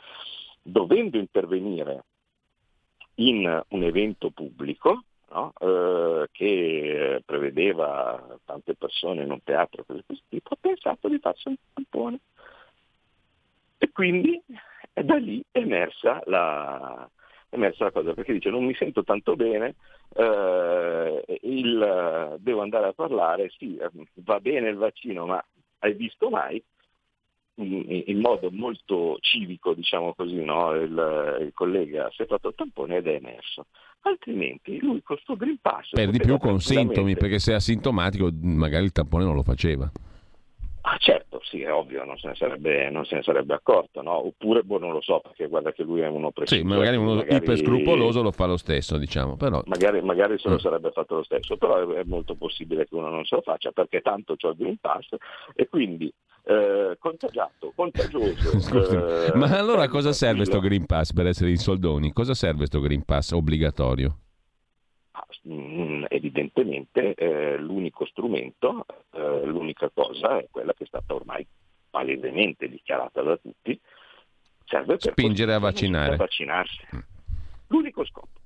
dovendo 0.62 1.18
intervenire 1.18 2.04
in 3.16 3.62
un 3.68 3.82
evento 3.82 4.30
pubblico, 4.30 5.02
no? 5.30 5.52
eh, 5.60 6.28
che 6.32 7.22
prevedeva 7.24 8.38
tante 8.44 8.74
persone 8.74 9.22
in 9.22 9.30
un 9.30 9.42
teatro 9.42 9.84
di 9.86 10.02
questo 10.04 10.24
tipo, 10.28 10.54
ha 10.54 10.58
pensato 10.60 11.08
di 11.08 11.18
farsi 11.18 11.48
un 11.48 11.56
tampone. 11.74 12.20
E 13.78 13.90
quindi 13.92 14.42
da 14.92 15.16
lì 15.16 15.42
è 15.50 15.58
emersa 15.58 16.20
la, 16.26 17.08
emersa 17.51 17.84
la 17.84 17.90
cosa, 17.92 18.14
perché 18.14 18.32
dice 18.32 18.51
non 18.51 18.64
mi 18.64 18.74
sento 18.74 19.05
tanto 19.05 19.36
bene, 19.36 19.74
eh, 20.14 21.24
il, 21.42 22.36
devo 22.38 22.62
andare 22.62 22.86
a 22.88 22.92
parlare, 22.92 23.51
sì, 23.57 23.78
va 24.14 24.40
bene 24.40 24.68
il 24.68 24.76
vaccino, 24.76 25.26
ma 25.26 25.44
hai 25.80 25.94
visto 25.94 26.28
mai? 26.30 26.62
in 27.61 28.20
modo 28.20 28.51
molto 28.53 29.16
civico, 29.20 29.74
diciamo 29.74 30.14
così, 30.14 30.44
no? 30.44 30.74
il, 30.74 31.38
il, 31.40 31.51
collega 31.53 32.09
si 32.12 32.22
è 32.22 32.26
fatto 32.26 32.49
il 32.49 32.55
tampone 32.55 32.99
ed 32.99 33.09
è 33.09 33.14
emerso. 33.14 33.66
Altrimenti 34.03 34.78
lui 34.78 35.03
con 35.03 35.16
il 35.16 35.22
suo 35.24 35.36
Green 35.36 35.59
Pass... 35.61 35.90
Per 35.90 36.11
di 36.11 36.20
più 36.20 36.38
con 36.38 36.61
sintomi, 36.61 37.16
perché 37.16 37.40
se 37.40 37.53
è 37.53 37.55
asintomatico 37.57 38.30
magari 38.40 38.84
il 38.84 38.92
tampone 38.92 39.24
non 39.24 39.34
lo 39.34 39.42
faceva. 39.42 39.90
Ah 40.91 40.97
certo, 40.99 41.41
sì, 41.43 41.61
è 41.61 41.70
ovvio, 41.70 42.03
non 42.05 42.16
se 42.16 42.28
ne 42.28 42.34
sarebbe, 42.34 42.91
se 43.05 43.16
ne 43.16 43.22
sarebbe 43.22 43.53
accorto, 43.53 44.01
no? 44.01 44.26
Oppure, 44.26 44.62
boh, 44.62 44.78
non 44.78 44.93
lo 44.93 45.03
so, 45.03 45.20
perché 45.20 45.47
guarda 45.47 45.70
che 45.70 45.82
lui 45.82 46.01
è 46.01 46.09
uno 46.09 46.30
preciso. 46.30 46.59
Sì, 46.59 46.66
magari 46.66 46.97
uno 46.97 47.16
magari... 47.16 47.36
iper 47.36 47.59
scrupoloso 47.59 48.22
lo 48.22 48.30
fa 48.30 48.47
lo 48.47 48.57
stesso, 48.57 48.97
diciamo, 48.97 49.36
però... 49.36 49.62
Magari, 49.66 50.01
magari 50.01 50.39
se 50.39 50.49
lo 50.49 50.55
mm. 50.55 50.59
sarebbe 50.59 50.91
fatto 50.91 51.16
lo 51.16 51.22
stesso, 51.24 51.59
però 51.59 51.91
è, 51.91 52.01
è, 52.01 52.05
molto 52.05 52.36
possibile 52.36 52.86
che 52.86 52.95
uno 52.95 53.11
non 53.11 53.26
se 53.26 53.34
lo 53.34 53.43
faccia, 53.43 53.70
perché 53.70 54.01
tanto 54.01 54.34
c'ho 54.36 54.49
il 54.49 54.57
Green 54.57 54.78
Pass 54.80 55.09
e 55.55 55.68
quindi 55.68 56.11
eh, 56.45 56.97
contagiato, 56.99 57.72
contagioso. 57.74 59.26
eh, 59.26 59.36
ma 59.36 59.59
allora 59.59 59.89
cosa 59.89 60.14
serve 60.14 60.36
questo 60.36 60.59
Green 60.59 60.86
Pass 60.86 61.12
per 61.12 61.26
essere 61.26 61.51
in 61.51 61.59
soldoni? 61.59 62.14
Cosa 62.14 62.32
serve 62.32 62.59
questo 62.59 62.80
Green 62.80 63.05
Pass 63.05 63.32
obbligatorio? 63.32 64.20
Evidentemente 66.18 67.14
eh, 67.14 67.56
l'unico 67.58 68.04
strumento, 68.04 68.84
eh, 69.12 69.44
l'unica 69.44 69.88
cosa 69.88 70.38
è 70.38 70.48
quella 70.50 70.72
che 70.74 70.82
è 70.82 70.86
stata 70.88 71.14
ormai 71.14 71.46
palesemente 71.88 72.68
dichiarata 72.68 73.22
da 73.22 73.36
tutti, 73.36 73.78
serve 74.64 74.96
per 74.96 75.12
spingere 75.12 75.54
a 75.54 75.60
vaccinare. 75.60 76.14
A 76.14 76.16
vaccinarsi. 76.16 76.80
Mm. 76.96 76.98
L'unico 77.68 78.04
scopo. 78.04 78.40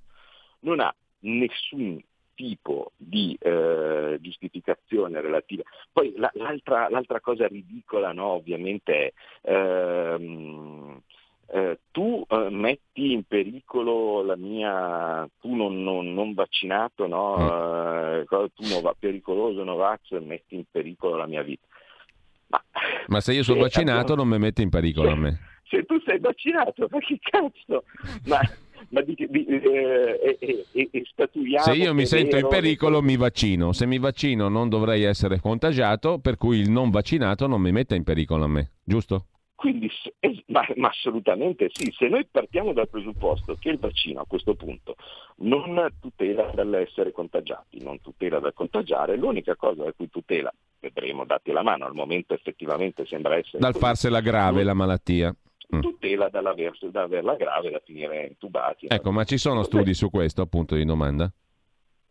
Non 0.60 0.80
ha 0.80 0.94
nessun 1.20 1.98
tipo 2.34 2.92
di 2.96 3.34
eh, 3.40 4.18
giustificazione 4.20 5.22
relativa. 5.22 5.62
Poi 5.90 6.12
la, 6.16 6.30
l'altra, 6.34 6.90
l'altra, 6.90 7.20
cosa 7.20 7.46
ridicola, 7.46 8.12
no, 8.12 8.26
ovviamente, 8.26 9.14
è 9.40 9.50
ehm, 9.50 11.00
eh, 11.54 11.80
tu 11.90 12.24
eh, 12.26 12.48
metti 12.48 13.12
in 13.12 13.24
pericolo 13.24 14.22
la 14.22 14.36
mia, 14.36 15.28
tu 15.38 15.54
non, 15.54 15.82
non, 15.82 16.14
non 16.14 16.32
vaccinato, 16.32 17.06
no? 17.06 17.36
Mm. 17.36 18.22
Eh, 18.22 18.24
tu 18.54 18.80
no, 18.80 18.94
pericoloso 18.98 19.62
Novax, 19.62 20.18
metti 20.20 20.54
in 20.54 20.64
pericolo 20.70 21.16
la 21.16 21.26
mia 21.26 21.42
vita. 21.42 21.66
Ma, 22.46 22.62
ma 23.08 23.20
se 23.20 23.34
io 23.34 23.42
sono 23.42 23.60
vaccinato 23.68 24.14
non 24.14 24.28
mi 24.28 24.38
metti 24.38 24.62
in 24.62 24.70
pericolo 24.70 25.08
se, 25.08 25.12
a 25.12 25.16
me. 25.16 25.38
Se 25.68 25.84
tu 25.84 25.98
sei 26.04 26.18
vaccinato, 26.18 26.86
ma 26.90 26.98
che 26.98 27.18
cazzo? 27.20 27.84
Ma, 28.24 28.40
ma 28.90 29.00
di, 29.00 29.14
di, 29.14 29.46
eh, 29.46 30.38
eh, 30.38 30.66
eh, 30.70 31.04
Se 31.62 31.72
io 31.72 31.94
mi 31.94 32.04
sento 32.04 32.36
in 32.36 32.46
pericolo 32.48 33.00
mi 33.00 33.16
vaccino, 33.16 33.72
se 33.72 33.86
mi 33.86 33.98
vaccino 33.98 34.48
non 34.48 34.68
dovrei 34.68 35.02
essere 35.02 35.40
contagiato, 35.40 36.18
per 36.18 36.36
cui 36.36 36.58
il 36.58 36.70
non 36.70 36.90
vaccinato 36.90 37.46
non 37.46 37.60
mi 37.60 37.72
mette 37.72 37.94
in 37.94 38.04
pericolo 38.04 38.44
a 38.44 38.48
me, 38.48 38.72
giusto? 38.84 39.26
Quindi, 39.62 39.88
ma, 40.46 40.66
ma, 40.74 40.88
assolutamente 40.88 41.68
sì, 41.70 41.94
se 41.96 42.08
noi 42.08 42.26
partiamo 42.28 42.72
dal 42.72 42.88
presupposto 42.88 43.54
che 43.60 43.68
il 43.68 43.78
vaccino 43.78 44.20
a 44.20 44.26
questo 44.26 44.56
punto 44.56 44.96
non 45.36 45.88
tutela 46.00 46.50
dall'essere 46.52 47.12
contagiati, 47.12 47.80
non 47.80 48.00
tutela 48.00 48.40
dal 48.40 48.54
contagiare, 48.54 49.16
l'unica 49.16 49.54
cosa 49.54 49.84
da 49.84 49.92
cui 49.92 50.10
tutela, 50.10 50.52
vedremo 50.80 51.24
dati 51.24 51.52
la 51.52 51.62
mano, 51.62 51.84
al 51.84 51.94
momento 51.94 52.34
effettivamente 52.34 53.06
sembra 53.06 53.36
essere... 53.36 53.58
Dal 53.60 53.70
così, 53.70 53.84
farsela 53.84 54.20
grave 54.20 54.64
la 54.64 54.74
malattia. 54.74 55.32
Mm. 55.76 55.80
Tutela 55.80 56.28
dall'averla 56.28 57.36
grave, 57.36 57.70
da 57.70 57.80
finire 57.84 58.26
intubati. 58.26 58.86
Ecco, 58.88 59.12
ma 59.12 59.22
ci 59.22 59.38
sono 59.38 59.62
studi 59.62 59.94
su 59.94 60.10
questo, 60.10 60.42
appunto 60.42 60.74
di 60.74 60.84
domanda? 60.84 61.32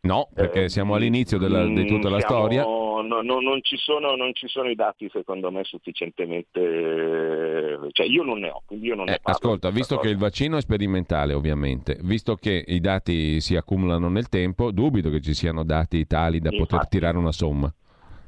No, 0.03 0.29
perché 0.33 0.63
eh, 0.63 0.69
siamo 0.69 0.95
all'inizio 0.95 1.37
della, 1.37 1.63
di 1.63 1.85
tutta 1.85 2.09
la 2.09 2.17
siamo, 2.17 2.35
storia. 2.35 2.63
No, 2.63 3.01
no, 3.01 3.21
non, 3.21 3.61
ci 3.61 3.77
sono, 3.77 4.15
non, 4.15 4.33
ci 4.33 4.47
sono, 4.47 4.67
i 4.67 4.73
dati 4.73 5.07
secondo 5.13 5.51
me 5.51 5.63
sufficientemente, 5.63 7.77
cioè 7.91 8.07
io 8.07 8.23
non 8.23 8.39
ne 8.39 8.49
ho, 8.49 8.63
quindi 8.65 8.87
io 8.87 8.95
non 8.95 9.07
eh, 9.07 9.11
ne 9.11 9.19
parlo. 9.21 9.37
Ascolta, 9.37 9.69
visto 9.69 9.97
cosa. 9.97 10.07
che 10.07 10.13
il 10.13 10.19
vaccino 10.19 10.57
è 10.57 10.61
sperimentale 10.61 11.33
ovviamente, 11.33 11.99
visto 12.01 12.35
che 12.35 12.63
i 12.65 12.79
dati 12.79 13.39
si 13.41 13.55
accumulano 13.55 14.09
nel 14.09 14.27
tempo, 14.27 14.71
dubito 14.71 15.11
che 15.11 15.21
ci 15.21 15.35
siano 15.35 15.63
dati 15.63 16.07
tali 16.07 16.39
da 16.39 16.49
infatti, 16.49 16.67
poter 16.67 16.87
tirare 16.87 17.17
una 17.17 17.31
somma. 17.31 17.71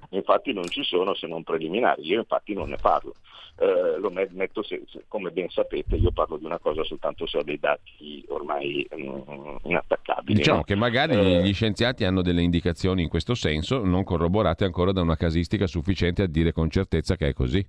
Infatti 0.09 0.53
non 0.53 0.65
ci 0.65 0.83
sono 0.83 1.15
se 1.15 1.25
non 1.25 1.41
preliminari, 1.41 2.05
io 2.05 2.19
infatti 2.19 2.53
non 2.53 2.69
ne 2.69 2.77
parlo 2.79 3.15
eh, 3.55 3.97
lo 3.99 4.09
metto, 4.09 4.63
se, 4.63 4.83
se, 4.87 5.05
come 5.07 5.29
ben 5.31 5.49
sapete, 5.49 5.95
io 5.95 6.11
parlo 6.11 6.37
di 6.37 6.45
una 6.45 6.59
cosa 6.59 6.83
soltanto 6.83 7.27
se 7.27 7.37
ho 7.37 7.43
dei 7.43 7.59
dati 7.59 8.25
ormai 8.29 8.85
um, 8.91 9.57
inattaccabili. 9.63 10.39
Diciamo 10.39 10.57
no? 10.57 10.63
che 10.63 10.75
magari 10.75 11.15
eh, 11.15 11.41
gli 11.43 11.53
scienziati 11.53 12.03
hanno 12.03 12.21
delle 12.21 12.41
indicazioni 12.41 13.03
in 13.03 13.09
questo 13.09 13.35
senso, 13.35 13.83
non 13.83 14.03
corroborate 14.03 14.65
ancora 14.65 14.91
da 14.91 15.01
una 15.01 15.15
casistica 15.15 15.67
sufficiente 15.67 16.23
a 16.23 16.27
dire 16.27 16.51
con 16.51 16.69
certezza 16.69 17.15
che 17.15 17.27
è 17.27 17.33
così. 17.33 17.65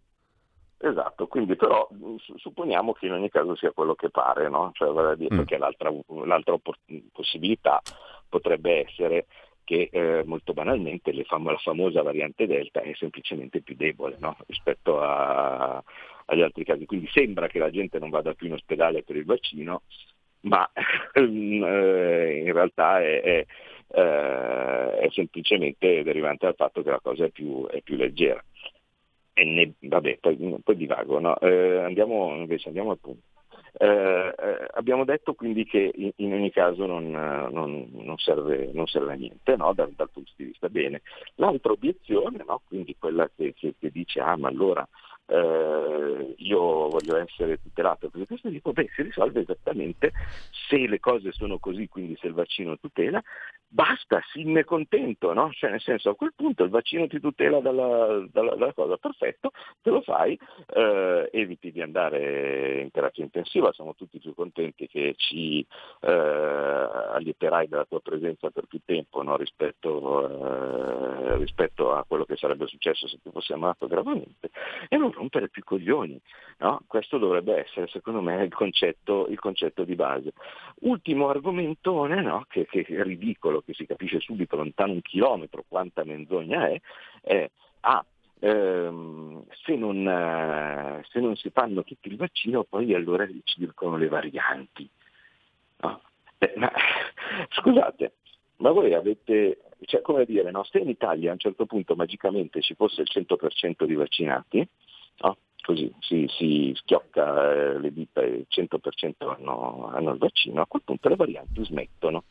esatto, 0.78 1.26
quindi 1.26 1.54
però 1.54 1.86
supponiamo 2.36 2.92
che 2.94 3.06
in 3.06 3.12
ogni 3.12 3.28
caso 3.28 3.54
sia 3.54 3.72
quello 3.72 3.94
che 3.94 4.08
pare, 4.08 4.48
no? 4.48 4.70
cioè, 4.72 5.16
dire, 5.16 5.34
mm. 5.34 5.36
perché 5.36 5.58
l'altra, 5.58 5.92
l'altra 6.24 6.56
possibilità 7.12 7.82
potrebbe 8.28 8.86
essere 8.86 9.26
che 9.64 9.88
eh, 9.90 10.22
molto 10.24 10.52
banalmente 10.52 11.12
fam- 11.24 11.50
la 11.50 11.56
famosa 11.56 12.02
variante 12.02 12.46
Delta 12.46 12.80
è 12.80 12.92
semplicemente 12.94 13.62
più 13.62 13.74
debole 13.74 14.16
no? 14.18 14.36
rispetto 14.46 15.00
a, 15.00 15.82
agli 16.26 16.42
altri 16.42 16.64
casi. 16.64 16.86
Quindi 16.86 17.08
sembra 17.10 17.48
che 17.48 17.58
la 17.58 17.70
gente 17.70 17.98
non 17.98 18.10
vada 18.10 18.34
più 18.34 18.46
in 18.46 18.52
ospedale 18.52 19.02
per 19.02 19.16
il 19.16 19.24
vaccino, 19.24 19.82
ma 20.40 20.70
eh, 21.14 22.42
in 22.44 22.52
realtà 22.52 23.00
è, 23.00 23.20
è, 23.20 23.46
eh, 23.88 24.98
è, 24.98 25.08
semplicemente 25.10 26.02
derivante 26.02 26.46
dal 26.46 26.54
fatto 26.54 26.82
che 26.82 26.90
la 26.90 27.00
cosa 27.00 27.24
è 27.24 27.30
più, 27.30 27.66
è 27.66 27.80
più 27.80 27.96
leggera. 27.96 28.42
E 29.32 29.44
ne, 29.44 29.72
vabbè, 29.80 30.18
poi, 30.20 30.56
poi 30.62 30.76
divago, 30.76 31.18
no? 31.18 31.38
eh, 31.40 31.78
andiamo, 31.78 32.36
invece 32.36 32.68
andiamo 32.68 32.92
al 32.92 32.98
punto. 32.98 33.33
Eh, 33.76 33.86
eh, 33.86 34.68
abbiamo 34.74 35.04
detto 35.04 35.34
quindi 35.34 35.64
che 35.64 35.90
in, 35.92 36.12
in 36.16 36.32
ogni 36.32 36.50
caso 36.52 36.86
non, 36.86 37.10
non, 37.10 37.88
non, 37.90 38.16
serve, 38.18 38.70
non 38.72 38.86
serve, 38.86 39.12
a 39.12 39.16
niente 39.16 39.56
no? 39.56 39.72
dal, 39.72 39.92
dal, 39.92 40.10
punto 40.10 40.30
di 40.36 40.44
vista 40.44 40.68
bene. 40.68 41.02
L'altra 41.36 41.72
obiezione, 41.72 42.44
no? 42.46 42.62
quindi 42.66 42.94
quella 42.98 43.28
che, 43.34 43.52
che, 43.54 43.74
che 43.78 43.90
dice 43.90 44.20
ah 44.20 44.36
ma 44.36 44.48
allora 44.48 44.86
eh, 45.26 46.34
io 46.36 46.88
voglio 46.88 47.16
essere 47.16 47.60
tutelato 47.62 48.10
per 48.10 48.26
questo 48.26 48.50
tipo, 48.50 48.72
beh, 48.72 48.90
si 48.94 49.02
risolve 49.02 49.40
esattamente 49.40 50.12
se 50.68 50.86
le 50.86 51.00
cose 51.00 51.32
sono 51.32 51.58
così, 51.58 51.88
quindi 51.88 52.16
se 52.20 52.26
il 52.26 52.34
vaccino 52.34 52.78
tutela, 52.78 53.22
basta, 53.74 54.22
sinne 54.30 54.62
contento, 54.62 55.32
no? 55.32 55.50
Cioè 55.50 55.70
nel 55.70 55.80
senso 55.80 56.10
a 56.10 56.14
quel 56.14 56.32
punto 56.36 56.62
il 56.62 56.70
vaccino 56.70 57.08
ti 57.08 57.18
tutela 57.18 57.58
dalla, 57.58 58.24
dalla, 58.30 58.54
dalla 58.54 58.72
cosa, 58.72 58.96
perfetto, 58.96 59.50
te 59.82 59.90
lo 59.90 60.00
fai, 60.02 60.38
eh, 60.74 61.28
eviti 61.32 61.72
di 61.72 61.82
andare 61.82 62.82
in 62.82 62.90
terapia 62.92 63.24
intensiva, 63.24 63.72
siamo 63.72 63.96
tutti 63.96 64.20
più 64.20 64.32
contenti 64.32 64.86
che 64.86 65.14
ci 65.16 65.66
eh, 66.02 66.08
allieterai 66.08 67.66
della 67.66 67.84
tua 67.84 67.98
presenza 67.98 68.48
per 68.50 68.66
più 68.66 68.78
tempo 68.84 69.22
no? 69.22 69.36
rispetto, 69.36 70.28
eh, 70.28 71.36
rispetto, 71.38 71.92
a 71.92 72.04
quello 72.06 72.24
che 72.24 72.36
sarebbe 72.36 72.68
successo 72.68 73.08
se 73.08 73.18
ti 73.20 73.30
fossi 73.32 73.52
ammalato 73.52 73.88
gravemente. 73.88 74.50
E 74.88 74.96
non 74.96 75.10
rompere 75.10 75.48
più 75.48 75.64
coglioni. 75.64 76.20
No? 76.58 76.80
Questo 76.86 77.18
dovrebbe 77.18 77.56
essere, 77.56 77.88
secondo 77.88 78.20
me, 78.20 78.44
il 78.44 78.54
concetto, 78.54 79.26
il 79.28 79.40
concetto 79.40 79.82
di 79.82 79.96
base. 79.96 80.32
Ultimo 80.82 81.28
argomentone, 81.28 82.22
no? 82.22 82.46
che, 82.48 82.66
che, 82.66 82.84
ridicolo, 83.02 83.62
che 83.64 83.74
si 83.74 83.86
capisce 83.86 84.20
subito 84.20 84.56
lontano 84.56 84.92
un 84.92 85.02
chilometro 85.02 85.64
quanta 85.66 86.04
menzogna 86.04 86.68
è, 86.68 86.80
è 87.22 87.50
ah, 87.80 88.04
ehm, 88.40 89.44
se, 89.64 89.74
non, 89.76 90.06
eh, 90.06 91.04
se, 91.08 91.20
non, 91.20 91.36
si 91.36 91.50
fanno 91.50 91.82
tutti 91.82 92.08
il 92.08 92.16
vaccino 92.16 92.64
poi 92.64 92.94
allora 92.94 93.26
ci 93.26 93.60
circolano 93.60 93.98
le 93.98 94.08
varianti. 94.08 94.88
No? 95.78 96.00
Eh, 96.38 96.52
ma, 96.56 96.70
scusate, 97.50 98.14
ma 98.56 98.70
voi 98.70 98.94
avete, 98.94 99.58
cioè, 99.84 100.02
come 100.02 100.24
dire, 100.24 100.50
no? 100.50 100.64
se 100.64 100.78
in 100.78 100.88
Italia 100.88 101.30
a 101.30 101.32
un 101.32 101.38
certo 101.38 101.66
punto 101.66 101.94
magicamente 101.94 102.60
ci 102.60 102.74
fosse 102.74 103.02
il 103.02 103.08
100% 103.10 103.84
di 103.84 103.94
vaccinati, 103.94 104.68
no? 105.18 105.36
così 105.62 105.92
si, 106.00 106.26
si 106.28 106.72
schiocca 106.76 107.52
eh, 107.52 107.78
le 107.78 107.92
dita 107.92 108.20
e 108.20 108.28
il 108.28 108.46
100% 108.48 109.12
hanno, 109.18 109.90
hanno, 109.92 110.12
il 110.12 110.18
vaccino, 110.18 110.60
a 110.60 110.66
quel 110.66 110.82
punto 110.84 111.08
le 111.08 111.16
varianti 111.16 111.64
smettono 111.64 112.24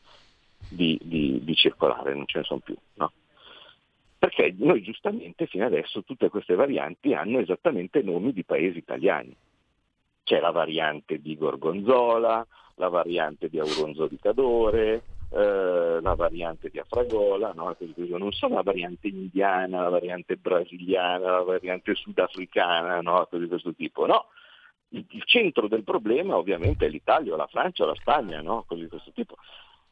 di, 0.68 0.98
di, 1.02 1.40
di 1.42 1.54
circolare, 1.54 2.14
non 2.14 2.26
ce 2.26 2.38
ne 2.38 2.44
sono 2.44 2.60
più. 2.60 2.76
No? 2.94 3.12
Perché 4.18 4.54
noi 4.56 4.82
giustamente 4.82 5.46
fino 5.46 5.66
adesso 5.66 6.02
tutte 6.02 6.30
queste 6.30 6.54
varianti 6.54 7.12
hanno 7.12 7.40
esattamente 7.40 8.02
nomi 8.02 8.32
di 8.32 8.44
paesi 8.44 8.78
italiani. 8.78 9.34
C'è 10.22 10.40
la 10.40 10.50
variante 10.50 11.20
di 11.20 11.36
Gorgonzola, 11.36 12.46
la 12.76 12.88
variante 12.88 13.48
di 13.48 13.58
Auronzo 13.58 14.06
di 14.06 14.18
Cadore, 14.18 15.02
eh, 15.30 15.98
la 16.00 16.14
variante 16.14 16.70
di 16.70 16.78
Afragola, 16.78 17.52
no? 17.54 17.76
non 18.16 18.32
solo 18.32 18.54
la 18.54 18.62
variante 18.62 19.08
indiana, 19.08 19.82
la 19.82 19.88
variante 19.88 20.36
brasiliana, 20.36 21.30
la 21.30 21.42
variante 21.42 21.94
sudafricana, 21.94 23.00
no? 23.00 23.28
di 23.30 23.48
questo 23.48 23.74
tipo, 23.74 24.06
no. 24.06 24.26
Il, 24.90 25.24
centro 25.24 25.66
del 25.66 25.82
problema 25.82 26.36
ovviamente 26.36 26.86
è 26.86 26.88
l'Italia, 26.88 27.34
la 27.34 27.48
Francia, 27.48 27.84
la 27.84 27.96
Spagna, 27.96 28.40
no? 28.42 28.64
cose 28.66 28.82
di 28.82 28.88
questo 28.88 29.10
tipo, 29.10 29.36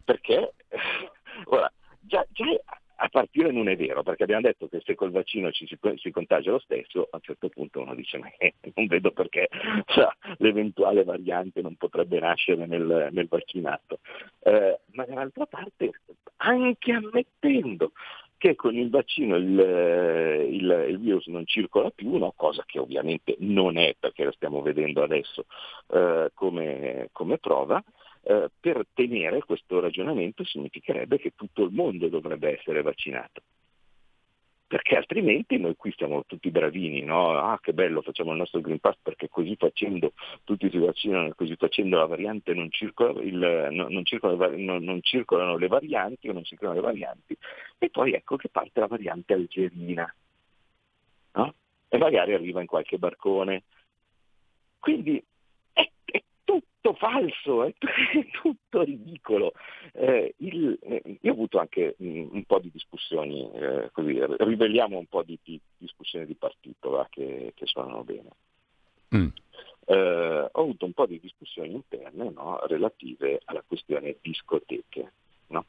perché 0.04 0.54
ora, 1.46 1.70
già, 2.00 2.26
già 2.30 2.44
a 3.02 3.08
partire 3.08 3.50
non 3.50 3.68
è 3.68 3.76
vero, 3.76 4.04
perché 4.04 4.22
abbiamo 4.22 4.42
detto 4.42 4.68
che 4.68 4.80
se 4.84 4.94
col 4.94 5.10
vaccino 5.10 5.50
ci 5.50 5.66
si, 5.66 5.76
si 5.96 6.10
contagia 6.12 6.52
lo 6.52 6.60
stesso, 6.60 7.08
a 7.10 7.16
un 7.16 7.22
certo 7.22 7.48
punto 7.48 7.80
uno 7.80 7.96
dice 7.96 8.18
ma 8.18 8.28
non 8.74 8.86
vedo 8.86 9.10
perché 9.10 9.48
cioè, 9.86 10.08
l'eventuale 10.38 11.02
variante 11.02 11.62
non 11.62 11.74
potrebbe 11.74 12.20
nascere 12.20 12.64
nel, 12.66 13.08
nel 13.10 13.26
vaccinato. 13.26 13.98
Eh, 14.44 14.80
ma 14.92 15.04
dall'altra 15.04 15.46
parte, 15.46 15.90
anche 16.36 16.92
ammettendo 16.92 17.90
che 18.38 18.54
con 18.54 18.76
il 18.76 18.90
vaccino 18.90 19.36
il, 19.36 19.58
il, 20.50 20.86
il 20.88 20.98
virus 20.98 21.26
non 21.26 21.46
circola 21.46 21.90
più, 21.90 22.16
no? 22.18 22.32
cosa 22.36 22.64
che 22.66 22.78
ovviamente 22.78 23.36
non 23.38 23.78
è 23.78 23.94
perché 23.98 24.24
lo 24.24 24.32
stiamo 24.32 24.62
vedendo 24.62 25.02
adesso 25.02 25.46
eh, 25.92 26.30
come, 26.34 27.08
come 27.12 27.38
prova, 27.38 27.82
eh, 28.24 28.50
per 28.58 28.86
tenere 28.94 29.40
questo 29.40 29.80
ragionamento 29.80 30.44
significherebbe 30.44 31.18
che 31.18 31.32
tutto 31.34 31.64
il 31.64 31.72
mondo 31.72 32.08
dovrebbe 32.08 32.58
essere 32.58 32.82
vaccinato. 32.82 33.42
Perché 34.72 34.96
altrimenti 34.96 35.58
noi 35.58 35.76
qui 35.76 35.92
siamo 35.94 36.24
tutti 36.24 36.50
bravini, 36.50 37.02
no? 37.02 37.36
Ah, 37.36 37.58
che 37.60 37.74
bello, 37.74 38.00
facciamo 38.00 38.30
il 38.30 38.38
nostro 38.38 38.62
Green 38.62 38.78
Pass 38.78 38.96
perché 39.02 39.28
così 39.28 39.54
facendo 39.56 40.14
tutti 40.44 40.70
si 40.70 40.78
vaccinano, 40.78 41.34
così 41.34 41.56
facendo 41.56 41.98
la 41.98 42.06
variante 42.06 42.54
non, 42.54 42.70
circola, 42.70 43.20
il, 43.20 43.68
no, 43.70 43.88
non, 43.90 44.02
circolano, 44.04 44.56
non, 44.56 44.82
non 44.82 45.02
circolano 45.02 45.58
le 45.58 45.66
varianti 45.66 46.30
o 46.30 46.32
non 46.32 46.44
circolano 46.44 46.80
le 46.80 46.86
varianti. 46.86 47.36
E 47.76 47.90
poi 47.90 48.14
ecco 48.14 48.36
che 48.36 48.48
parte 48.48 48.80
la 48.80 48.86
variante 48.86 49.34
algerina. 49.34 50.14
No? 51.34 51.54
E 51.88 51.98
magari 51.98 52.32
arriva 52.32 52.62
in 52.62 52.66
qualche 52.66 52.96
barcone. 52.96 53.64
Quindi 54.78 55.22
tutto 56.82 56.94
falso, 56.94 57.62
è 57.64 57.72
tutto 58.42 58.82
ridicolo. 58.82 59.52
Eh, 59.92 60.34
il, 60.38 60.76
eh, 60.82 61.18
io 61.20 61.30
ho 61.30 61.34
avuto 61.34 61.58
anche 61.58 61.94
un, 61.98 62.28
un 62.32 62.44
po' 62.44 62.58
di 62.58 62.70
discussioni, 62.72 63.48
eh, 63.52 63.90
così, 63.92 64.20
riveliamo 64.38 64.98
un 64.98 65.06
po' 65.06 65.22
di, 65.22 65.38
di 65.42 65.58
discussioni 65.78 66.26
di 66.26 66.34
partito 66.34 66.90
va, 66.90 67.06
che, 67.08 67.52
che 67.54 67.66
suonano 67.66 68.02
bene. 68.02 68.30
Mm. 69.14 69.28
Eh, 69.84 70.48
ho 70.50 70.60
avuto 70.60 70.84
un 70.84 70.92
po' 70.92 71.06
di 71.06 71.20
discussioni 71.20 71.72
interne 71.72 72.30
no, 72.30 72.60
relative 72.66 73.40
alla 73.44 73.62
questione 73.64 74.16
discoteche, 74.20 75.12
no? 75.48 75.66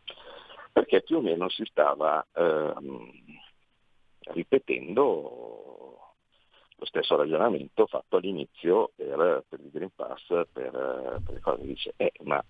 perché 0.72 1.04
più 1.04 1.18
o 1.18 1.22
meno 1.22 1.50
si 1.50 1.64
stava 1.66 2.26
ehm, 2.34 3.12
ripetendo 4.32 6.13
lo 6.84 6.86
stesso 6.86 7.16
ragionamento 7.16 7.88
fatto 7.88 8.18
all'inizio 8.18 8.92
per, 8.96 9.46
per 9.48 9.60
il 9.62 9.72
Green 9.72 9.92
Pass, 9.96 10.28
per, 10.28 10.52
per 10.52 11.34
le 11.34 11.40
cose. 11.40 11.66
Dice, 11.66 11.94
eh, 11.96 12.12
ma 12.24 12.44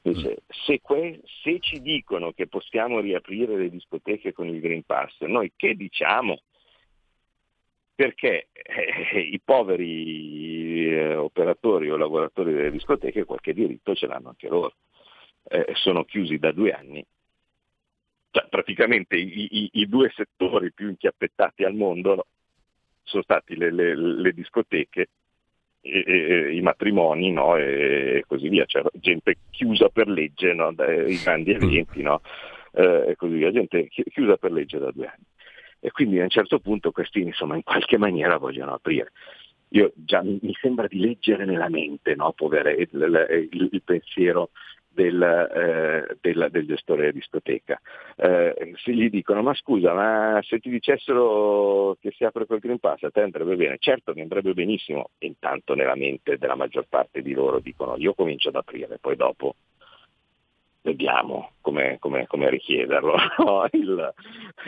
dice, 0.00 0.30
mm. 0.30 0.50
se, 0.64 0.80
que, 0.80 1.20
se 1.42 1.58
ci 1.58 1.80
dicono 1.82 2.32
che 2.32 2.46
possiamo 2.46 3.00
riaprire 3.00 3.56
le 3.56 3.70
discoteche 3.70 4.32
con 4.32 4.46
il 4.46 4.60
Green 4.60 4.84
Pass, 4.84 5.20
noi 5.22 5.52
che 5.56 5.74
diciamo? 5.74 6.40
perché 7.96 8.48
eh, 8.52 9.20
i 9.20 9.40
poveri 9.40 10.88
eh, 10.88 11.14
operatori 11.14 11.90
o 11.90 11.96
lavoratori 11.96 12.52
delle 12.52 12.72
discoteche 12.72 13.24
qualche 13.24 13.54
diritto 13.54 13.94
ce 13.94 14.08
l'hanno 14.08 14.30
anche 14.30 14.48
loro. 14.48 14.74
Eh, 15.44 15.72
sono 15.74 16.04
chiusi 16.04 16.38
da 16.38 16.50
due 16.50 16.72
anni. 16.72 17.04
Cioè, 18.32 18.48
praticamente 18.48 19.14
i, 19.14 19.46
i, 19.48 19.70
i, 19.74 19.88
due 19.88 20.10
settori 20.12 20.72
più 20.72 20.88
inchiappettati 20.88 21.62
al 21.62 21.74
mondo 21.74 22.26
sono 23.04 23.22
stati 23.22 23.56
le, 23.56 23.70
le, 23.70 23.94
le 23.94 24.32
discoteche 24.32 25.08
e, 25.80 26.04
e, 26.06 26.54
i 26.54 26.60
matrimoni 26.60 27.30
no? 27.30 27.56
e, 27.56 28.24
così 28.26 28.48
via, 28.48 28.64
c'era 28.64 28.88
gente 28.94 29.36
chiusa 29.50 29.88
per 29.88 30.08
legge 30.08 30.52
no? 30.52 30.72
dai 30.72 31.16
grandi 31.22 31.52
mm. 31.52 31.56
eventi 31.56 32.02
no? 32.02 32.22
eh, 32.72 33.10
e 33.10 33.16
così 33.16 33.34
via, 33.34 33.52
gente 33.52 33.88
chiusa 33.88 34.36
per 34.36 34.52
legge 34.52 34.78
da 34.78 34.90
due 34.90 35.06
anni. 35.06 35.24
E 35.80 35.90
quindi 35.90 36.18
a 36.18 36.22
un 36.22 36.30
certo 36.30 36.60
punto 36.60 36.92
questi 36.92 37.20
insomma 37.20 37.56
in 37.56 37.62
qualche 37.62 37.98
maniera 37.98 38.38
vogliono 38.38 38.72
aprire. 38.72 39.12
Io 39.68 39.92
già 39.94 40.22
mi, 40.22 40.38
mi 40.40 40.56
sembra 40.60 40.86
di 40.86 40.98
leggere 40.98 41.44
nella 41.44 41.68
mente, 41.68 42.14
no? 42.14 42.32
Povere, 42.32 42.72
il, 42.72 43.48
il, 43.50 43.68
il 43.70 43.82
pensiero 43.82 44.50
del, 44.94 45.20
eh, 45.22 46.16
del, 46.20 46.48
del, 46.50 46.66
gestore 46.66 47.00
della 47.00 47.12
discoteca. 47.12 47.80
Eh, 48.16 48.72
se 48.76 48.92
gli 48.92 49.10
dicono 49.10 49.42
ma 49.42 49.54
scusa, 49.54 49.92
ma 49.92 50.40
se 50.42 50.58
ti 50.60 50.70
dicessero 50.70 51.96
che 52.00 52.12
si 52.12 52.24
apre 52.24 52.46
quel 52.46 52.60
Green 52.60 52.78
Pass 52.78 53.02
a 53.02 53.10
te 53.10 53.20
andrebbe 53.20 53.56
bene, 53.56 53.76
certo 53.78 54.12
mi 54.14 54.22
andrebbe 54.22 54.54
benissimo, 54.54 55.10
intanto 55.18 55.74
nella 55.74 55.96
mente 55.96 56.38
della 56.38 56.54
maggior 56.54 56.86
parte 56.88 57.22
di 57.22 57.32
loro 57.32 57.58
dicono 57.58 57.96
io 57.96 58.14
comincio 58.14 58.48
ad 58.48 58.56
aprire, 58.56 58.98
poi 58.98 59.16
dopo 59.16 59.56
vediamo, 60.82 61.53
come, 61.64 61.96
come, 61.98 62.26
come 62.26 62.50
richiederlo 62.50 63.16
no? 63.38 63.66
il, 63.72 64.14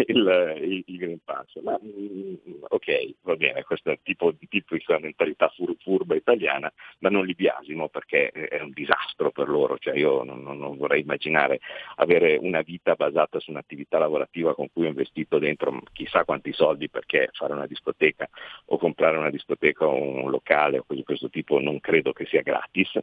il, 0.07 0.59
il, 0.62 0.84
il, 0.86 0.97
Green 0.97 1.18
Pass. 1.22 1.61
Ma, 1.62 1.78
mm, 1.78 2.62
ok, 2.68 3.14
va 3.20 3.36
bene, 3.36 3.62
questo 3.64 3.90
è 3.90 3.92
il 3.92 4.01
tipo 4.03 4.32
di 4.32 4.49
tipica 4.49 4.99
mentalità 4.99 5.49
fur, 5.49 5.76
furba 5.78 6.14
italiana, 6.14 6.72
ma 7.01 7.11
non 7.11 7.26
li 7.26 7.34
biasimo 7.34 7.88
perché 7.88 8.30
è 8.30 8.61
un 8.61 8.72
disastro 8.72 9.30
per 9.30 9.49
loro, 9.49 9.76
cioè 9.78 9.94
io 9.94 10.24
non, 10.24 10.42
non, 10.42 10.76
vorrei 10.78 11.03
immaginare 11.03 11.61
avere 11.97 12.38
una 12.40 12.62
vita 12.62 12.94
basata 12.94 13.38
su 13.40 13.51
un'attività 13.51 13.99
lavorativa 13.99 14.55
con 14.55 14.68
cui 14.72 14.86
ho 14.86 14.88
investito 14.88 15.38
dentro 15.38 15.82
chissà 15.92 16.24
quanti 16.24 16.53
soldi 16.53 16.88
perché 16.88 17.28
fare 17.32 17.53
una 17.53 17.66
discoteca 17.66 18.26
o 18.66 18.78
comprare 18.78 19.18
una 19.18 19.30
discoteca 19.30 19.86
o 19.86 19.94
un 19.94 20.30
locale 20.30 20.78
o 20.78 20.84
cose 20.84 20.94
di 20.97 21.05
questo 21.05 21.28
tipo 21.28 21.61
non 21.61 21.80
credo 21.80 22.12
che 22.12 22.24
sia 22.26 22.42
gratis 22.42 22.99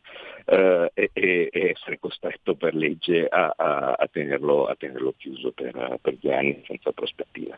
eh, 0.45 0.91
e, 0.93 1.09
e, 1.13 1.49
essere 1.51 1.99
costretto 1.99 2.55
per 2.55 2.73
legge 2.73 3.27
a, 3.27 3.53
a, 3.55 3.82
a, 3.91 4.07
tenerlo, 4.07 4.65
a 4.65 4.75
tenerlo, 4.75 5.13
chiuso 5.17 5.51
per, 5.51 5.99
per 6.01 6.15
due 6.17 6.35
anni 6.35 6.63
senza 6.65 6.91
prospettiva. 6.91 7.57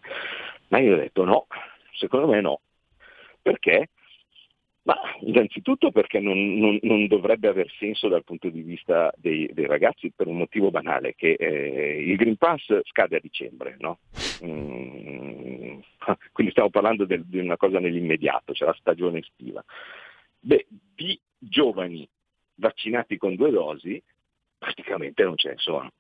Ma 0.70 0.80
io 0.80 0.94
ho 0.94 0.98
detto 0.98 1.24
no, 1.24 1.48
secondo 1.94 2.28
me 2.28 2.42
no. 2.42 2.62
Perché? 3.42 3.90
Ma 4.86 4.96
innanzitutto 5.22 5.92
perché 5.92 6.20
non, 6.20 6.58
non, 6.58 6.78
non, 6.84 7.08
dovrebbe 7.08 7.48
aver 7.48 7.72
senso 7.80 8.08
dal 8.08 8.24
punto 8.24 8.50
di 8.50 8.62
vista 8.62 9.12
dei, 9.18 9.50
dei 9.52 9.66
ragazzi 9.66 10.12
per 10.16 10.28
un 10.28 10.38
motivo 10.38 10.70
banale, 10.70 11.16
che 11.16 11.32
eh, 11.32 12.04
il 12.04 12.16
Green 12.16 12.38
Pass 12.38 12.82
scade 12.84 13.16
a 13.16 13.20
dicembre, 13.20 13.78
no? 13.80 13.98
mm, 14.44 15.80
quindi 16.32 16.52
stiamo 16.52 16.70
parlando 16.70 17.06
del, 17.06 17.26
di 17.26 17.40
una 17.40 17.58
cosa 17.58 17.80
nell'immediato, 17.80 18.54
c'è 18.54 18.66
la 18.66 18.78
stagione 18.80 19.20
estiva. 19.20 19.64
Beh, 20.40 20.68
di 20.70 21.20
giovani 21.40 22.08
vaccinati 22.56 23.18
con 23.18 23.34
due 23.36 23.50
dosi 23.50 24.02
praticamente 24.58 25.24
non 25.24 25.36
ce 25.36 25.50
ne 25.50 25.58
sono. 25.58 25.92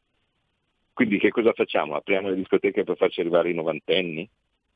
Quindi 0.95 1.19
che 1.19 1.29
cosa 1.29 1.51
facciamo? 1.51 1.95
Apriamo 1.95 2.29
le 2.29 2.35
discoteche 2.35 2.85
per 2.85 2.95
farci 2.95 3.19
arrivare 3.19 3.49
i 3.49 3.53
novantenni? 3.53 4.27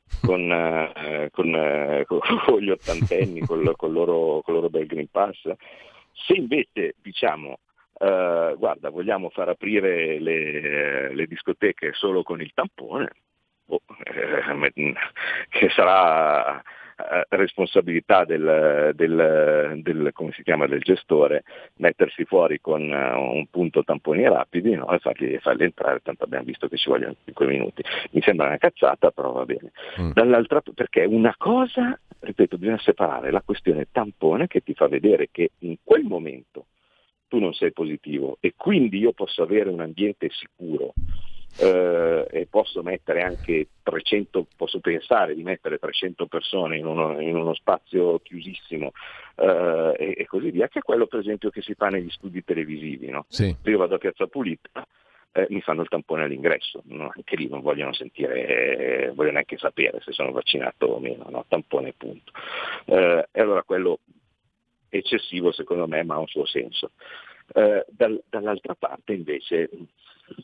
Con, 0.22 0.52
eh, 0.52 1.30
con, 1.32 1.54
eh, 1.54 2.04
con, 2.06 2.60
gli 2.60 2.72
ottantenni, 2.72 3.42
con, 3.42 3.72
con, 3.76 3.94
loro, 3.94 4.42
con 4.42 4.56
loro 4.56 4.68
bel 4.68 4.88
Green 4.88 5.08
Pass? 5.10 5.40
Se 6.12 6.34
invece 6.34 6.96
diciamo 7.02 7.60
Uh, 8.00 8.56
guarda, 8.58 8.90
vogliamo 8.90 9.30
far 9.30 9.50
aprire 9.50 10.22
le, 10.22 11.14
le, 11.14 11.26
discoteche 11.26 11.92
solo 11.92 12.24
con 12.24 12.40
il 12.40 12.54
tampone, 12.54 13.10
oh, 13.66 13.82
eh, 14.06 14.94
che 15.50 15.68
sarà 15.68 16.58
eh, 16.60 16.64
responsabilità 17.30 18.26
del, 18.26 18.92
del, 18.94 19.82
del, 19.82 20.14
chiama, 20.44 20.68
del, 20.68 20.82
gestore 20.82 21.44
mettersi 21.78 22.26
fuori 22.26 22.60
con 22.60 22.82
uh, 22.82 23.36
un 23.36 23.48
punto 23.50 23.84
tamponi 23.84 24.24
rapidi 24.28 24.76
no? 24.76 24.92
e 24.92 25.00
farli, 25.00 25.38
farli, 25.40 25.64
entrare, 25.64 26.02
tanto 26.04 26.26
abbiamo 26.26 26.46
visto 26.46 26.68
che 26.68 26.78
ci 26.78 26.90
vogliono 26.90 27.16
5 27.24 27.46
minuti. 27.46 27.84
Mi 28.12 28.22
sembra 28.22 28.48
una 28.48 28.58
cazzata, 28.58 29.12
però 29.12 29.32
va 29.32 29.46
bene. 29.46 29.72
Mm. 30.00 30.12
Dall'altra, 30.12 30.62
perché 30.74 31.06
una 31.06 31.34
cosa, 31.38 31.98
ripeto, 32.20 32.58
bisogna 32.58 32.80
separare 32.80 33.32
la 33.32 33.42
questione 33.42 33.88
tampone 33.92 34.48
che 34.48 34.62
ti 34.62 34.74
fa 34.74 34.88
vedere 34.88 35.30
che 35.32 35.52
in 35.60 35.78
quel 35.84 36.04
momento 36.04 36.66
tu 37.28 37.40
non 37.40 37.54
sei 37.54 37.72
positivo 37.72 38.38
e 38.40 38.54
quindi 38.58 38.98
io 38.98 39.14
posso 39.14 39.44
avere 39.44 39.70
un 39.70 39.82
ambiente 39.82 40.30
sicuro 40.32 40.94
eh, 41.58 42.19
e 42.32 42.48
posso 42.48 42.84
mettere 42.84 43.22
anche 43.22 43.68
300, 43.82 44.48
posso 44.56 44.80
pensare 44.80 45.34
di 45.34 45.44
mettere 45.44 45.80
300 45.80 46.28
persone 46.28 46.78
in 46.78 46.86
uno, 46.86 47.20
in 47.20 47.36
uno 47.36 47.54
spazio 47.54 48.20
chiusissimo 48.20 48.92
eh, 49.36 49.96
e, 49.98 50.14
e, 50.18 50.26
così 50.26 50.52
via, 50.52 50.68
che 50.68 50.80
è 50.80 50.82
quello 50.84 51.08
per 51.08 51.20
esempio 51.20 51.50
che 51.50 51.62
si 51.62 51.74
fa 51.74 51.88
negli 51.88 52.10
studi 52.10 52.44
televisivi. 52.44 53.10
No? 53.10 53.26
Sì. 53.28 53.56
Io 53.64 53.78
vado 53.78 53.96
a 53.96 53.98
Piazza 53.98 54.28
Pulita, 54.28 54.86
eh, 55.32 55.48
mi 55.50 55.62
fanno 55.62 55.82
il 55.82 55.90
tampone 55.90 56.24
all'ingresso, 56.24 56.82
no? 56.86 57.12
anche 57.16 57.36
lì 57.36 57.48
non 57.48 57.62
vogliono 57.62 57.94
sentire, 57.94 58.46
eh, 58.46 59.08
vogliono 59.10 59.34
neanche 59.34 59.58
sapere 59.58 60.00
se 60.02 60.12
sono 60.12 60.32
vaccinato 60.32 60.86
o 60.86 61.00
meno, 61.00 61.26
no? 61.30 61.46
tampone 61.48 61.94
punto. 61.94 62.32
Eh, 62.86 63.28
e 63.32 63.42
allora 63.42 63.64
quello 63.64 64.00
eccessivo 64.90 65.52
secondo 65.52 65.88
me 65.88 66.04
ma 66.04 66.16
ha 66.16 66.20
un 66.20 66.28
suo 66.28 66.46
senso. 66.46 66.92
Eh, 67.54 67.86
dal, 67.90 68.22
dall'altra 68.30 68.76
parte 68.76 69.14
invece 69.14 69.70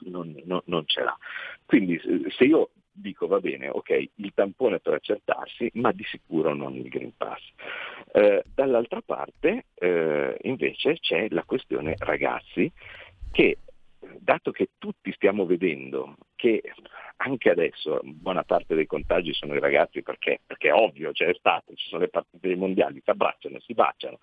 non, 0.02 0.36
non, 0.46 0.62
non 0.66 0.84
ce 0.86 1.02
l'ha. 1.02 1.18
Quindi 1.66 2.00
se 2.38 2.44
io 2.44 2.70
dico 2.96 3.28
va 3.28 3.40
bene, 3.40 3.70
ok, 3.70 4.10
il 4.16 4.32
tampone 4.34 4.80
per 4.80 4.94
accertarsi, 4.94 5.70
ma 5.74 5.92
di 5.92 6.04
sicuro 6.04 6.54
non 6.54 6.76
il 6.76 6.88
Green 6.88 7.12
Pass. 7.16 7.42
Eh, 8.14 8.44
dall'altra 8.54 9.02
parte 9.02 9.66
eh, 9.76 10.38
invece 10.44 11.00
c'è 11.00 11.28
la 11.30 11.44
questione 11.44 11.96
ragazzi 12.00 12.72
che 13.32 13.58
dato 14.20 14.52
che 14.52 14.70
tutti 14.78 15.12
stiamo 15.14 15.46
vedendo 15.46 16.16
che 16.36 16.62
anche 17.18 17.50
adesso 17.50 18.00
buona 18.04 18.44
parte 18.44 18.76
dei 18.76 18.86
contagi 18.86 19.34
sono 19.34 19.56
i 19.56 19.60
ragazzi 19.60 20.02
perché, 20.02 20.42
perché 20.46 20.70
è 20.70 20.74
ovvio, 20.74 21.12
c'è 21.12 21.26
cioè 21.26 21.36
stato, 21.36 21.74
ci 21.74 21.88
sono 21.88 22.02
le 22.02 22.10
partite 22.10 22.48
dei 22.48 22.58
mondiali, 22.58 23.02
si 23.04 23.10
abbracciano, 23.10 23.60
si 23.62 23.74
baciano, 23.74 24.18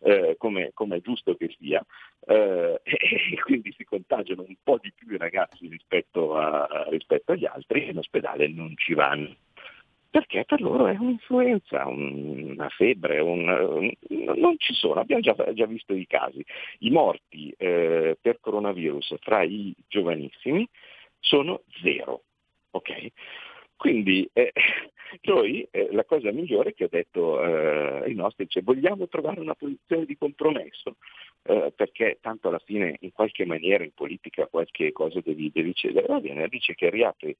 eh, 0.00 0.34
come, 0.38 0.70
come, 0.72 0.96
è 0.96 1.00
giusto 1.00 1.34
che 1.36 1.54
sia, 1.58 1.84
eh, 2.26 2.80
e 2.82 3.40
quindi 3.42 3.72
si 3.76 3.84
contagiano 3.84 4.44
un 4.46 4.54
po' 4.62 4.78
di 4.80 4.92
più 4.94 5.12
i 5.12 5.18
ragazzi 5.18 5.68
rispetto, 5.68 6.36
a, 6.36 6.86
rispetto 6.90 7.32
agli 7.32 7.44
altri 7.44 7.84
e 7.84 7.90
in 7.90 7.98
ospedale 7.98 8.48
non 8.48 8.74
ci 8.76 8.94
vanno 8.94 9.36
perché 10.10 10.44
per 10.46 10.60
loro 10.60 10.86
è 10.86 10.96
un'influenza, 10.98 11.86
una 11.86 12.68
febbre, 12.70 13.20
un, 13.20 13.92
non 14.08 14.54
ci 14.58 14.72
sono, 14.72 15.00
abbiamo 15.00 15.20
già, 15.20 15.34
già, 15.52 15.66
visto 15.66 15.94
i 15.94 16.06
casi. 16.06 16.44
I 16.78 16.90
morti 16.90 17.54
eh, 17.58 18.16
per 18.20 18.40
coronavirus 18.40 19.16
fra 19.20 19.42
i 19.42 19.74
giovanissimi 19.86 20.66
sono 21.20 21.62
zero. 21.82 22.22
Okay? 22.70 23.12
Quindi 23.76 24.28
eh, 24.32 24.52
noi 25.22 25.66
eh, 25.70 25.88
la 25.92 26.04
cosa 26.04 26.32
migliore 26.32 26.74
che 26.74 26.84
ho 26.84 26.88
detto 26.90 27.42
eh, 27.42 28.04
ai 28.04 28.14
nostri 28.14 28.48
cioè, 28.48 28.62
vogliamo 28.62 29.08
trovare 29.08 29.40
una 29.40 29.54
posizione 29.54 30.04
di 30.04 30.16
compromesso, 30.16 30.96
eh, 31.42 31.72
perché 31.74 32.18
tanto 32.20 32.48
alla 32.48 32.58
fine 32.58 32.96
in 33.00 33.12
qualche 33.12 33.44
maniera 33.44 33.84
in 33.84 33.92
politica 33.94 34.46
qualche 34.46 34.92
cosa 34.92 35.20
devi, 35.22 35.50
devi 35.52 35.74
cedere. 35.74 36.06
Va 36.06 36.20
bene, 36.20 36.48
dice 36.48 36.74
che 36.74 36.90
riapri 36.90 37.36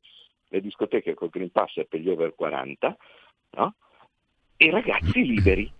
le 0.48 0.60
discoteche 0.60 1.14
col 1.14 1.28
Green 1.28 1.50
Pass 1.50 1.74
per 1.88 2.00
gli 2.00 2.08
over 2.08 2.34
40 2.34 2.96
no? 3.50 3.74
e 4.56 4.70
ragazzi 4.70 5.24
liberi 5.24 5.70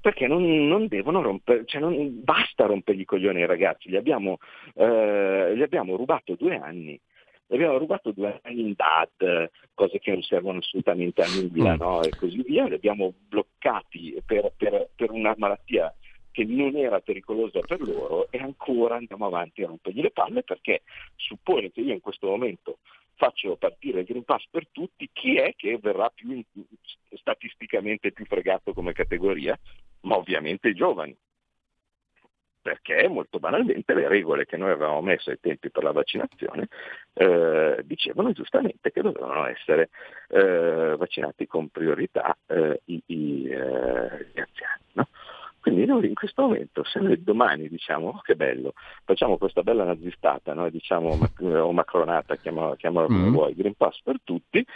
perché 0.00 0.26
non, 0.26 0.66
non 0.66 0.88
devono 0.88 1.22
rompere, 1.22 1.64
cioè 1.64 1.80
non, 1.80 2.22
basta 2.24 2.66
rompergli 2.66 3.00
i 3.00 3.04
coglioni 3.04 3.40
ai 3.40 3.46
ragazzi, 3.46 3.88
gli 3.88 3.94
abbiamo, 3.94 4.38
eh, 4.74 5.52
gli 5.56 5.62
abbiamo 5.62 5.94
rubato 5.94 6.34
due 6.34 6.56
anni 6.56 7.00
gli 7.52 7.56
abbiamo 7.56 7.76
rubato 7.76 8.12
due 8.12 8.40
anni 8.42 8.60
in 8.62 8.74
DAD, 8.74 9.50
cose 9.74 9.98
che 9.98 10.10
non 10.10 10.22
servono 10.22 10.60
assolutamente 10.60 11.20
a 11.20 11.26
nulla, 11.26 11.74
mm. 11.74 11.78
no? 11.78 12.02
e 12.02 12.08
così 12.16 12.42
via, 12.42 12.66
li 12.66 12.72
abbiamo 12.72 13.12
bloccati 13.28 14.22
per, 14.24 14.54
per, 14.56 14.88
per, 14.96 15.10
una 15.10 15.34
malattia 15.36 15.94
che 16.32 16.44
non 16.44 16.74
era 16.76 17.00
pericolosa 17.00 17.60
per 17.60 17.80
loro 17.80 18.26
e 18.30 18.38
ancora 18.38 18.96
andiamo 18.96 19.26
avanti 19.26 19.62
a 19.62 19.68
rompergli 19.68 20.00
le 20.00 20.10
palle 20.10 20.42
perché 20.42 20.82
suppone 21.14 21.70
che 21.70 21.82
io 21.82 21.92
in 21.92 22.00
questo 22.00 22.26
momento 22.26 22.78
faccio 23.14 23.54
partire 23.56 24.00
il 24.00 24.06
Green 24.06 24.24
Pass 24.24 24.44
per 24.50 24.66
tutti, 24.72 25.08
chi 25.12 25.36
è 25.36 25.54
che 25.54 25.78
verrà 25.80 26.10
più 26.10 26.42
statisticamente 27.14 28.10
più 28.10 28.24
fregato 28.24 28.72
come 28.72 28.92
categoria? 28.92 29.56
Ma 30.00 30.16
ovviamente 30.16 30.68
i 30.68 30.74
giovani. 30.74 31.16
Perché 32.60 33.08
molto 33.08 33.38
banalmente 33.38 33.92
le 33.94 34.08
regole 34.08 34.44
che 34.44 34.56
noi 34.56 34.70
avevamo 34.70 35.00
messo 35.02 35.30
ai 35.30 35.38
tempi 35.40 35.70
per 35.70 35.82
la 35.82 35.92
vaccinazione 35.92 36.68
eh, 37.14 37.80
dicevano 37.84 38.32
giustamente 38.32 38.92
che 38.92 39.02
dovevano 39.02 39.46
essere 39.46 39.90
eh, 40.28 40.94
vaccinati 40.96 41.46
con 41.46 41.68
priorità 41.68 42.36
eh, 42.46 42.80
i, 42.86 43.02
i, 43.06 43.48
eh, 43.48 44.26
gli 44.32 44.38
anziani. 44.38 44.82
No? 44.92 45.08
Quindi 45.62 45.86
noi 45.86 46.08
in 46.08 46.14
questo 46.14 46.42
momento, 46.42 46.82
se 46.82 46.98
noi 46.98 47.22
domani 47.22 47.68
diciamo 47.68 48.08
oh, 48.08 48.20
che 48.20 48.34
bello, 48.34 48.72
facciamo 49.04 49.38
questa 49.38 49.62
bella 49.62 49.84
nazistata, 49.84 50.54
no? 50.54 50.68
diciamo, 50.68 51.16
o 51.40 51.72
macronata, 51.72 52.34
chiamala, 52.34 52.74
chiamala 52.74 53.06
come 53.06 53.28
mm. 53.28 53.32
vuoi, 53.32 53.54
Green 53.54 53.74
Pass 53.76 54.02
per 54.02 54.16
tutti, 54.24 54.66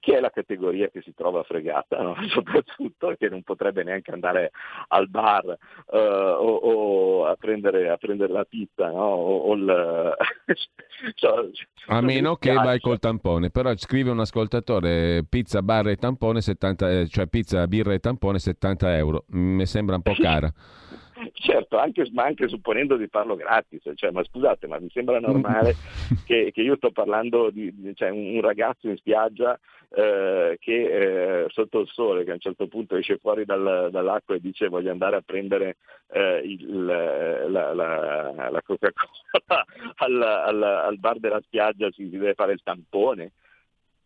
chi 0.00 0.12
è 0.12 0.20
la 0.20 0.30
categoria 0.30 0.88
che 0.88 1.02
si 1.02 1.14
trova 1.14 1.42
fregata, 1.42 2.00
no? 2.02 2.16
soprattutto 2.32 3.14
che 3.18 3.28
non 3.28 3.42
potrebbe 3.42 3.84
neanche 3.84 4.10
andare 4.10 4.50
al 4.88 5.08
bar 5.08 5.44
uh, 5.44 5.96
o, 5.96 6.54
o 6.54 7.26
a, 7.26 7.36
prendere, 7.36 7.88
a, 7.90 7.96
prendere, 7.96 8.32
la 8.32 8.44
pizza, 8.44 8.88
no? 8.88 9.04
o, 9.04 9.36
o 9.36 9.54
il... 9.54 10.16
cioè, 11.14 11.50
a 11.86 12.00
meno 12.00 12.36
che 12.36 12.52
vai 12.52 12.80
col 12.80 12.98
tampone, 12.98 13.50
però 13.50 13.72
scrive 13.76 14.10
un 14.10 14.20
ascoltatore 14.20 15.24
pizza, 15.28 15.62
bar 15.62 15.88
e 15.88 15.96
tampone 15.96 16.40
70, 16.40 16.90
eh, 16.90 17.06
cioè 17.08 17.26
pizza, 17.26 17.66
birra 17.68 17.92
e 17.92 18.00
tampone 18.00 18.38
70 18.38 18.96
euro, 18.96 19.24
mi 19.28 19.66
sembra 19.66 19.96
un 19.96 20.02
po' 20.02 20.14
cara. 20.18 20.50
Certo, 21.34 21.78
anche, 21.78 22.08
ma 22.12 22.24
anche 22.24 22.48
supponendo 22.48 22.96
di 22.96 23.06
farlo 23.08 23.36
gratis, 23.36 23.90
cioè, 23.94 24.10
ma 24.10 24.22
scusate, 24.24 24.66
ma 24.66 24.78
mi 24.78 24.90
sembra 24.90 25.20
normale 25.20 25.74
che, 26.24 26.50
che 26.52 26.62
io 26.62 26.76
sto 26.76 26.90
parlando 26.90 27.50
di, 27.50 27.72
di 27.74 27.94
cioè, 27.94 28.10
un 28.10 28.40
ragazzo 28.40 28.88
in 28.88 28.96
spiaggia 28.96 29.58
eh, 29.92 30.56
che 30.60 31.42
eh, 31.42 31.46
sotto 31.48 31.80
il 31.80 31.88
sole, 31.88 32.24
che 32.24 32.30
a 32.30 32.34
un 32.34 32.40
certo 32.40 32.68
punto 32.68 32.96
esce 32.96 33.18
fuori 33.18 33.44
dal, 33.44 33.88
dall'acqua 33.90 34.36
e 34.36 34.40
dice 34.40 34.68
voglio 34.68 34.92
andare 34.92 35.16
a 35.16 35.22
prendere 35.24 35.78
eh, 36.12 36.40
il, 36.44 36.84
la, 36.84 37.72
la, 37.74 38.32
la, 38.50 38.62
Coca-Cola 38.62 39.64
al, 39.96 40.22
al, 40.22 40.62
al, 40.62 40.98
bar 40.98 41.18
della 41.18 41.40
spiaggia, 41.40 41.90
si 41.90 42.08
deve 42.08 42.34
fare 42.34 42.52
il 42.52 42.62
tampone. 42.62 43.32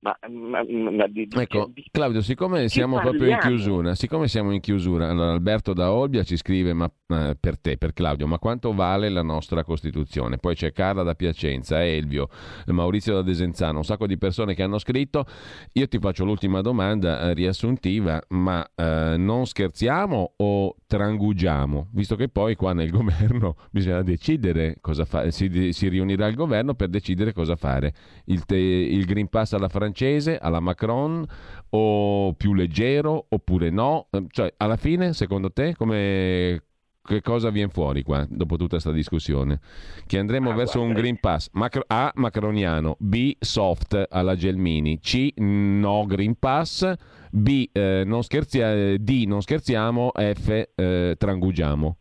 Ma, 0.05 0.14
ma, 0.28 0.62
ma 0.90 1.07
di, 1.07 1.26
ecco, 1.34 1.70
di, 1.72 1.82
Claudio, 1.90 2.20
siccome 2.20 2.68
siamo 2.68 2.96
parliamo? 2.96 3.16
proprio 3.16 3.34
in 3.34 3.40
chiusura, 3.40 3.94
siccome 3.94 4.28
siamo 4.28 4.52
in 4.52 4.61
chiusura, 4.61 5.09
allora 5.09 5.32
Alberto 5.32 5.72
da 5.72 5.92
Olbia 5.92 6.22
ci 6.24 6.36
scrive 6.36 6.74
ma, 6.74 6.92
eh, 7.07 7.34
per 7.40 7.59
te, 7.59 7.78
per 7.78 7.94
Claudio, 7.94 8.26
ma 8.26 8.38
quanto 8.38 8.74
vale 8.74 9.09
la 9.09 9.22
nostra 9.22 9.64
Costituzione? 9.64 10.36
Poi 10.36 10.55
c'è 10.55 10.72
Carla 10.72 11.05
da 11.05 11.14
Piacenza, 11.14 11.82
Elvio, 11.82 12.28
Maurizio 12.66 13.14
da 13.14 13.22
Desenzano, 13.22 13.78
un 13.78 13.84
sacco 13.84 14.07
di 14.07 14.18
persone 14.18 14.52
che 14.52 14.62
hanno 14.62 14.76
scritto. 14.76 15.24
Io 15.72 15.88
ti 15.88 15.98
faccio 15.98 16.26
l'ultima 16.26 16.61
domanda 16.61 17.20
eh, 17.20 17.32
riassuntiva, 17.32 18.22
ma 18.28 18.62
eh, 18.74 19.14
non 19.16 19.46
scherziamo 19.46 20.34
o 20.36 20.76
trangugiamo? 20.86 21.88
Visto 21.92 22.14
che 22.14 22.28
poi 22.28 22.57
qua 22.57 22.74
nel 22.74 22.90
governo 22.92 23.57
bisogna 23.70 24.02
decidere 24.02 24.76
cosa 24.82 25.07
fare, 25.07 25.30
si, 25.30 25.72
si 25.72 25.88
riunirà 25.88 26.26
il 26.26 26.34
governo 26.34 26.74
per 26.74 26.90
decidere 26.90 27.32
cosa 27.32 27.57
fare. 27.57 27.94
Il, 28.26 28.44
te, 28.44 28.57
il 28.57 29.07
Green 29.07 29.28
Pass 29.28 29.55
alla 29.55 29.68
francese 29.68 29.92
francese 29.95 30.36
alla 30.36 30.59
Macron 30.59 31.24
o 31.70 32.34
più 32.34 32.53
leggero 32.55 33.26
oppure 33.28 33.70
no? 33.70 34.09
Eh, 34.11 34.26
cioè, 34.30 34.53
alla 34.57 34.76
fine, 34.76 35.12
secondo 35.12 35.53
te, 35.53 35.74
come, 35.76 36.62
che 37.03 37.20
cosa 37.22 37.51
viene 37.51 37.70
fuori 37.70 38.03
qua 38.03 38.26
dopo 38.28 38.57
tutta 38.57 38.70
questa 38.70 38.90
discussione? 38.90 39.61
Che 40.05 40.18
andremo 40.18 40.51
ah, 40.51 40.55
verso 40.55 40.78
guarda. 40.78 40.95
un 40.95 41.01
Green 41.01 41.20
Pass 41.20 41.49
Macro- 41.53 41.84
A. 41.86 42.11
Macroniano, 42.16 42.97
B. 42.99 43.36
Soft 43.38 44.07
alla 44.11 44.34
Gelmini, 44.34 44.99
C. 44.99 45.32
No 45.36 46.05
Green 46.07 46.36
Pass, 46.38 46.92
B. 47.30 47.68
Eh, 47.72 48.03
non 48.05 48.22
scherzia- 48.22 48.99
D. 48.99 49.24
Non 49.26 49.40
scherziamo, 49.42 50.11
F. 50.12 50.68
Eh, 50.74 51.14
trangugiamo. 51.16 51.97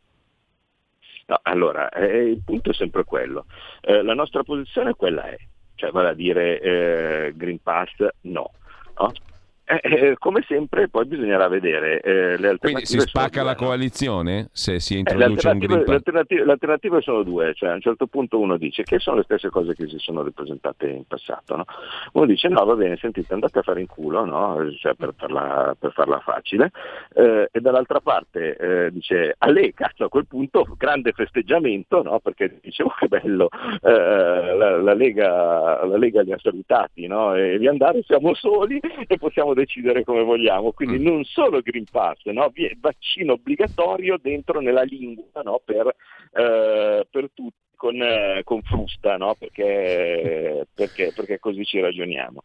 No, 1.25 1.39
allora, 1.43 1.89
eh, 1.89 2.31
il 2.31 2.41
punto 2.43 2.71
è 2.71 2.73
sempre 2.73 3.05
quello. 3.05 3.45
Eh, 3.81 4.03
la 4.03 4.13
nostra 4.13 4.43
posizione 4.43 4.93
quella 4.93 5.23
è 5.23 5.37
cioè 5.83 5.91
vale 5.91 6.09
a 6.09 6.13
dire 6.13 6.61
eh, 6.61 7.33
Green 7.35 7.61
Pass 7.61 7.91
no. 8.21 8.51
no? 8.97 9.11
Eh, 9.65 9.79
eh, 9.81 10.15
come 10.17 10.43
sempre 10.45 10.89
poi 10.89 11.05
bisognerà 11.05 11.47
vedere 11.47 12.01
eh, 12.01 12.11
le 12.37 12.49
alternative. 12.49 12.71
Quindi 12.71 12.85
si 12.85 12.99
spacca 12.99 13.43
la 13.43 13.55
coalizione 13.55 14.49
se 14.51 14.81
si 14.81 14.95
eh, 14.95 14.97
introduce 14.97 15.47
un 15.47 15.57
Green 15.57 15.79
Pass? 15.79 15.87
Le 15.87 15.95
alternative, 15.95 16.45
le 16.45 16.51
alternative, 16.51 17.01
sono 17.01 17.23
due, 17.23 17.53
cioè 17.53 17.69
a 17.69 17.73
un 17.75 17.79
certo 17.79 18.07
punto 18.07 18.39
uno 18.39 18.57
dice 18.57 18.83
che 18.83 18.99
sono 18.99 19.17
le 19.17 19.23
stesse 19.23 19.49
cose 19.49 19.73
che 19.73 19.87
si 19.87 19.97
sono 19.99 20.21
ripresentate 20.21 20.87
in 20.89 21.05
passato, 21.07 21.55
no? 21.55 21.63
uno 22.11 22.25
dice 22.25 22.49
no 22.49 22.65
va 22.65 22.75
bene, 22.75 22.97
sentite 22.97 23.33
andate 23.33 23.59
a 23.59 23.61
fare 23.61 23.79
in 23.79 23.87
culo, 23.87 24.25
no? 24.25 24.69
cioè, 24.79 24.95
per, 24.95 25.13
farla, 25.15 25.73
per, 25.79 25.93
farla, 25.93 26.19
facile, 26.19 26.71
eh, 27.13 27.47
e 27.49 27.61
dall'altra 27.61 28.01
parte 28.01 28.57
eh, 28.57 28.91
dice 28.91 29.35
a 29.37 29.49
lei 29.49 29.73
cazzo 29.73 30.03
a 30.03 30.09
quel 30.09 30.27
punto 30.27 30.67
grande 30.77 31.13
festeggiamento 31.13 32.01
no? 32.03 32.19
perché 32.19 32.59
dicevo 32.61 32.89
oh, 32.89 32.95
che 32.99 33.07
bello, 33.07 33.47
la, 33.81 34.81
la, 34.81 34.93
Lega, 34.93 35.85
la, 35.85 35.97
Lega, 35.97 36.21
li 36.21 36.33
ha 36.33 36.37
salutati 36.41 37.05
e 37.05 37.57
di 37.57 37.67
andare 37.67 38.01
siamo 38.03 38.33
soli 38.33 38.79
e 39.07 39.17
possiamo 39.17 39.52
decidere 39.53 40.03
come 40.03 40.23
vogliamo, 40.23 40.71
quindi 40.71 40.99
mm. 40.99 41.03
non 41.03 41.23
solo 41.23 41.61
Green 41.61 41.85
Pass, 41.89 42.23
no? 42.25 42.51
vaccino 42.79 43.33
obbligatorio 43.33 44.17
dentro 44.21 44.59
nella 44.59 44.83
lingua 44.83 45.41
no? 45.43 45.61
per, 45.63 45.87
eh, 46.33 47.07
per 47.09 47.29
tutti 47.33 47.61
con, 47.83 48.01
eh, 48.01 48.43
con 48.45 48.61
frusta, 48.61 49.17
no? 49.17 49.35
perché, 49.35 50.65
perché, 50.73 51.11
perché 51.13 51.37
così 51.39 51.65
ci 51.65 51.81
ragioniamo. 51.81 52.43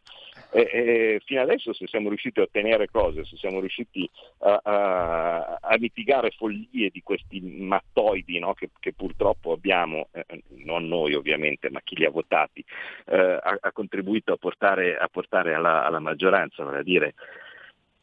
E, 0.50 0.60
e, 0.72 1.20
fino 1.26 1.42
adesso 1.42 1.74
se 1.74 1.86
siamo 1.86 2.08
riusciti 2.08 2.40
a 2.40 2.44
ottenere 2.44 2.88
cose, 2.90 3.24
se 3.24 3.36
siamo 3.36 3.60
riusciti 3.60 4.08
a, 4.38 4.60
a, 4.62 5.58
a 5.60 5.76
mitigare 5.78 6.30
follie 6.30 6.88
di 6.90 7.02
questi 7.02 7.40
mattoidi 7.40 8.38
no, 8.38 8.54
che, 8.54 8.70
che, 8.80 8.94
purtroppo 8.94 9.52
abbiamo, 9.52 10.08
eh, 10.12 10.42
non 10.64 10.88
noi 10.88 11.14
ovviamente, 11.14 11.68
ma 11.70 11.80
chi 11.84 11.96
li 11.96 12.06
ha 12.06 12.10
votati, 12.10 12.64
eh, 13.06 13.16
ha, 13.16 13.58
ha, 13.60 13.72
contribuito 13.72 14.32
a 14.32 14.36
portare, 14.36 14.96
a 14.96 15.08
portare 15.08 15.52
alla, 15.52 15.84
alla, 15.84 16.00
maggioranza, 16.00 16.64
vale 16.64 16.78
a 16.78 16.82
dire 16.82 17.14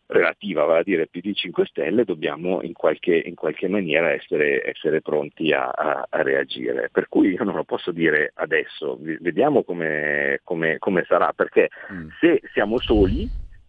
relativa, 0.08 0.66
vale 0.66 0.80
a 0.80 0.84
dire 0.84 1.08
PD 1.08 1.34
5 1.34 1.66
Stelle, 1.66 2.04
dobbiamo 2.04 2.62
in 2.62 2.74
qualche, 2.74 3.16
in 3.16 3.36
qualche 3.36 3.68
maniera 3.68 4.12
essere, 4.12 4.68
essere 4.68 5.02
pronti 5.02 5.52
a, 5.52 5.70
a, 5.70 6.06
a, 6.10 6.22
reagire. 6.22 6.90
Per 6.92 7.08
cui 7.10 7.30
io 7.30 7.44
non 7.44 7.56
lo 7.56 7.64
posso 7.64 7.92
dire 7.92 8.32
adesso, 8.36 8.98
vediamo 9.00 9.64
come, 9.64 10.40
come, 10.44 10.78
come 10.80 11.04
sarà, 11.08 11.34
perché 11.36 11.70
mm. 11.92 12.08
se 12.20 12.42
siamo 12.54 12.80
soli, 12.80 13.28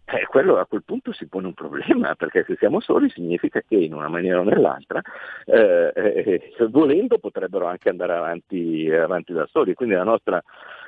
eh, 0.09 0.25
quello 0.25 0.57
a 0.57 0.65
quel 0.65 0.83
punto 0.85 1.11
si 1.11 1.27
pone 1.27 1.47
un 1.47 1.53
problema, 1.53 2.15
perché 2.15 2.45
se 2.47 2.55
siamo 2.57 2.79
soli 2.79 3.09
significa 3.09 3.61
che 3.67 3.75
in 3.75 3.93
una 3.93 4.07
maniera 4.07 4.39
o 4.39 4.43
nell'altra, 4.43 5.01
eh, 5.45 5.91
eh, 5.93 6.67
volendo, 6.69 7.17
potrebbero 7.17 7.65
anche 7.65 7.89
andare 7.89 8.13
avanti, 8.13 8.89
avanti 8.89 9.33
da 9.33 9.45
soli. 9.51 9.73
Quindi 9.73 9.95
la 9.95 10.03
nostra 10.03 10.41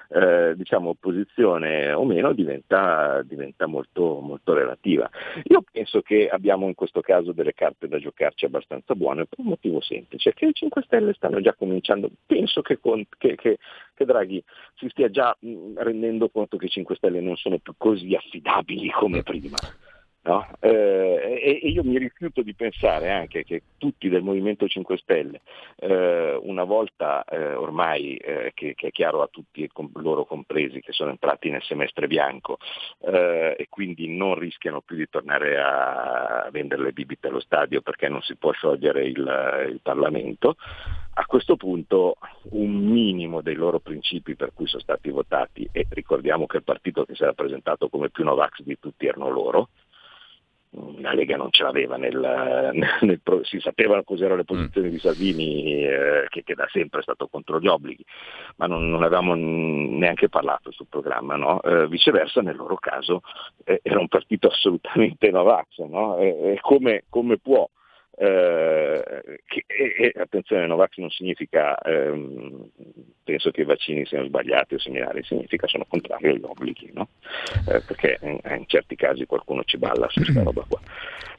eh, 0.09 0.53
diciamo, 0.55 0.89
opposizione 0.89 1.91
o 1.91 2.03
meno 2.03 2.33
diventa, 2.33 3.21
diventa 3.23 3.67
molto, 3.67 4.19
molto, 4.19 4.53
relativa. 4.53 5.09
Io 5.43 5.63
penso 5.71 6.01
che 6.01 6.27
abbiamo 6.27 6.67
in 6.67 6.73
questo 6.73 7.01
caso 7.01 7.31
delle 7.31 7.53
carte 7.53 7.87
da 7.87 7.99
giocarci 7.99 8.45
abbastanza 8.45 8.95
buone 8.95 9.25
per 9.25 9.39
un 9.39 9.45
motivo 9.45 9.81
semplice, 9.81 10.33
che 10.33 10.45
i 10.45 10.53
5 10.53 10.81
Stelle 10.83 11.13
stanno 11.13 11.41
già 11.41 11.53
cominciando, 11.53 12.09
penso 12.25 12.61
che, 12.61 12.79
che, 13.17 13.35
che, 13.35 13.57
che 13.93 14.05
Draghi 14.05 14.43
si 14.75 14.89
stia 14.89 15.09
già 15.09 15.35
mh, 15.39 15.73
rendendo 15.77 16.29
conto 16.29 16.57
che 16.57 16.65
i 16.65 16.69
5 16.69 16.95
Stelle 16.95 17.21
non 17.21 17.35
sono 17.35 17.59
più 17.59 17.73
così 17.77 18.15
affidabili 18.15 18.89
come 18.89 19.21
prima. 19.23 19.57
No? 20.21 20.45
Eh, 20.59 21.59
e, 21.63 21.69
io 21.69 21.81
mi 21.83 21.97
rifiuto 21.97 22.41
di 22.41 22.53
pensare 22.53 23.09
anche 23.09 23.45
che 23.45 23.63
tutti 23.77 24.09
del 24.09 24.21
Movimento 24.21 24.67
5 24.67 24.97
Stelle, 24.97 25.41
eh, 25.77 26.37
una 26.41 26.65
volta 26.65 27.23
eh, 27.23 27.53
ormai 27.53 28.17
eh, 28.17 28.51
che, 28.53 28.75
che, 28.75 28.87
è 28.87 28.91
chiaro 28.91 29.21
a 29.21 29.29
tutti 29.31 29.67
com- 29.69 29.89
loro 29.95 30.25
compresi 30.25 30.81
che 30.81 30.91
sono 30.91 31.11
entrati 31.11 31.49
nel 31.49 31.63
semestre 31.63 32.07
bianco 32.07 32.57
eh, 32.99 33.55
e 33.57 33.67
quindi 33.69 34.13
non 34.13 34.37
rischiano 34.37 34.81
più 34.81 34.97
di 34.97 35.09
tornare 35.09 35.57
a 35.57 36.49
vendere 36.51 36.83
le 36.83 36.91
bibite 36.91 37.27
allo 37.27 37.39
stadio 37.39 37.81
perché 37.81 38.09
non 38.09 38.21
si 38.21 38.35
può 38.35 38.51
sciogliere 38.51 39.05
il, 39.05 39.67
il 39.69 39.79
Parlamento, 39.81 40.57
a 41.13 41.25
questo 41.25 41.55
punto 41.55 42.17
un 42.51 42.75
minimo 42.75 43.41
dei 43.41 43.55
loro 43.55 43.79
principi 43.79 44.35
per 44.35 44.51
cui 44.53 44.67
sono 44.67 44.81
stati 44.81 45.09
votati, 45.09 45.67
e 45.71 45.85
ricordiamo 45.89 46.45
che 46.45 46.57
il 46.57 46.63
partito 46.63 47.05
che 47.05 47.15
si 47.15 47.23
era 47.23 47.33
presentato 47.33 47.89
come 47.89 48.09
più 48.09 48.23
Novax 48.23 48.61
di 48.61 48.77
tutti 48.79 49.05
erano 49.05 49.29
loro, 49.29 49.69
la 50.71 51.13
Lega 51.13 51.35
non 51.35 51.51
ce 51.51 51.63
l'aveva, 51.63 51.97
nel, 51.97 52.15
nel, 53.01 53.21
si 53.43 53.59
sapevano 53.59 54.03
cos'erano 54.03 54.35
le 54.35 54.43
posizioni 54.43 54.89
mm. 54.89 54.91
di 54.91 54.99
Salvini 54.99 55.83
eh, 55.83 56.25
che, 56.29 56.43
che, 56.43 56.53
da 56.53 56.67
sempre 56.69 56.99
è 56.99 57.03
stato 57.03 57.27
contro 57.27 57.59
gli 57.59 57.67
obblighi, 57.67 58.05
ma 58.57 58.67
non, 58.67 58.89
non 58.89 59.01
avevamo 59.01 59.33
neanche 59.35 60.29
parlato 60.29 60.71
sul 60.71 60.87
programma, 60.87 61.35
no? 61.35 61.61
eh, 61.61 61.87
viceversa 61.87 62.41
nel 62.41 62.55
loro 62.55 62.75
caso 62.75 63.21
eh, 63.63 63.79
era 63.81 63.99
un 63.99 64.07
partito 64.07 64.47
assolutamente 64.47 65.31
Novax, 65.31 65.77
no? 65.79 66.17
come, 66.61 67.05
come 67.09 67.37
può 67.37 67.67
eh, 68.17 69.39
che, 69.45 69.63
e, 69.67 70.13
attenzione, 70.19 70.67
Novax 70.67 70.97
non 70.97 71.09
significa 71.09 71.77
ehm, 71.77 72.69
penso 73.23 73.51
che 73.51 73.61
i 73.61 73.65
vaccini 73.65 74.05
siano 74.05 74.25
sbagliati 74.25 74.73
o 74.73 74.79
similari, 74.79 75.23
significa 75.23 75.67
sono 75.67 75.85
contrario 75.87 76.31
agli 76.31 76.43
obblighi, 76.43 76.91
no? 76.93 77.09
eh, 77.67 77.81
perché 77.81 78.17
in, 78.21 78.39
in, 78.43 78.63
certi 78.65 78.95
casi 78.95 79.25
qualcuno 79.25 79.63
ci 79.63 79.77
balla 79.77 80.09
su 80.09 80.21
questa 80.21 80.43
roba 80.43 80.65
qua. 80.67 80.79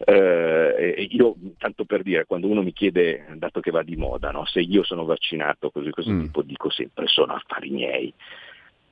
Eh, 0.04 1.08
io, 1.10 1.34
tanto 1.58 1.84
per 1.84 2.02
dire, 2.02 2.24
quando 2.24 2.46
uno 2.46 2.62
mi 2.62 2.72
chiede, 2.72 3.26
dato 3.34 3.60
che 3.60 3.70
va 3.70 3.82
di 3.82 3.96
moda, 3.96 4.30
no? 4.30 4.46
se 4.46 4.60
io 4.60 4.82
sono 4.82 5.04
vaccinato, 5.04 5.70
così 5.70 5.90
così 5.90 6.10
mm. 6.10 6.20
tipo, 6.20 6.42
dico 6.42 6.70
sempre 6.70 7.06
sono 7.08 7.34
affari 7.34 7.70
miei. 7.70 8.14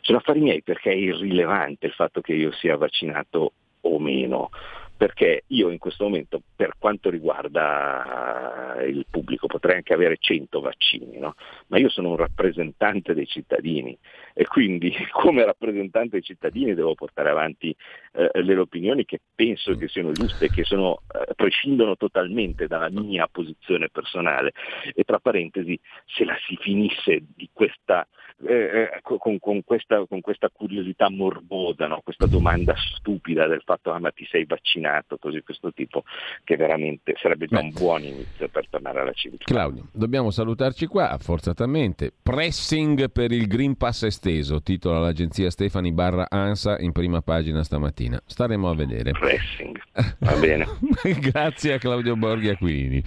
Sono 0.00 0.18
affari 0.18 0.40
miei 0.40 0.62
perché 0.62 0.90
è 0.90 0.94
irrilevante 0.94 1.86
il 1.86 1.92
fatto 1.92 2.20
che 2.20 2.34
io 2.34 2.52
sia 2.52 2.76
vaccinato 2.76 3.52
o 3.80 3.98
meno 3.98 4.50
perché 4.98 5.44
io 5.46 5.70
in 5.70 5.78
questo 5.78 6.04
momento 6.04 6.42
per 6.56 6.72
quanto 6.76 7.08
riguarda 7.08 8.76
il 8.84 9.06
pubblico 9.08 9.46
potrei 9.46 9.76
anche 9.76 9.94
avere 9.94 10.16
100 10.18 10.60
vaccini, 10.60 11.18
no? 11.18 11.34
ma 11.68 11.78
io 11.78 11.88
sono 11.88 12.10
un 12.10 12.16
rappresentante 12.16 13.14
dei 13.14 13.26
cittadini 13.26 13.96
e 14.34 14.44
quindi 14.46 14.92
come 15.12 15.44
rappresentante 15.44 16.10
dei 16.10 16.22
cittadini 16.22 16.74
devo 16.74 16.96
portare 16.96 17.30
avanti 17.30 17.74
eh, 18.12 18.42
le 18.42 18.56
opinioni 18.56 19.04
che 19.04 19.20
penso 19.32 19.76
che 19.76 19.86
siano 19.86 20.10
giuste, 20.10 20.48
che 20.48 20.64
sono, 20.64 21.02
eh, 21.14 21.32
prescindono 21.36 21.96
totalmente 21.96 22.66
dalla 22.66 22.90
mia 22.90 23.28
posizione 23.30 23.88
personale 23.90 24.52
e 24.92 25.04
tra 25.04 25.20
parentesi 25.20 25.78
se 26.06 26.24
la 26.24 26.36
si 26.44 26.56
finisse 26.60 27.22
di 27.36 27.48
questa 27.52 28.04
eh, 28.46 28.90
eh 28.92 29.00
con, 29.02 29.38
con, 29.38 29.64
questa, 29.64 30.04
con, 30.06 30.20
questa, 30.20 30.48
curiosità 30.50 31.10
morbosa, 31.10 31.86
no? 31.86 32.00
questa 32.02 32.26
domanda 32.26 32.74
stupida 32.76 33.46
del 33.46 33.62
fatto 33.64 33.90
ah, 33.90 33.98
ma 33.98 34.10
ti 34.10 34.26
sei 34.30 34.44
vaccinato, 34.44 34.87
così 35.18 35.42
questo 35.42 35.72
tipo, 35.72 36.04
che 36.44 36.56
veramente 36.56 37.14
sarebbe 37.20 37.46
già 37.46 37.60
un 37.60 37.70
buon 37.70 38.02
inizio 38.02 38.48
per 38.48 38.68
tornare 38.68 39.00
alla 39.00 39.12
civiltà. 39.12 39.44
Claudio, 39.44 39.88
dobbiamo 39.92 40.30
salutarci 40.30 40.86
qua 40.86 41.16
forzatamente. 41.20 42.12
Pressing 42.22 43.10
per 43.10 43.32
il 43.32 43.46
Green 43.46 43.76
Pass 43.76 44.04
esteso, 44.04 44.62
titola 44.62 45.00
l'agenzia 45.00 45.50
Stefani 45.50 45.92
Barra 45.92 46.26
Ansa 46.28 46.78
in 46.78 46.92
prima 46.92 47.20
pagina 47.22 47.62
stamattina. 47.62 48.20
Staremo 48.24 48.68
a 48.68 48.74
vedere. 48.74 49.12
Pressing, 49.12 49.80
va 50.18 50.34
bene. 50.36 50.66
Grazie 51.20 51.74
a 51.74 51.78
Claudio 51.78 52.16
Borghi 52.16 52.48
Aquilini. 52.48 53.02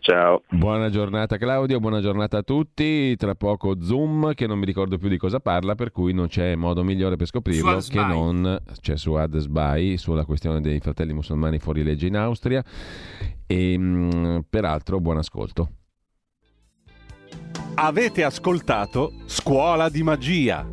Ciao. 0.00 0.42
Buona 0.48 0.88
giornata 0.88 1.36
Claudio, 1.36 1.78
buona 1.78 2.00
giornata 2.00 2.38
a 2.38 2.42
tutti. 2.42 3.14
Tra 3.16 3.34
poco 3.34 3.82
Zoom, 3.82 4.32
che 4.32 4.46
non 4.46 4.58
mi 4.58 4.64
ricordo 4.64 4.96
più 4.96 5.10
di 5.10 5.18
cosa 5.18 5.40
parla, 5.40 5.74
per 5.74 5.92
cui 5.92 6.14
non 6.14 6.26
c'è 6.26 6.54
modo 6.54 6.82
migliore 6.82 7.16
per 7.16 7.26
scoprirlo 7.26 7.78
che 7.80 8.00
non 8.00 8.62
c'è 8.80 8.96
su 8.96 9.12
Adesbai 9.12 9.98
sulla 9.98 10.24
questione 10.24 10.62
dei 10.62 10.80
fratelli 10.80 11.12
musulmani 11.12 11.58
fuori 11.58 11.82
legge 11.82 12.06
in 12.06 12.16
Austria. 12.16 12.64
E 13.46 13.76
mh, 13.78 14.46
peraltro, 14.48 15.00
buon 15.00 15.18
ascolto. 15.18 15.68
Avete 17.74 18.24
ascoltato 18.24 19.12
Scuola 19.26 19.90
di 19.90 20.02
Magia 20.02 20.66